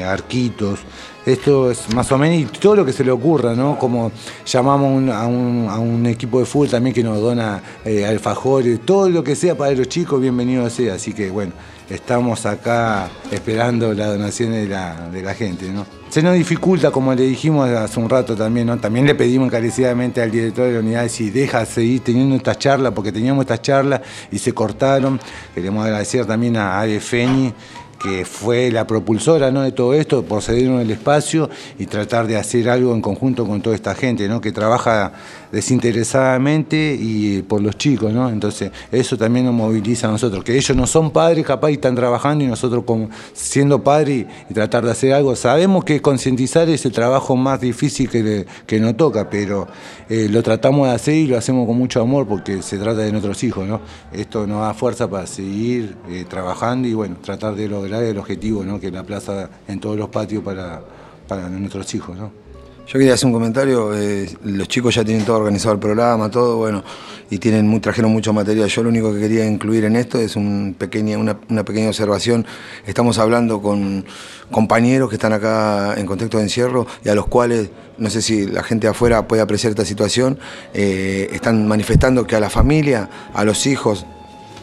arquitos. 0.06 0.80
Esto 1.26 1.70
es 1.72 1.94
más 1.94 2.10
o 2.14 2.18
menos 2.18 2.40
y 2.40 2.46
todo 2.60 2.78
lo 2.78 2.86
que 2.86 2.94
se 2.94 3.04
le 3.04 3.12
ocurra, 3.12 3.54
¿no? 3.54 3.78
Como 3.78 4.12
llamamos 4.46 4.92
un- 4.96 5.10
a, 5.10 5.26
un, 5.28 5.68
a 5.70 5.78
un 5.78 6.06
equipo 6.06 6.40
de 6.40 6.46
fútbol 6.46 6.70
también 6.70 6.94
que 6.94 7.04
nos 7.04 7.20
dona 7.20 7.62
alfajores, 8.08 8.80
todo 8.86 9.10
lo 9.10 9.24
que 9.24 9.36
sea 9.36 9.58
para 9.58 9.72
los 9.74 9.90
chicos, 9.90 10.22
bienvenido 10.22 10.70
sea. 10.70 10.94
Así 10.96 11.12
que 11.14 11.30
bueno, 11.30 11.52
estamos 11.90 12.46
acá 12.46 13.10
esperando 13.32 13.94
las 13.94 14.08
donaciones 14.10 14.64
de 14.64 14.70
la, 14.74 15.10
de 15.10 15.22
la 15.22 15.34
gente, 15.34 15.70
¿no? 15.70 15.86
Se 16.10 16.22
nos 16.22 16.36
dificulta, 16.36 16.90
como 16.90 17.14
le 17.14 17.24
dijimos 17.24 17.70
hace 17.70 18.00
un 18.00 18.10
rato 18.10 18.36
también, 18.36 18.68
¿no? 18.68 18.78
También 18.78 19.06
le 19.06 19.14
pedimos 19.14 19.48
encarecidamente 19.48 20.22
al 20.22 20.32
director 20.32 20.68
de 20.68 20.74
la 20.74 20.80
unidad 20.80 21.08
si 21.10 21.30
deja 21.30 21.66
seguir 21.66 22.02
teniendo 22.02 22.36
estas 22.36 22.58
charlas, 22.60 22.94
porque 22.94 23.12
teníamos 23.12 23.44
estas 23.44 23.62
charlas 23.62 24.02
y 24.32 24.40
se 24.40 24.54
cortaron. 24.54 25.20
Queremos 25.54 25.86
agradecer 25.86 26.26
también 26.26 26.56
a 26.56 26.80
Ave 26.80 27.02
Feni, 27.02 27.54
que 27.98 28.26
fue 28.26 28.72
la 28.72 28.86
propulsora 28.86 29.52
¿no? 29.52 29.64
de 29.64 29.72
todo 29.72 29.94
esto, 29.94 30.24
por 30.24 30.42
cedernos 30.42 30.82
el 30.82 30.92
espacio 30.92 31.50
y 31.78 31.88
tratar 31.88 32.28
de 32.28 32.38
hacer 32.38 32.70
algo 32.70 32.94
en 32.94 33.02
conjunto 33.02 33.46
con 33.46 33.62
toda 33.62 33.76
esta 33.76 33.96
gente, 33.96 34.28
¿no? 34.28 34.40
que 34.40 34.52
trabaja 34.52 35.14
desinteresadamente 35.52 36.98
y 37.00 37.42
por 37.42 37.62
los 37.62 37.78
chicos, 37.78 38.14
¿no? 38.14 38.30
Entonces, 38.30 38.72
eso 38.92 39.18
también 39.18 39.46
nos 39.46 39.54
moviliza 39.54 40.08
a 40.08 40.12
nosotros, 40.12 40.44
que 40.44 40.56
ellos 40.56 40.76
no 40.76 40.88
son 40.88 41.12
padres, 41.12 41.46
capaz 41.46 41.72
y 41.72 41.74
están 41.74 41.96
trabajando 41.96 42.44
y 42.44 42.48
nosotros 42.48 42.84
como 42.86 43.10
siendo 43.34 43.84
padres 43.84 44.26
y, 44.50 44.54
tratar 44.54 44.86
de 44.86 44.92
hacer 44.92 45.14
algo. 45.14 45.36
Sabemos 45.36 45.84
que 45.84 46.02
concientizar 46.02 46.68
es 46.70 46.86
el 46.86 46.92
trabajo 46.92 47.36
más 47.36 47.62
difícil 47.62 48.10
que, 48.10 48.46
que 48.66 48.80
nos 48.80 48.98
toca, 48.98 49.30
pero 49.30 49.68
eh, 50.10 50.28
lo 50.30 50.42
tratamos 50.44 50.88
de 50.88 50.94
hacer 50.94 51.16
y 51.16 51.28
lo 51.28 51.38
hacemos 51.38 51.68
con 51.68 51.78
mucho 51.78 52.02
amor 52.02 52.28
porque 52.28 52.62
se 52.62 52.78
trata 52.78 53.02
de 53.02 53.12
nuestros 53.12 53.44
hijos, 53.44 53.68
¿no? 53.68 53.82
Esto 54.12 54.48
nos 54.48 54.62
da 54.62 54.74
fuerza 54.74 55.10
para 55.10 55.28
seguir 55.28 55.96
eh, 56.10 56.26
trabajando 56.28 56.88
y 56.88 56.94
bueno, 56.94 57.18
tratar 57.22 57.56
de 57.56 57.68
lograr 57.68 58.04
el 58.04 58.18
objetivo, 58.18 58.64
¿no? 58.64 58.80
Que 58.80 58.92
la 58.92 59.04
plaza 59.04 59.50
en 59.68 59.80
todos 59.80 59.98
los 59.98 60.10
patios 60.10 60.44
para, 60.44 60.82
para 61.28 61.50
nuestros 61.50 61.94
hijos, 61.94 62.18
¿no? 62.18 62.47
Yo 62.88 62.94
quería 62.94 63.16
hacer 63.16 63.28
un 63.28 63.34
comentario, 63.34 63.94
eh, 63.98 64.30
los 64.46 64.70
chicos 64.70 64.96
ya 64.96 65.04
tienen 65.04 65.26
todo 65.26 65.36
organizado 65.36 65.74
el 65.74 65.80
programa, 65.80 66.32
todo, 66.32 66.56
bueno, 66.56 66.86
y 67.30 67.38
tienen 67.38 67.82
trajeron 67.82 68.14
mucho 68.14 68.32
material. 68.32 68.70
Yo 68.70 68.82
lo 68.82 68.88
único 68.88 69.14
que 69.14 69.20
quería 69.20 69.46
incluir 69.46 69.84
en 69.84 69.98
esto 69.98 70.18
es 70.18 70.38
un 70.38 70.74
pequeña, 70.78 71.18
una, 71.18 71.66
pequeña 71.66 71.90
observación. 71.90 72.46
Estamos 72.86 73.18
hablando 73.20 73.62
con 73.62 74.06
compañeros 74.52 75.10
que 75.10 75.16
están 75.16 75.34
acá 75.34 75.96
en 75.98 76.06
contexto 76.06 76.38
de 76.38 76.44
encierro 76.44 76.88
y 77.04 77.10
a 77.10 77.16
los 77.16 77.28
cuales, 77.28 77.72
no 77.98 78.10
sé 78.10 78.22
si 78.22 78.48
la 78.48 78.64
gente 78.64 78.88
afuera 78.88 79.28
puede 79.28 79.42
apreciar 79.42 79.72
esta 79.72 79.84
situación, 79.84 80.40
eh, 80.74 81.28
están 81.34 81.68
manifestando 81.68 82.26
que 82.26 82.38
a 82.38 82.40
la 82.40 82.50
familia, 82.50 83.10
a 83.34 83.44
los 83.44 83.68
hijos, 83.68 84.06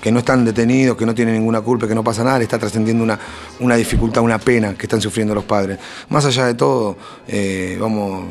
que 0.04 0.12
no 0.12 0.18
están 0.18 0.44
detenidos, 0.44 0.98
que 0.98 1.06
no 1.06 1.14
tienen 1.14 1.32
ninguna 1.32 1.62
culpa, 1.62 1.88
que 1.88 1.94
no 1.94 2.04
pasa 2.04 2.22
nada, 2.22 2.36
le 2.36 2.44
está 2.44 2.58
trascendiendo 2.58 3.02
una, 3.02 3.18
una 3.60 3.74
dificultad, 3.74 4.22
una 4.22 4.38
pena 4.38 4.74
que 4.74 4.82
están 4.82 5.00
sufriendo 5.00 5.34
los 5.34 5.44
padres. 5.44 5.78
Más 6.10 6.26
allá 6.26 6.44
de 6.44 6.52
todo, 6.52 6.98
eh, 7.26 7.78
vamos 7.80 8.26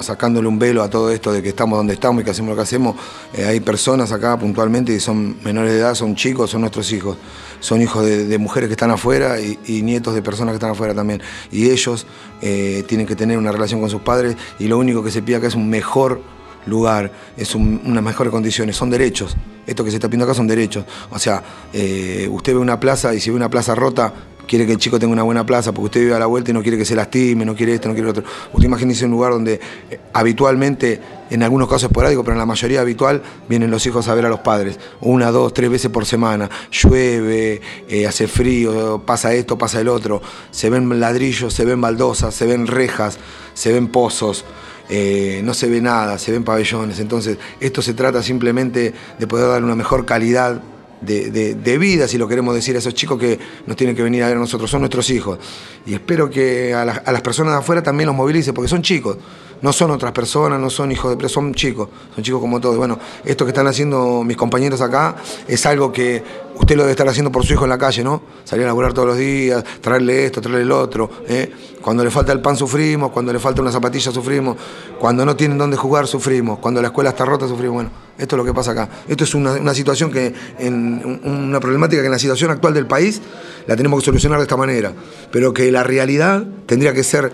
sacándole 0.00 0.48
un 0.48 0.58
velo 0.58 0.82
a 0.82 0.88
todo 0.88 1.10
esto 1.10 1.30
de 1.30 1.42
que 1.42 1.50
estamos 1.50 1.76
donde 1.76 1.92
estamos 1.92 2.22
y 2.22 2.24
que 2.24 2.30
hacemos 2.30 2.48
lo 2.48 2.56
que 2.56 2.62
hacemos. 2.62 2.96
Eh, 3.34 3.44
hay 3.44 3.60
personas 3.60 4.12
acá 4.12 4.38
puntualmente 4.38 4.94
que 4.94 5.00
son 5.00 5.36
menores 5.44 5.74
de 5.74 5.80
edad, 5.80 5.94
son 5.94 6.16
chicos, 6.16 6.48
son 6.48 6.62
nuestros 6.62 6.90
hijos. 6.90 7.18
Son 7.60 7.82
hijos 7.82 8.06
de, 8.06 8.38
mujeres 8.38 8.70
que 8.70 8.72
están 8.72 8.90
afuera 8.90 9.38
y, 9.38 9.58
y 9.66 9.82
nietos 9.82 10.14
de 10.14 10.22
personas 10.22 10.52
que 10.52 10.56
están 10.56 10.70
afuera 10.70 10.94
también. 10.94 11.20
Y 11.52 11.68
ellos 11.68 12.06
eh, 12.40 12.82
tienen 12.88 13.06
que 13.06 13.14
tener 13.14 13.36
una 13.36 13.52
relación 13.52 13.78
con 13.78 13.90
sus 13.90 14.00
padres 14.00 14.38
y 14.58 14.68
lo 14.68 14.78
único 14.78 15.04
que 15.04 15.10
se 15.10 15.20
pide 15.20 15.36
acá 15.36 15.48
es 15.48 15.54
un 15.54 15.68
mejor 15.68 16.22
lugar, 16.66 17.10
es 17.36 17.54
un- 17.54 17.80
unas 17.84 18.02
mejores 18.02 18.30
condiciones, 18.30 18.76
son 18.76 18.90
derechos. 18.90 19.36
Esto 19.66 19.84
que 19.84 19.90
se 19.90 19.96
está 19.96 20.08
pidiendo 20.08 20.24
acá 20.24 20.34
son 20.34 20.46
derechos. 20.46 20.84
O 21.10 21.18
sea, 21.18 21.42
eh, 21.72 22.28
usted 22.30 22.52
ve 22.54 22.58
una 22.58 22.80
plaza 22.80 23.14
y 23.14 23.20
si 23.20 23.30
ve 23.30 23.36
una 23.36 23.48
plaza 23.50 23.74
rota, 23.74 24.12
quiere 24.48 24.66
que 24.66 24.72
el 24.72 24.78
chico 24.78 24.98
tenga 24.98 25.12
una 25.12 25.22
buena 25.22 25.46
plaza, 25.46 25.70
porque 25.70 25.84
usted 25.86 26.00
vive 26.00 26.14
a 26.14 26.18
la 26.18 26.26
vuelta 26.26 26.50
y 26.50 26.54
no 26.54 26.60
quiere 26.60 26.76
que 26.76 26.84
se 26.84 26.96
lastime, 26.96 27.44
no 27.44 27.54
quiere 27.54 27.74
esto, 27.74 27.86
no 27.86 27.94
quiere 27.94 28.06
lo 28.06 28.10
otro. 28.10 28.24
Usted 28.52 28.64
imagínese 28.66 29.04
un 29.04 29.12
lugar 29.12 29.30
donde 29.30 29.60
eh, 29.90 30.00
habitualmente, 30.12 31.00
en 31.30 31.44
algunos 31.44 31.68
casos 31.68 31.84
esporádicos, 31.84 32.24
pero 32.24 32.32
en 32.32 32.40
la 32.40 32.46
mayoría 32.46 32.80
habitual, 32.80 33.22
vienen 33.48 33.70
los 33.70 33.86
hijos 33.86 34.08
a 34.08 34.14
ver 34.14 34.26
a 34.26 34.28
los 34.28 34.40
padres. 34.40 34.80
Una, 35.02 35.30
dos, 35.30 35.54
tres 35.54 35.70
veces 35.70 35.88
por 35.92 36.04
semana. 36.04 36.50
Llueve, 36.72 37.60
eh, 37.88 38.06
hace 38.08 38.26
frío, 38.26 39.02
pasa 39.06 39.32
esto, 39.34 39.56
pasa 39.56 39.80
el 39.80 39.86
otro. 39.86 40.20
Se 40.50 40.68
ven 40.68 40.98
ladrillos, 40.98 41.54
se 41.54 41.64
ven 41.64 41.80
baldosas, 41.80 42.34
se 42.34 42.46
ven 42.46 42.66
rejas, 42.66 43.18
se 43.54 43.72
ven 43.72 43.86
pozos. 43.86 44.44
Eh, 44.92 45.40
no 45.44 45.54
se 45.54 45.68
ve 45.68 45.80
nada, 45.80 46.18
se 46.18 46.32
ven 46.32 46.42
pabellones. 46.42 46.98
Entonces, 46.98 47.38
esto 47.60 47.80
se 47.80 47.94
trata 47.94 48.22
simplemente 48.22 48.92
de 49.18 49.26
poder 49.26 49.48
dar 49.48 49.62
una 49.62 49.76
mejor 49.76 50.04
calidad 50.04 50.60
de, 51.00 51.78
vida, 51.78 52.06
si 52.08 52.18
lo 52.18 52.28
queremos 52.28 52.54
decir, 52.54 52.76
a 52.76 52.78
esos 52.78 52.92
chicos 52.92 53.18
que 53.18 53.38
nos 53.66 53.76
tienen 53.76 53.96
que 53.96 54.02
venir 54.02 54.22
a 54.22 54.26
ver 54.28 54.36
a 54.36 54.40
nosotros, 54.40 54.70
son 54.70 54.80
nuestros 54.80 55.08
hijos. 55.10 55.38
Y 55.86 55.94
espero 55.94 56.28
que 56.28 56.74
a, 56.74 56.84
las- 56.84 57.22
personas 57.22 57.54
de 57.54 57.58
afuera 57.60 57.82
también 57.82 58.08
los 58.08 58.16
movilice, 58.16 58.52
porque 58.52 58.68
son 58.68 58.82
chicos, 58.82 59.16
no 59.62 59.72
son 59.72 59.90
otras 59.92 60.12
personas, 60.12 60.60
no 60.60 60.68
son 60.70 60.92
hijos 60.92 61.10
de 61.10 61.16
preso, 61.16 61.34
son 61.34 61.54
chicos, 61.54 61.88
son 62.14 62.22
chicos 62.24 62.40
como 62.40 62.60
todos. 62.60 62.76
Bueno, 62.76 62.98
esto 63.24 63.44
que 63.44 63.50
están 63.50 63.66
haciendo 63.66 64.22
mis 64.24 64.36
compañeros 64.36 64.80
acá 64.80 65.16
es 65.48 65.64
algo 65.66 65.90
que 65.92 66.22
usted 66.60 66.76
lo 66.76 66.82
debe 66.82 66.92
estar 66.92 67.08
haciendo 67.08 67.32
por 67.32 67.44
su 67.44 67.54
hijo 67.54 67.64
en 67.64 67.70
la 67.70 67.78
calle, 67.78 68.04
¿no? 68.04 68.22
Salir 68.44 68.64
a 68.64 68.68
laburar 68.68 68.92
todos 68.92 69.08
los 69.08 69.16
días, 69.16 69.64
traerle 69.80 70.26
esto, 70.26 70.40
traerle 70.40 70.62
el 70.62 70.72
otro. 70.72 71.10
¿eh? 71.26 71.50
Cuando 71.80 72.04
le 72.04 72.10
falta 72.10 72.32
el 72.32 72.40
pan 72.40 72.56
sufrimos, 72.56 73.10
cuando 73.10 73.32
le 73.32 73.38
falta 73.38 73.62
una 73.62 73.72
zapatilla 73.72 74.12
sufrimos, 74.12 74.56
cuando 74.98 75.24
no 75.24 75.34
tienen 75.34 75.56
dónde 75.56 75.76
jugar 75.76 76.06
sufrimos, 76.06 76.58
cuando 76.58 76.82
la 76.82 76.88
escuela 76.88 77.10
está 77.10 77.24
rota 77.24 77.48
sufrimos. 77.48 77.74
Bueno, 77.74 77.90
esto 78.18 78.36
es 78.36 78.38
lo 78.38 78.44
que 78.44 78.52
pasa 78.52 78.72
acá. 78.72 78.88
Esto 79.08 79.24
es 79.24 79.34
una, 79.34 79.74
situación 79.74 80.10
que, 80.10 80.34
una 80.60 81.58
problemática 81.60 82.02
que 82.02 82.06
en 82.06 82.12
la 82.12 82.18
situación 82.18 82.50
actual 82.50 82.74
del 82.74 82.86
país 82.86 83.22
la 83.66 83.76
tenemos 83.76 84.00
que 84.00 84.04
solucionar 84.04 84.38
de 84.38 84.44
esta 84.44 84.56
manera, 84.56 84.92
pero 85.32 85.54
que 85.54 85.72
la 85.72 85.82
realidad 85.82 86.44
tendría 86.66 86.92
que 86.92 87.02
ser 87.02 87.32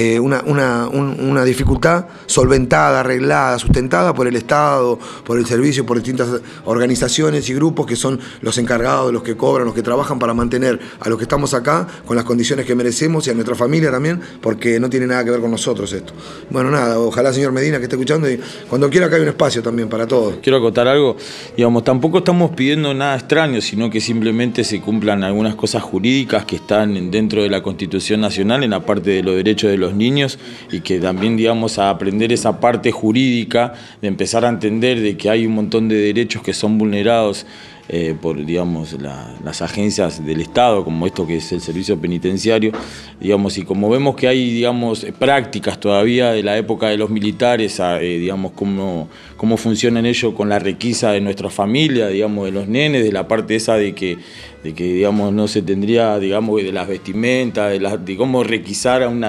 eh, 0.00 0.20
una, 0.20 0.42
una- 0.46 0.86
un- 0.88 1.18
una 1.18 1.44
dificultad 1.44 2.06
solventada, 2.26 3.00
arreglada, 3.00 3.58
sustentada 3.58 4.14
por 4.14 4.28
el 4.28 4.36
Estado, 4.36 4.96
por 5.24 5.38
el 5.38 5.44
servicio, 5.46 5.84
por 5.84 5.96
distintas 5.96 6.28
organizaciones 6.64 7.48
y 7.50 7.54
grupos 7.54 7.84
que 7.86 7.96
son 7.96 8.20
los 8.42 8.56
encargados, 8.58 9.12
los 9.12 9.24
que 9.24 9.36
cobran, 9.36 9.64
los 9.66 9.74
que 9.74 9.82
trabajan 9.82 10.20
para 10.20 10.34
mantener 10.34 10.78
a 11.00 11.08
los 11.08 11.18
que 11.18 11.24
estamos 11.24 11.52
acá 11.52 11.86
con 12.06 12.14
las 12.14 12.24
condiciones 12.24 12.64
que 12.64 12.74
merecemos 12.76 13.26
y 13.26 13.30
a 13.30 13.34
nuestra 13.34 13.56
familia 13.56 13.90
también, 13.90 14.20
porque 14.40 14.78
no 14.78 14.88
tiene 14.88 15.06
nada 15.08 15.24
que 15.24 15.30
ver 15.32 15.40
con 15.40 15.50
nosotros 15.50 15.92
esto. 15.92 16.12
Bueno, 16.50 16.70
nada, 16.70 17.00
ojalá 17.00 17.32
señor 17.32 17.50
Medina 17.50 17.78
que 17.78 17.84
esté 17.84 17.96
escuchando 17.96 18.30
y 18.30 18.38
cuando 18.68 18.88
quiera 18.88 19.08
que 19.08 19.16
haya 19.16 19.24
un 19.24 19.30
espacio 19.30 19.62
también 19.62 19.88
para 19.88 20.06
todos. 20.06 20.36
Quiero 20.42 20.58
acotar 20.58 20.86
algo, 20.86 21.16
digamos, 21.56 21.82
tampoco 21.82 22.18
estamos 22.18 22.52
pidiendo 22.52 22.94
nada 22.94 23.16
extraño, 23.16 23.60
sino 23.60 23.90
que 23.90 24.00
simplemente 24.00 24.62
se 24.62 24.80
cumplan 24.80 25.24
algunas 25.24 25.56
cosas 25.56 25.82
jurídicas 25.82 26.44
que 26.44 26.56
están 26.56 27.10
dentro 27.10 27.42
de 27.42 27.48
la 27.48 27.62
Constitución 27.62 28.20
Nacional 28.20 28.62
en 28.62 28.70
la 28.70 28.80
parte 28.86 29.10
de 29.10 29.22
los 29.22 29.34
derechos 29.34 29.70
de 29.70 29.76
los 29.78 29.87
niños 29.94 30.38
y 30.70 30.80
que 30.80 30.98
también, 31.00 31.36
digamos, 31.36 31.78
a 31.78 31.90
aprender 31.90 32.32
esa 32.32 32.60
parte 32.60 32.90
jurídica, 32.92 33.72
de 34.02 34.08
empezar 34.08 34.44
a 34.44 34.48
entender 34.48 35.00
de 35.00 35.16
que 35.16 35.30
hay 35.30 35.46
un 35.46 35.54
montón 35.54 35.88
de 35.88 35.96
derechos 35.96 36.42
que 36.42 36.52
son 36.54 36.78
vulnerados 36.78 37.46
eh, 37.90 38.14
por 38.20 38.44
digamos 38.44 39.00
la- 39.00 39.34
las 39.42 39.62
agencias 39.62 40.22
del 40.26 40.42
Estado, 40.42 40.84
como 40.84 41.06
esto 41.06 41.26
que 41.26 41.38
es 41.38 41.52
el 41.52 41.62
servicio 41.62 41.98
penitenciario, 41.98 42.70
digamos, 43.18 43.56
y 43.56 43.62
como 43.64 43.88
vemos 43.88 44.14
que 44.14 44.28
hay 44.28 44.52
digamos 44.52 45.06
prácticas 45.18 45.80
todavía 45.80 46.32
de 46.32 46.42
la 46.42 46.58
época 46.58 46.88
de 46.88 46.98
los 46.98 47.08
militares, 47.08 47.80
eh, 47.80 48.18
digamos 48.18 48.52
cómo, 48.54 49.08
cómo 49.38 49.56
funcionan 49.56 50.04
ellos 50.04 50.34
con 50.34 50.50
la 50.50 50.58
requisa 50.58 51.12
de 51.12 51.22
nuestra 51.22 51.48
familia, 51.48 52.08
digamos, 52.08 52.44
de 52.44 52.52
los 52.52 52.68
nenes, 52.68 53.02
de 53.04 53.12
la 53.12 53.26
parte 53.26 53.56
esa 53.56 53.76
de 53.76 53.94
que 53.94 54.18
de 54.64 54.74
que 54.74 54.82
digamos 54.92 55.32
no 55.32 55.46
se 55.46 55.62
tendría 55.62 56.18
digamos 56.18 56.60
de 56.60 56.72
las 56.72 56.88
vestimentas 56.88 57.70
de, 57.70 57.78
las- 57.78 58.04
de 58.04 58.16
cómo 58.16 58.42
requisar 58.42 59.04
a 59.04 59.08
un 59.08 59.20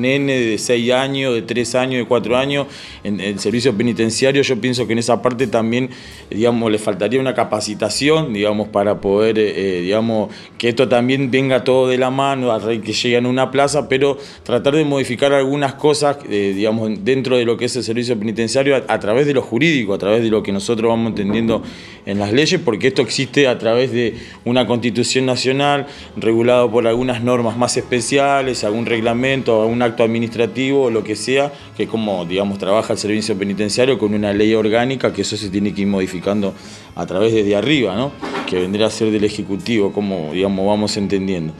nene 0.00 0.32
de 0.40 0.56
6 0.56 0.90
años 0.92 1.34
de 1.34 1.42
3 1.42 1.74
años 1.74 2.00
de 2.00 2.06
4 2.06 2.38
años 2.38 2.66
en 3.04 3.20
el 3.20 3.38
servicio 3.38 3.76
penitenciario. 3.76 4.40
Yo 4.40 4.58
pienso 4.58 4.86
que 4.86 4.94
en 4.94 5.00
esa 5.00 5.20
parte 5.20 5.46
también 5.46 5.90
digamos 6.30 6.72
le 6.72 6.78
faltaría 6.78 7.20
una 7.20 7.34
capacitación 7.34 8.32
digamos 8.32 8.68
para 8.68 8.98
poder 9.00 9.38
eh, 9.38 9.78
eh, 9.78 9.80
digamos 9.82 10.30
que 10.56 10.70
esto 10.70 10.88
también 10.88 11.30
venga 11.30 11.64
todo 11.64 11.86
de 11.88 11.98
la 11.98 12.10
mano 12.10 12.58
que 12.82 12.92
lleguen 12.94 13.26
a 13.26 13.28
una 13.28 13.50
plaza 13.50 13.88
pero 13.90 14.16
tratar 14.42 14.74
de 14.74 14.84
modificar 14.86 15.34
algunas 15.34 15.74
cosas 15.74 16.16
eh, 16.30 16.52
digamos 16.56 16.90
dentro 17.04 17.36
de 17.36 17.44
lo 17.44 17.58
que 17.58 17.66
es 17.66 17.76
el 17.76 17.84
servicio 17.84 18.18
penitenciario 18.18 18.74
a, 18.76 18.84
a 18.88 18.98
través 18.98 19.26
de 19.26 19.34
lo 19.34 19.42
jurídico 19.58 19.92
a 19.92 19.98
través 19.98 20.22
de 20.22 20.30
lo 20.30 20.40
que 20.40 20.52
nosotros 20.52 20.88
vamos 20.88 21.08
entendiendo 21.08 21.62
en 22.06 22.20
las 22.20 22.32
leyes 22.32 22.60
porque 22.64 22.86
esto 22.86 23.02
existe 23.02 23.48
a 23.48 23.58
través 23.58 23.90
de 23.90 24.14
una 24.44 24.68
constitución 24.68 25.26
nacional 25.26 25.88
regulado 26.16 26.70
por 26.70 26.86
algunas 26.86 27.24
normas 27.24 27.56
más 27.58 27.76
especiales, 27.76 28.62
algún 28.62 28.86
reglamento, 28.86 29.60
algún 29.60 29.82
acto 29.82 30.04
administrativo 30.04 30.90
lo 30.90 31.02
que 31.02 31.16
sea, 31.16 31.52
que 31.76 31.88
como 31.88 32.24
digamos 32.24 32.58
trabaja 32.58 32.92
el 32.92 33.00
servicio 33.00 33.36
penitenciario 33.36 33.98
con 33.98 34.14
una 34.14 34.32
ley 34.32 34.54
orgánica 34.54 35.12
que 35.12 35.22
eso 35.22 35.36
se 35.36 35.50
tiene 35.50 35.74
que 35.74 35.80
ir 35.80 35.88
modificando 35.88 36.54
a 36.94 37.04
través 37.04 37.34
desde 37.34 37.56
arriba, 37.56 37.96
¿no? 37.96 38.12
que 38.46 38.60
vendría 38.60 38.86
a 38.86 38.90
ser 38.90 39.10
del 39.10 39.24
Ejecutivo, 39.24 39.92
como 39.92 40.32
digamos 40.32 40.64
vamos 40.64 40.96
entendiendo. 40.96 41.52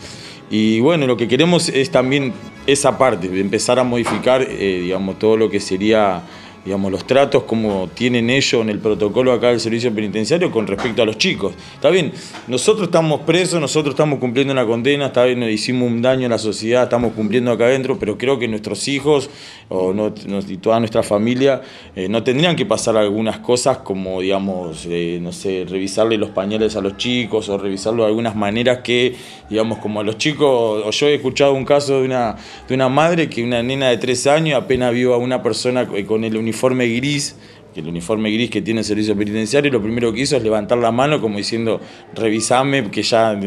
Y 0.50 0.78
bueno, 0.80 1.08
lo 1.08 1.16
que 1.16 1.26
queremos 1.26 1.68
es 1.68 1.90
también 1.90 2.32
esa 2.66 2.96
parte, 2.96 3.28
de 3.28 3.40
empezar 3.40 3.80
a 3.80 3.84
modificar 3.84 4.42
eh, 4.42 4.82
digamos, 4.84 5.18
todo 5.18 5.36
lo 5.36 5.50
que 5.50 5.58
sería 5.58 6.22
digamos, 6.68 6.92
los 6.92 7.06
tratos 7.06 7.44
como 7.44 7.88
tienen 7.94 8.28
ellos 8.28 8.60
en 8.60 8.68
el 8.68 8.78
protocolo 8.78 9.32
acá 9.32 9.48
del 9.48 9.58
servicio 9.58 9.90
penitenciario 9.90 10.50
con 10.50 10.66
respecto 10.66 11.00
a 11.00 11.06
los 11.06 11.16
chicos. 11.16 11.54
Está 11.72 11.88
bien, 11.88 12.12
nosotros 12.46 12.88
estamos 12.88 13.22
presos, 13.22 13.58
nosotros 13.58 13.94
estamos 13.94 14.18
cumpliendo 14.18 14.52
una 14.52 14.66
condena, 14.66 15.06
está 15.06 15.24
bien, 15.24 15.40
nos 15.40 15.48
hicimos 15.48 15.90
un 15.90 16.02
daño 16.02 16.26
a 16.26 16.28
la 16.28 16.36
sociedad, 16.36 16.82
estamos 16.82 17.14
cumpliendo 17.14 17.50
acá 17.52 17.64
adentro, 17.64 17.98
pero 17.98 18.18
creo 18.18 18.38
que 18.38 18.46
nuestros 18.48 18.86
hijos 18.86 19.30
o 19.70 19.94
no- 19.94 20.12
y 20.46 20.56
toda 20.58 20.78
nuestra 20.78 21.02
familia 21.02 21.62
eh, 21.96 22.06
no 22.10 22.22
tendrían 22.22 22.54
que 22.54 22.66
pasar 22.66 22.98
algunas 22.98 23.38
cosas 23.38 23.78
como, 23.78 24.20
digamos, 24.20 24.86
eh, 24.90 25.18
no 25.22 25.32
sé, 25.32 25.64
revisarle 25.66 26.18
los 26.18 26.28
pañales 26.28 26.76
a 26.76 26.82
los 26.82 26.98
chicos 26.98 27.48
o 27.48 27.56
revisarlo 27.56 28.02
de 28.02 28.08
algunas 28.08 28.36
maneras 28.36 28.80
que, 28.84 29.14
digamos, 29.48 29.78
como 29.78 30.00
a 30.00 30.04
los 30.04 30.18
chicos, 30.18 30.82
o 30.84 30.90
yo 30.90 31.06
he 31.06 31.14
escuchado 31.14 31.54
un 31.54 31.64
caso 31.64 32.00
de 32.00 32.04
una, 32.04 32.36
de 32.68 32.74
una 32.74 32.90
madre 32.90 33.30
que 33.30 33.42
una 33.42 33.62
nena 33.62 33.88
de 33.88 33.96
tres 33.96 34.26
años 34.26 34.62
apenas 34.62 34.92
vio 34.92 35.14
a 35.14 35.16
una 35.16 35.42
persona 35.42 35.86
con 35.86 36.24
el 36.24 36.36
uniforme 36.36 36.57
gris, 36.60 37.36
que 37.74 37.80
el 37.80 37.88
uniforme 37.88 38.30
gris 38.30 38.50
que 38.50 38.62
tiene 38.62 38.80
el 38.80 38.84
servicio 38.84 39.16
penitenciario, 39.16 39.70
lo 39.70 39.82
primero 39.82 40.12
que 40.12 40.20
hizo 40.20 40.36
es 40.36 40.42
levantar 40.42 40.78
la 40.78 40.90
mano 40.90 41.20
como 41.20 41.38
diciendo, 41.38 41.80
revisame, 42.14 42.90
que 42.90 43.02
ya 43.02 43.38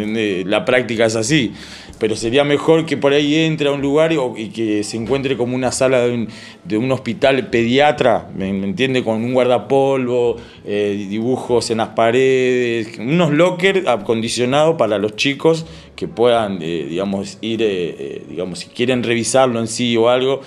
la 0.45 0.65
práctica 0.65 1.05
es 1.05 1.15
así. 1.15 1.53
Pero 1.99 2.15
sería 2.15 2.43
mejor 2.43 2.87
que 2.87 2.97
por 2.97 3.13
ahí 3.13 3.35
entre 3.35 3.69
a 3.69 3.71
un 3.71 3.81
lugar 3.81 4.11
y, 4.11 4.49
que 4.49 4.83
se 4.83 4.97
encuentre 4.97 5.37
como 5.37 5.55
una 5.55 5.71
sala 5.71 5.99
de 5.99 6.77
un, 6.77 6.91
hospital 6.91 7.49
pediatra, 7.51 8.27
¿me, 8.35 8.49
entiende? 8.49 9.03
Con 9.03 9.23
un 9.23 9.33
guardapolvo, 9.33 10.37
eh, 10.65 11.05
dibujos 11.09 11.69
en 11.69 11.77
las 11.77 11.89
paredes, 11.89 12.97
unos 12.97 13.31
lockers 13.31 13.87
acondicionados 13.87 14.77
para 14.77 14.97
los 14.97 15.15
chicos 15.15 15.65
que 15.95 16.07
puedan, 16.07 16.57
eh, 16.63 16.87
digamos, 16.89 17.37
ir, 17.41 17.61
eh, 17.61 18.23
digamos, 18.27 18.59
si 18.59 18.69
quieren 18.69 19.03
revisarlo 19.03 19.59
en 19.59 19.67
sí 19.67 19.95
o 19.95 20.09
algo, 20.09 20.41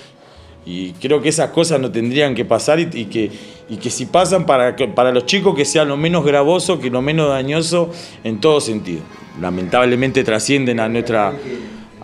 y 0.67 0.93
creo 0.93 1.21
que 1.21 1.29
esas 1.29 1.51
cosas 1.51 1.81
no 1.81 1.91
tendrían 1.91 2.35
que 2.35 2.45
pasar 2.45 2.81
y, 2.81 2.89
y 2.93 3.05
que, 3.07 3.31
y 3.69 3.77
que 3.77 3.91
si 3.91 4.07
pasan 4.07 4.47
para, 4.47 4.75
que- 4.77 4.89
para 4.89 5.12
los 5.12 5.27
chicos 5.27 5.55
que 5.55 5.65
sea 5.65 5.85
lo 5.85 5.97
menos 5.97 6.25
gravoso, 6.25 6.79
que 6.81 6.91
lo 6.91 7.03
menos 7.03 7.29
dañoso 7.29 7.93
en 8.25 8.41
todo 8.41 8.61
sentido. 8.61 9.03
Lamentablemente 9.41 10.23
trascienden 10.25 10.81
a 10.81 10.89
nuestra... 10.89 11.33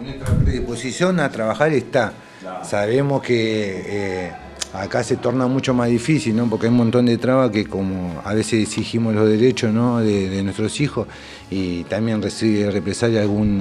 Nuestra 0.03 0.35
predisposición 0.43 1.21
a 1.21 1.31
trabajar 1.31 1.73
está. 1.73 2.13
Sabemos 2.65 3.23
que 3.23 3.83
eh, 3.87 4.33
acá 4.73 5.03
se 5.03 5.17
torna 5.17 5.47
mucho 5.47 5.75
más 5.75 5.89
difícil, 5.89 6.37
¿no? 6.37 6.49
Porque 6.49 6.67
hay 6.67 6.71
un 6.71 6.79
montón 6.79 7.07
de 7.07 7.19
trabas 7.19 7.51
que 7.51 7.67
como 7.67 8.21
a 8.25 8.35
veces 8.35 8.63
exigimos 8.63 9.15
los 9.15 9.29
derechos 9.29 9.75
de, 10.05 10.43
nuestros 10.43 10.81
hijos 10.81 11.07
y 11.51 11.85
también 11.85 12.23
recibe 12.23 12.71
represalia 12.71 13.23
algún, 13.23 13.61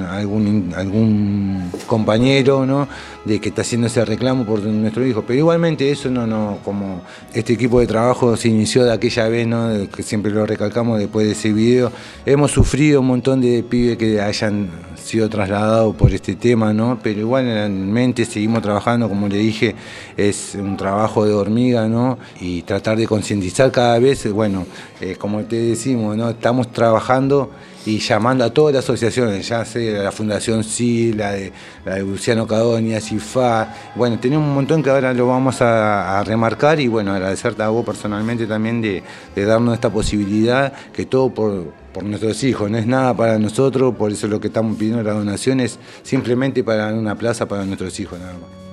algún, 0.75 1.71
compañero 1.87 2.65
¿no? 2.65 2.87
de 3.25 3.39
que 3.39 3.49
está 3.49 3.61
haciendo 3.61 3.87
ese 3.87 4.05
reclamo 4.05 4.45
por 4.45 4.61
nuestro 4.61 5.05
hijo. 5.05 5.23
Pero 5.25 5.39
igualmente 5.39 5.91
eso 5.91 6.09
no, 6.09 6.27
no, 6.27 6.59
como 6.63 7.01
este 7.33 7.53
equipo 7.53 7.79
de 7.79 7.87
trabajo 7.87 8.37
se 8.37 8.49
inició 8.49 8.83
de 8.83 8.93
aquella 8.93 9.27
vez, 9.27 9.47
¿no? 9.47 9.89
que 9.89 10.03
siempre 10.03 10.31
lo 10.31 10.45
recalcamos 10.45 10.99
después 10.99 11.25
de 11.25 11.33
ese 11.33 11.51
video. 11.51 11.91
Hemos 12.25 12.51
sufrido 12.51 13.01
un 13.01 13.07
montón 13.07 13.41
de 13.41 13.63
pibes 13.63 13.97
que 13.97 14.21
hayan 14.21 14.69
sido 15.09 15.27
trasladados 15.29 15.95
por 15.95 16.13
este 16.13 16.35
tema, 16.35 16.71
¿no? 16.71 16.99
Pero 17.01 17.21
igualmente 17.21 18.25
seguimos 18.25 18.61
trabajando, 18.61 19.09
como 19.09 19.27
le 19.27 19.37
dije, 19.37 19.75
es 20.15 20.55
un 20.55 20.77
trabajo 20.77 20.98
de 21.07 21.33
hormiga, 21.33 21.87
¿no? 21.87 22.17
Y 22.39 22.61
tratar 22.63 22.97
de 22.97 23.07
concientizar 23.07 23.71
cada 23.71 23.99
vez, 23.99 24.31
bueno, 24.31 24.65
eh, 25.01 25.15
como 25.17 25.43
te 25.43 25.55
decimos, 25.55 26.15
¿no? 26.17 26.29
Estamos 26.29 26.71
trabajando 26.71 27.51
y 27.85 27.99
llamando 27.99 28.43
a 28.43 28.53
todas 28.53 28.75
las 28.75 28.83
asociaciones, 28.83 29.47
ya 29.47 29.63
sea 29.63 30.03
la 30.03 30.11
Fundación 30.11 30.63
Sí, 30.63 31.13
la 31.13 31.31
de, 31.31 31.51
la 31.85 31.95
de 31.95 32.01
Luciano 32.01 32.45
Cadonia, 32.45 32.99
CIFA, 32.99 33.73
bueno, 33.95 34.19
tenemos 34.19 34.45
un 34.45 34.53
montón 34.53 34.83
que 34.83 34.89
ahora 34.89 35.13
lo 35.13 35.27
vamos 35.27 35.61
a, 35.61 36.23
remarcar 36.25 36.79
y 36.79 36.87
bueno, 36.87 37.13
agradecerte 37.13 37.63
a 37.63 37.69
vos 37.69 37.85
personalmente 37.85 38.45
también 38.45 38.81
de, 38.81 39.01
de 39.35 39.45
darnos 39.45 39.73
esta 39.73 39.89
posibilidad, 39.89 40.73
que 40.93 41.05
todo 41.05 41.33
por, 41.33 41.73
por 41.93 42.03
nuestros 42.03 42.43
hijos, 42.43 42.69
no 42.69 42.77
es 42.77 42.85
nada 42.85 43.15
para 43.15 43.39
nosotros, 43.39 43.95
por 43.95 44.11
eso 44.11 44.27
lo 44.27 44.39
que 44.39 44.47
estamos 44.47 44.77
pidiendo 44.77 45.01
la 45.01 45.13
donación 45.13 45.61
es 45.61 45.79
simplemente 46.03 46.63
para 46.63 46.93
una 46.93 47.15
plaza 47.15 47.47
para 47.47 47.65
nuestros 47.65 47.97
hijos 47.99 48.19
nada 48.19 48.33
más. 48.33 48.68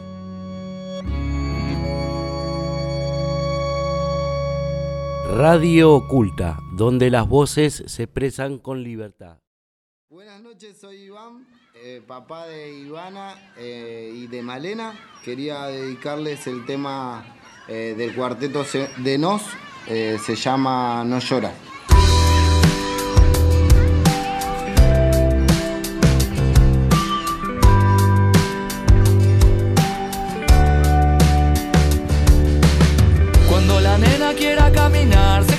Radio 5.39 5.93
Oculta, 5.93 6.59
donde 6.73 7.11
las 7.11 7.29
voces 7.29 7.85
se 7.89 8.05
expresan 8.05 8.57
con 8.57 8.83
libertad. 8.83 9.37
Buenas 10.09 10.41
noches, 10.41 10.79
soy 10.81 10.97
Iván, 11.03 11.47
eh, 11.75 12.03
papá 12.07 12.47
de 12.47 12.73
Ivana 12.73 13.53
eh, 13.59 14.11
y 14.15 14.29
de 14.29 14.41
Malena. 14.41 14.95
Quería 15.23 15.67
dedicarles 15.67 16.47
el 16.47 16.65
tema 16.65 17.37
eh, 17.69 17.95
del 17.99 18.15
cuarteto 18.15 18.65
de 18.97 19.19
Nos, 19.19 19.43
se 19.87 20.37
llama 20.37 21.05
No 21.05 21.19
llora. 21.19 21.53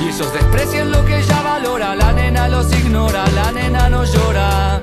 Y 0.00 0.08
ellos 0.08 0.32
desprecian 0.32 0.90
lo 0.90 1.04
que 1.04 1.18
ella 1.18 1.42
valora, 1.42 1.94
la 1.94 2.12
nena 2.12 2.48
los 2.48 2.72
ignora, 2.72 3.24
la 3.34 3.52
nena 3.52 3.88
no 3.90 4.04
llora. 4.04 4.80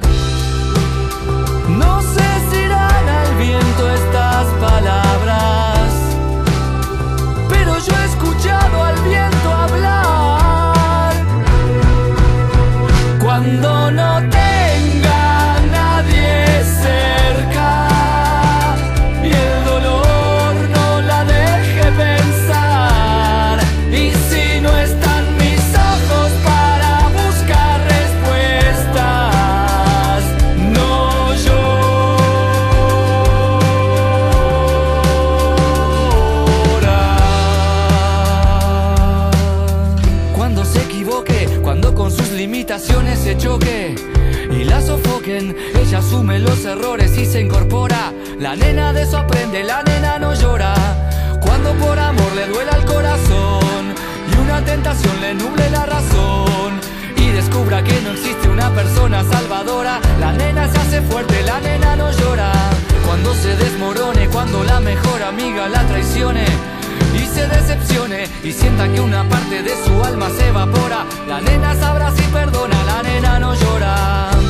No 1.68 2.02
sé 2.02 2.28
si 2.50 2.58
irán 2.60 3.10
al 3.10 3.36
viento 3.36 3.92
estas 3.92 4.46
palabras, 4.60 5.90
pero 7.50 7.78
yo 7.80 7.94
he 7.98 8.06
escuchado 8.06 8.84
al 8.84 8.96
viento 9.02 9.37
los 46.26 46.66
errores 46.66 47.16
y 47.18 47.26
se 47.26 47.42
incorpora. 47.42 48.12
La 48.40 48.56
nena 48.56 48.92
de 48.92 49.04
eso 49.04 49.18
aprende, 49.18 49.64
la 49.64 49.84
nena 49.84 50.18
no 50.18 50.34
llora. 50.34 50.74
Cuando 51.42 51.74
por 51.74 51.98
amor 51.98 52.34
le 52.36 52.48
duela 52.48 52.72
el 52.76 52.86
corazón 52.86 53.94
y 54.32 54.42
una 54.42 54.64
tentación 54.66 55.22
le 55.22 55.36
nuble 55.36 55.70
la 55.70 55.86
razón 55.86 56.80
y 57.18 57.30
descubra 57.30 57.84
que 57.84 58.02
no 58.02 58.12
existe 58.12 58.50
una 58.50 58.72
persona 58.72 59.24
salvadora, 59.24 60.00
la 60.20 60.34
nena 60.34 60.68
se 60.68 60.78
hace 60.80 61.02
fuerte, 61.02 61.44
la 61.44 61.60
nena 61.60 61.96
no 61.96 62.12
llora. 62.12 62.52
Cuando 63.06 63.34
se 63.36 63.56
desmorone, 63.56 64.28
cuando 64.28 64.64
la 64.64 64.80
mejor 64.80 65.22
amiga 65.22 65.70
la 65.70 65.84
traicione 65.84 66.46
y 67.16 67.26
se 67.26 67.48
decepcione 67.48 68.28
y 68.44 68.52
sienta 68.52 68.92
que 68.92 69.00
una 69.00 69.24
parte 69.30 69.62
de 69.62 69.72
su 69.86 70.04
alma 70.04 70.30
se 70.36 70.48
evapora, 70.48 71.06
la 71.28 71.42
nena 71.42 71.76
sabrá 71.76 72.12
si 72.12 72.24
perdona, 72.24 72.84
la 72.86 73.04
nena 73.04 73.40
no 73.40 73.54
llora. 73.54 74.47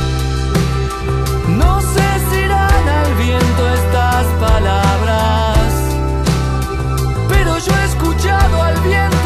Al 8.62 8.80
viento 8.82 9.17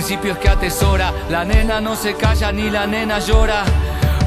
principios 0.00 0.38
que 0.38 0.48
atesora, 0.48 1.12
la 1.28 1.44
nena 1.44 1.78
no 1.78 1.94
se 1.94 2.14
calla 2.14 2.50
ni 2.52 2.70
la 2.70 2.86
nena 2.86 3.18
llora. 3.18 3.64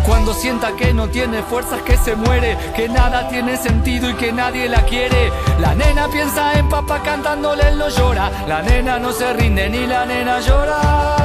Cuando 0.06 0.32
sienta 0.32 0.76
que 0.76 0.94
no 0.94 1.08
tiene 1.08 1.42
fuerzas, 1.42 1.82
que 1.82 1.98
se 1.98 2.16
muere, 2.16 2.56
que 2.76 2.88
nada 2.88 3.28
tiene 3.28 3.58
sentido 3.58 4.08
y 4.08 4.14
que 4.14 4.32
nadie 4.32 4.70
la 4.70 4.84
quiere. 4.84 5.32
La 5.60 5.74
nena 5.74 6.08
piensa 6.10 6.54
en 6.60 6.70
papá 6.70 7.02
cantándole, 7.02 7.70
él 7.70 7.80
no 7.80 7.90
llora. 7.90 8.30
La 8.48 8.62
nena 8.62 9.00
no 9.00 9.12
se 9.14 9.34
rinde 9.34 9.68
ni 9.68 9.88
la 9.88 10.06
nena 10.06 10.40
llora. 10.42 11.23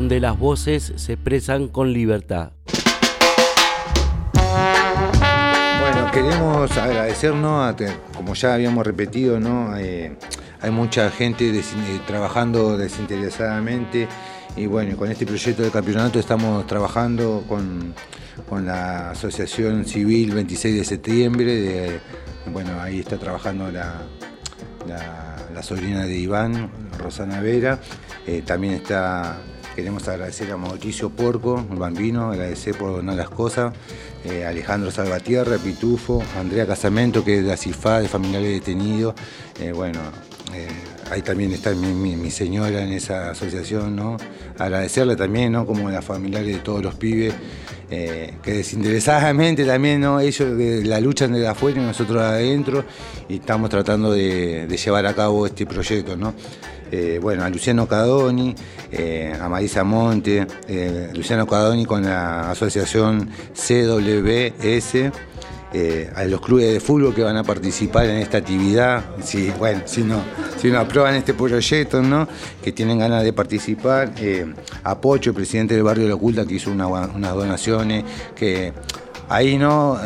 Donde 0.00 0.18
las 0.18 0.38
voces 0.38 0.94
se 0.96 1.12
expresan 1.12 1.68
con 1.68 1.92
libertad. 1.92 2.52
Bueno, 4.32 6.10
queremos 6.10 6.74
agradecernos, 6.78 7.74
como 8.16 8.32
ya 8.32 8.54
habíamos 8.54 8.86
repetido, 8.86 9.38
¿no? 9.38 9.76
Eh, 9.76 10.16
hay 10.62 10.70
mucha 10.70 11.10
gente 11.10 11.50
eh, 11.50 11.62
trabajando 12.06 12.78
desinteresadamente 12.78 14.08
y 14.56 14.64
bueno, 14.64 14.96
con 14.96 15.10
este 15.10 15.26
proyecto 15.26 15.62
de 15.64 15.70
campeonato 15.70 16.18
estamos 16.18 16.66
trabajando 16.66 17.44
con, 17.46 17.92
con 18.48 18.64
la 18.64 19.10
Asociación 19.10 19.84
Civil 19.84 20.32
26 20.32 20.76
de 20.76 20.84
septiembre, 20.86 22.00
bueno, 22.50 22.70
ahí 22.80 23.00
está 23.00 23.18
trabajando 23.18 23.70
la, 23.70 24.00
la, 24.88 25.36
la 25.54 25.62
sobrina 25.62 26.06
de 26.06 26.16
Iván, 26.16 26.70
Rosana 26.98 27.42
Vera, 27.42 27.78
Eh, 28.26 28.42
también 28.46 28.74
está, 28.74 29.38
queremos 29.80 30.06
agradecer 30.08 30.50
a 30.50 30.58
Mauricio 30.58 31.08
Porco, 31.08 31.64
el 31.72 31.78
bambino, 31.78 32.30
agradecer 32.30 32.76
por 32.76 32.92
donar 32.92 33.16
las 33.16 33.30
cosas, 33.30 33.72
eh, 34.26 34.44
Alejandro 34.44 34.90
Salvatierra, 34.90 35.56
Pitufo, 35.56 36.22
Andrea 36.38 36.66
Casamento, 36.66 37.24
que 37.24 37.38
es 37.38 37.44
de 37.44 37.48
la 37.48 37.56
CIFA, 37.56 38.00
de 38.00 38.08
familiares 38.08 38.50
detenidos, 38.50 39.14
eh, 39.58 39.72
bueno, 39.72 40.00
eh, 40.54 40.68
ahí 41.10 41.22
también 41.22 41.52
está 41.52 41.72
mi, 41.72 42.30
señora 42.30 42.82
en 42.82 42.92
esa 42.92 43.30
asociación, 43.30 43.96
¿no? 43.96 44.18
Agradecerle 44.58 45.16
también, 45.16 45.52
¿no? 45.52 45.64
Como 45.64 45.88
la 45.88 46.02
familiares 46.02 46.56
de 46.56 46.60
todos 46.60 46.82
los 46.82 46.96
pibes, 46.96 47.32
que 47.88 48.52
desinteresadamente 48.52 49.64
también, 49.64 50.02
¿no? 50.02 50.20
Ellos 50.20 50.58
de 50.58 50.84
la 50.84 51.00
luchan 51.00 51.32
de 51.32 51.48
afuera 51.48 51.80
y 51.80 51.84
nosotros 51.86 52.20
de 52.20 52.28
adentro, 52.28 52.84
y 53.30 53.36
estamos 53.36 53.70
tratando 53.70 54.12
de, 54.12 54.66
de 54.66 54.76
llevar 54.76 55.06
a 55.06 55.14
cabo 55.14 55.46
este 55.46 55.64
proyecto, 55.64 56.16
¿no? 56.18 56.34
Eh, 56.92 57.18
bueno, 57.22 57.44
a 57.44 57.48
Luciano 57.48 57.86
Cadoni, 57.86 58.54
eh, 58.90 59.32
a 59.40 59.48
Marisa 59.48 59.84
Monte, 59.84 60.46
eh, 60.68 61.10
Luciano 61.14 61.46
Cadoni 61.46 61.84
con 61.86 62.02
la 62.02 62.50
asociación 62.50 63.30
CWS, 63.54 65.12
eh, 65.72 66.10
a 66.16 66.24
los 66.24 66.40
clubes 66.40 66.72
de 66.72 66.80
fútbol 66.80 67.14
que 67.14 67.22
van 67.22 67.36
a 67.36 67.44
participar 67.44 68.06
en 68.06 68.16
esta 68.16 68.38
actividad, 68.38 69.04
si, 69.22 69.50
bueno, 69.50 69.82
si 69.84 70.02
no, 70.02 70.20
si 70.60 70.74
aprueban 70.74 71.14
este 71.14 71.32
proyecto, 71.32 72.02
¿no? 72.02 72.26
que 72.62 72.72
tienen 72.72 72.98
ganas 72.98 73.22
de 73.22 73.32
participar, 73.32 74.10
a 74.82 75.00
Pocho, 75.00 75.30
el 75.30 75.36
presidente 75.36 75.74
del 75.74 75.84
barrio 75.84 76.04
de 76.04 76.08
la 76.08 76.16
Oculta, 76.16 76.44
que 76.44 76.54
hizo 76.54 76.72
una- 76.72 76.88
unas 76.88 77.34
donaciones, 77.34 78.04
que 78.34 78.72
ahí 79.28 79.56
no 79.58 79.96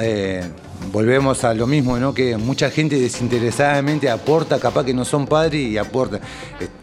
volvemos 0.93 1.45
a 1.45 1.55
lo 1.55 1.67
mismo, 1.67 1.99
¿no? 1.99 2.15
que 2.15 2.37
mucha 2.37 2.71
gente 2.71 2.99
desinteresadamente 2.99 4.11
aporta, 4.11 4.59
capaz 4.59 4.85
que 4.85 4.95
no 4.95 5.05
son 5.05 5.27
padres 5.27 5.61
y 5.61 5.79
aporta. 5.79 6.21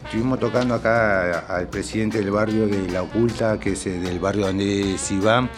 Estuvimos 0.06 0.40
tocando 0.40 0.76
acá 0.76 1.40
al 1.48 1.68
presidente 1.68 2.20
del 2.20 2.32
barrio 2.32 2.68
de 2.68 2.90
La 2.90 3.04
Oculta, 3.04 3.60
que 3.60 3.74
es 3.74 3.86
eh, 3.88 3.92
del 3.92 4.20
barrio 4.20 4.48
donde 4.48 4.96
es 4.96 5.12
Iván, 5.12 5.50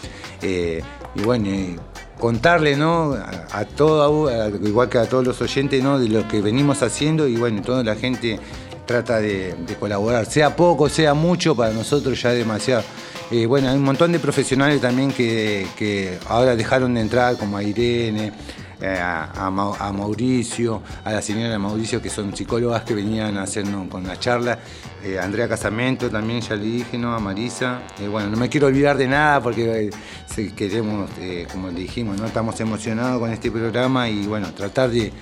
eh, 0.42 0.82
y 1.14 1.22
bueno, 1.22 1.48
eh, 1.48 1.76
contarle, 2.18 2.76
¿no? 2.76 3.14
A, 3.14 3.60
a 3.60 3.64
todo, 3.64 4.30
igual 4.64 4.88
que 4.88 4.98
a 4.98 5.08
todos 5.08 5.26
los 5.26 5.40
oyentes, 5.40 5.82
¿no? 5.82 5.98
De 5.98 6.08
lo 6.08 6.26
que 6.28 6.40
venimos 6.40 6.82
haciendo 6.82 7.26
y 7.26 7.36
bueno, 7.36 7.62
toda 7.62 7.82
la 7.82 7.96
gente 7.96 8.38
trata 8.86 9.18
de, 9.18 9.54
de 9.66 9.74
colaborar, 9.76 10.26
sea 10.26 10.54
poco, 10.54 10.88
sea 10.88 11.14
mucho, 11.14 11.56
para 11.56 11.72
nosotros 11.72 12.20
ya 12.20 12.32
es 12.32 12.38
demasiado. 12.38 12.84
Eh, 13.30 13.46
bueno, 13.46 13.68
hay 13.70 13.76
un 13.76 13.82
montón 13.82 14.12
de 14.12 14.18
profesionales 14.18 14.80
también 14.80 15.10
que, 15.12 15.66
que 15.76 16.18
ahora 16.28 16.54
dejaron 16.56 16.94
de 16.94 17.00
entrar, 17.00 17.36
como 17.36 17.56
a 17.56 17.62
Irene, 17.62 18.32
eh, 18.80 18.98
a, 19.00 19.46
a 19.46 19.50
Mau- 19.50 19.74
a 19.78 19.92
Mauricio, 19.92 20.82
a 21.04 21.12
la 21.12 21.22
señora 21.22 21.58
Mauricio, 21.58 22.02
que 22.02 22.10
son 22.10 22.36
psicólogas 22.36 22.82
que 22.82 22.94
venían 22.94 23.36
a 23.38 23.42
hacernos 23.42 23.88
con 23.88 24.06
la 24.06 24.18
charla. 24.18 24.58
Eh, 25.02 25.18
Andrea 25.18 25.48
Casamento 25.48 26.10
también, 26.10 26.42
ya 26.42 26.54
le 26.54 26.64
dije, 26.64 26.98
¿no? 26.98 27.14
A 27.14 27.18
Marisa. 27.18 27.82
Eh, 27.98 28.08
bueno, 28.08 28.28
no 28.30 28.36
me 28.36 28.48
quiero 28.48 28.66
olvidar 28.68 28.96
de 28.96 29.08
nada 29.08 29.40
porque 29.42 29.90
queremos, 30.56 31.10
como 31.52 31.68
le 31.68 31.80
dijimos, 31.80 32.20
¿no? 32.20 32.26
Estamos 32.26 32.58
emocionados 32.60 33.18
con 33.20 33.30
este 33.32 33.50
programa 33.50 34.08
y 34.08 34.26
bueno, 34.26 34.52
tratar 34.52 34.90
de, 34.90 35.12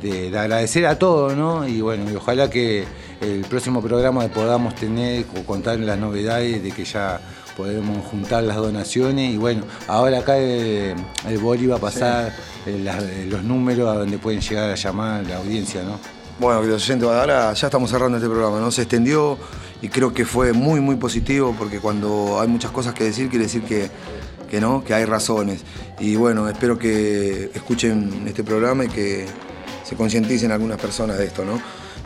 de- 0.00 0.30
de 0.30 0.38
agradecer 0.38 0.86
a 0.86 0.98
todos, 0.98 1.36
¿no? 1.36 1.66
Y 1.66 1.80
bueno, 1.80 2.10
y 2.10 2.14
ojalá 2.14 2.48
que 2.48 2.84
el 3.20 3.40
próximo 3.42 3.82
programa 3.82 4.26
podamos 4.28 4.74
tener 4.76 5.24
o 5.36 5.44
contar 5.44 5.78
las 5.80 5.98
novedades 5.98 6.62
de 6.62 6.70
que 6.70 6.84
ya 6.84 7.20
podemos 7.58 8.06
juntar 8.06 8.44
las 8.44 8.56
donaciones 8.56 9.34
y 9.34 9.36
bueno, 9.36 9.64
ahora 9.88 10.20
acá 10.20 10.38
el, 10.38 10.94
el 11.28 11.38
Boli 11.38 11.66
va 11.66 11.76
a 11.76 11.80
pasar 11.80 12.32
eh, 12.64 12.80
las- 12.82 13.02
eh, 13.02 13.26
los 13.28 13.42
números 13.42 13.88
a 13.88 13.98
donde 13.98 14.16
pueden 14.16 14.40
llegar 14.40 14.70
a 14.70 14.74
llamar 14.76 15.26
la 15.26 15.36
audiencia, 15.38 15.82
¿no? 15.82 15.98
Bueno, 16.38 16.60
queridos 16.60 16.84
oyentes, 16.84 17.08
ahora 17.08 17.52
ya 17.52 17.66
estamos 17.66 17.90
cerrando 17.90 18.16
este 18.16 18.30
programa, 18.30 18.60
¿no? 18.60 18.70
Se 18.70 18.82
extendió 18.82 19.36
y 19.82 19.88
creo 19.88 20.14
que 20.14 20.24
fue 20.24 20.52
muy, 20.52 20.80
muy 20.80 20.94
positivo 20.94 21.52
porque 21.58 21.80
cuando 21.80 22.38
hay 22.40 22.46
muchas 22.46 22.70
cosas 22.70 22.94
que 22.94 23.02
decir, 23.02 23.28
quiere 23.28 23.46
decir 23.46 23.62
que, 23.64 23.90
que 24.48 24.60
no, 24.60 24.84
que 24.84 24.94
hay 24.94 25.04
razones. 25.04 25.62
Y 25.98 26.14
bueno, 26.14 26.48
espero 26.48 26.78
que 26.78 27.50
escuchen 27.52 28.22
este 28.28 28.44
programa 28.44 28.84
y 28.84 28.88
que 28.88 29.26
se 29.82 29.96
concienticen 29.96 30.52
algunas 30.52 30.78
personas 30.80 31.18
de 31.18 31.24
esto, 31.26 31.44
¿no? 31.44 31.60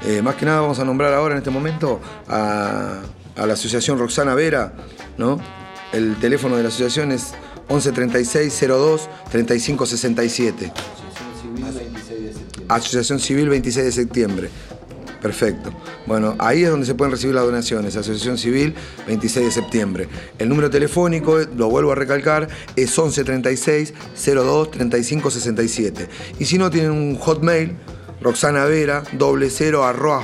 Eh, 0.08 0.22
más 0.22 0.34
que 0.36 0.46
nada 0.46 0.62
vamos 0.62 0.78
a 0.78 0.84
nombrar 0.86 1.12
ahora 1.12 1.34
en 1.34 1.38
este 1.38 1.50
momento 1.50 2.00
a, 2.26 3.02
a 3.36 3.46
la 3.46 3.54
asociación 3.54 3.98
Roxana 3.98 4.34
Vera, 4.34 4.72
¿no? 5.18 5.40
El 5.92 6.16
teléfono 6.16 6.56
de 6.56 6.62
la 6.62 6.68
asociación 6.68 7.12
es 7.12 7.32
11 7.68 7.92
36 7.92 8.64
02 8.68 9.08
35 9.30 9.86
67. 9.86 10.72
Asociación 12.68 13.18
Civil 13.18 13.48
26 13.48 13.86
de 13.86 13.92
septiembre. 13.92 14.50
Perfecto. 15.20 15.70
Bueno, 16.06 16.34
ahí 16.40 16.64
es 16.64 16.70
donde 16.70 16.84
se 16.84 16.94
pueden 16.94 17.12
recibir 17.12 17.34
las 17.34 17.44
donaciones, 17.44 17.94
Asociación 17.94 18.38
Civil 18.38 18.74
26 19.06 19.46
de 19.46 19.52
septiembre. 19.52 20.08
El 20.38 20.48
número 20.48 20.68
telefónico, 20.68 21.40
eh, 21.40 21.48
lo 21.56 21.70
vuelvo 21.70 21.92
a 21.92 21.94
recalcar, 21.94 22.48
es 22.74 22.98
11 22.98 23.22
36 23.22 23.94
02 24.34 24.70
35 24.72 25.30
67. 25.30 26.08
Y 26.40 26.44
si 26.44 26.58
no, 26.58 26.70
tienen 26.70 26.90
un 26.90 27.16
hotmail, 27.16 27.76
Roxana 28.20 28.64
Vera, 28.64 29.04
doble 29.12 29.48
cero, 29.48 29.84
arroba 29.84 30.20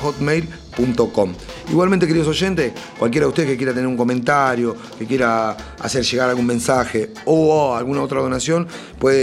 hotmail.com. 0.79 1.33
Igualmente, 1.71 2.07
queridos 2.07 2.29
oyentes, 2.29 2.73
cualquiera 2.99 3.27
de 3.27 3.29
ustedes 3.29 3.49
que 3.51 3.57
quiera 3.57 3.73
tener 3.73 3.87
un 3.87 3.97
comentario, 3.97 4.77
que 4.99 5.07
quiera 5.07 5.57
hacer 5.81 6.03
llegar 6.05 6.29
algún 6.31 6.47
mensaje 6.47 7.11
o 7.25 7.75
alguna 7.75 8.03
otra 8.03 8.21
donación, 8.21 8.67
puede 8.99 9.19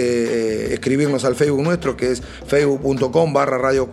eh, 0.70 0.74
escribirnos 0.74 1.26
al 1.26 1.36
Facebook 1.36 1.64
nuestro, 1.64 1.96
que 1.98 2.12
es 2.12 2.22
facebook.com 2.48 3.34
barra 3.34 3.58
radio 3.58 3.90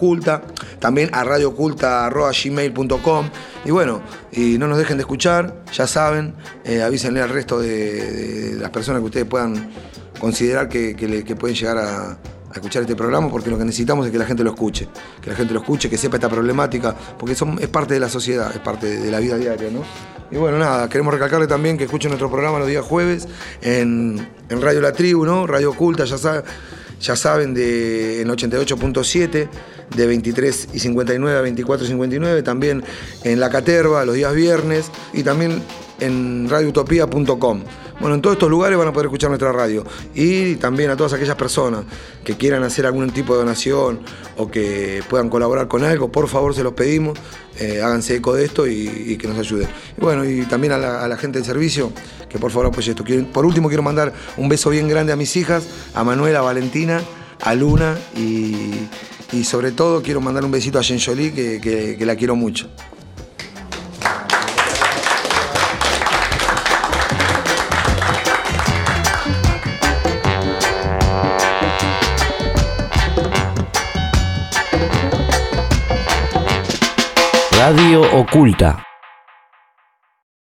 también 0.78 1.10
a 1.12 1.24
radioculta 1.24 2.06
arroba 2.06 2.32
gmail.com. 2.32 3.30
Y 3.64 3.70
bueno, 3.70 4.02
y 4.32 4.58
no 4.58 4.66
nos 4.66 4.78
dejen 4.78 4.96
de 4.96 5.02
escuchar, 5.02 5.62
ya 5.72 5.86
saben, 5.86 6.34
eh, 6.64 6.82
avísenle 6.82 7.22
al 7.22 7.28
resto 7.30 7.60
de, 7.60 8.56
las 8.58 8.70
personas 8.70 9.00
que 9.00 9.06
ustedes 9.06 9.26
puedan 9.26 9.70
considerar 10.18 10.68
que 10.96 11.08
le- 11.08 11.24
que 11.24 11.36
pueden 11.36 11.56
llegar 11.56 11.78
a, 11.78 12.18
a 12.53 12.59
escuchar 12.59 12.82
este 12.82 12.94
programa 12.94 13.30
porque 13.30 13.50
lo 13.50 13.59
que 13.59 13.64
necesitamos 13.64 14.07
es 14.07 14.12
que 14.12 14.18
la 14.18 14.26
gente 14.26 14.44
lo 14.44 14.50
escuche, 14.50 14.88
que 15.20 15.30
la 15.30 15.36
gente 15.36 15.55
lo 15.55 15.61
escuche, 15.61 15.88
que 15.88 15.96
sepa 15.96 16.16
esta 16.16 16.28
problemática, 16.28 16.94
porque 17.18 17.34
es 17.34 17.68
parte 17.68 17.94
de 17.94 18.00
la 18.00 18.09
sociedad, 18.09 18.50
es 18.55 18.61
parte 18.61 18.98
de, 18.98 19.11
la 19.11 19.20
vida 19.20 19.36
diaria, 19.36 19.70
¿no? 19.70 19.82
Y 20.30 20.36
bueno, 20.36 20.59
nada, 20.59 20.88
queremos 20.88 21.12
recalcarle 21.12 21.46
también 21.46 21.76
que 21.76 21.84
escuchen 21.84 22.11
nuestro 22.11 22.30
programa 22.30 22.59
los 22.59 22.68
días 22.68 22.84
jueves 22.84 23.28
en, 23.61 24.26
en 24.48 24.62
Radio 24.62 24.80
La 24.80 24.92
Tribu, 24.92 25.24
¿no? 25.24 25.46
Radio 25.46 25.70
Oculta, 25.70 26.05
ya 26.05 27.16
saben, 27.16 27.55
de, 27.55 28.22
en 28.22 28.28
88.7, 28.28 29.48
de 29.94 30.07
23 30.07 30.68
y 30.72 30.78
59 30.78 31.38
a 31.38 31.42
24 31.42 31.84
y 31.84 31.88
59, 31.88 32.42
también 32.42 32.82
en 33.24 33.40
La 33.40 33.50
Caterva 33.50 34.05
los 34.05 34.14
días 34.14 34.34
viernes 34.34 34.90
y 35.12 35.22
también 35.22 35.62
en 36.00 36.48
radioutopía.com. 36.48 37.62
Bueno, 38.03 38.16
en 38.16 38.20
todos 38.20 38.34
estos 38.34 38.50
lugares 38.50 38.76
van 38.76 38.88
a 38.88 38.92
poder 38.92 39.07
escuchar 39.07 39.30
nuestra 39.30 39.53
radio. 39.53 39.84
Y 40.12 40.57
también 40.57 40.90
a 40.90 40.96
todas 40.96 41.12
aquellas 41.12 41.36
personas 41.36 41.84
que 42.24 42.36
quieran 42.36 42.64
hacer 42.64 42.84
algún 42.84 43.09
tipo 43.11 43.32
de 43.34 43.38
donación 43.38 44.00
o 44.36 44.50
que 44.50 45.05
puedan 45.09 45.28
colaborar 45.28 45.68
con 45.68 45.84
algo, 45.84 46.11
por 46.11 46.26
favor 46.26 46.53
se 46.53 46.64
los 46.64 46.72
pedimos, 46.72 47.16
eh, 47.61 47.80
háganse 47.80 48.16
eco 48.16 48.34
de 48.34 48.44
esto 48.44 48.66
y, 48.66 49.16
que 49.16 49.28
nos 49.28 49.38
ayuden. 49.38 49.68
Y 49.96 50.00
bueno, 50.00 50.24
y 50.24 50.42
también 50.46 50.72
a 50.72 50.78
la, 50.78 51.16
gente 51.16 51.38
del 51.38 51.46
servicio, 51.46 51.92
que 52.28 52.40
por 52.40 52.50
favor 52.50 52.66
apoye 52.66 52.90
esto. 52.90 53.05
Por 53.32 53.46
último, 53.46 53.68
quiero 53.68 53.84
mandar 53.84 54.12
un 54.36 54.48
beso 54.48 54.68
bien 54.70 54.88
grande 54.88 55.12
a 55.12 55.16
mis 55.16 55.36
hijas, 55.36 55.68
a 55.94 56.03
Manuela, 56.03 56.40
a 56.40 56.42
Valentina, 56.42 57.00
a 57.40 57.55
Luna 57.55 57.96
y, 58.16 59.44
sobre 59.44 59.70
todo 59.70 60.03
quiero 60.03 60.20
mandar 60.20 60.44
un 60.44 60.50
besito 60.50 60.80
a 60.80 60.82
Jen 60.82 60.98
Jolie, 60.98 61.32
que 61.32 62.05
la 62.05 62.16
quiero 62.16 62.34
mucho. 62.34 62.68
Radio 77.64 78.00
Oculta. 78.18 78.91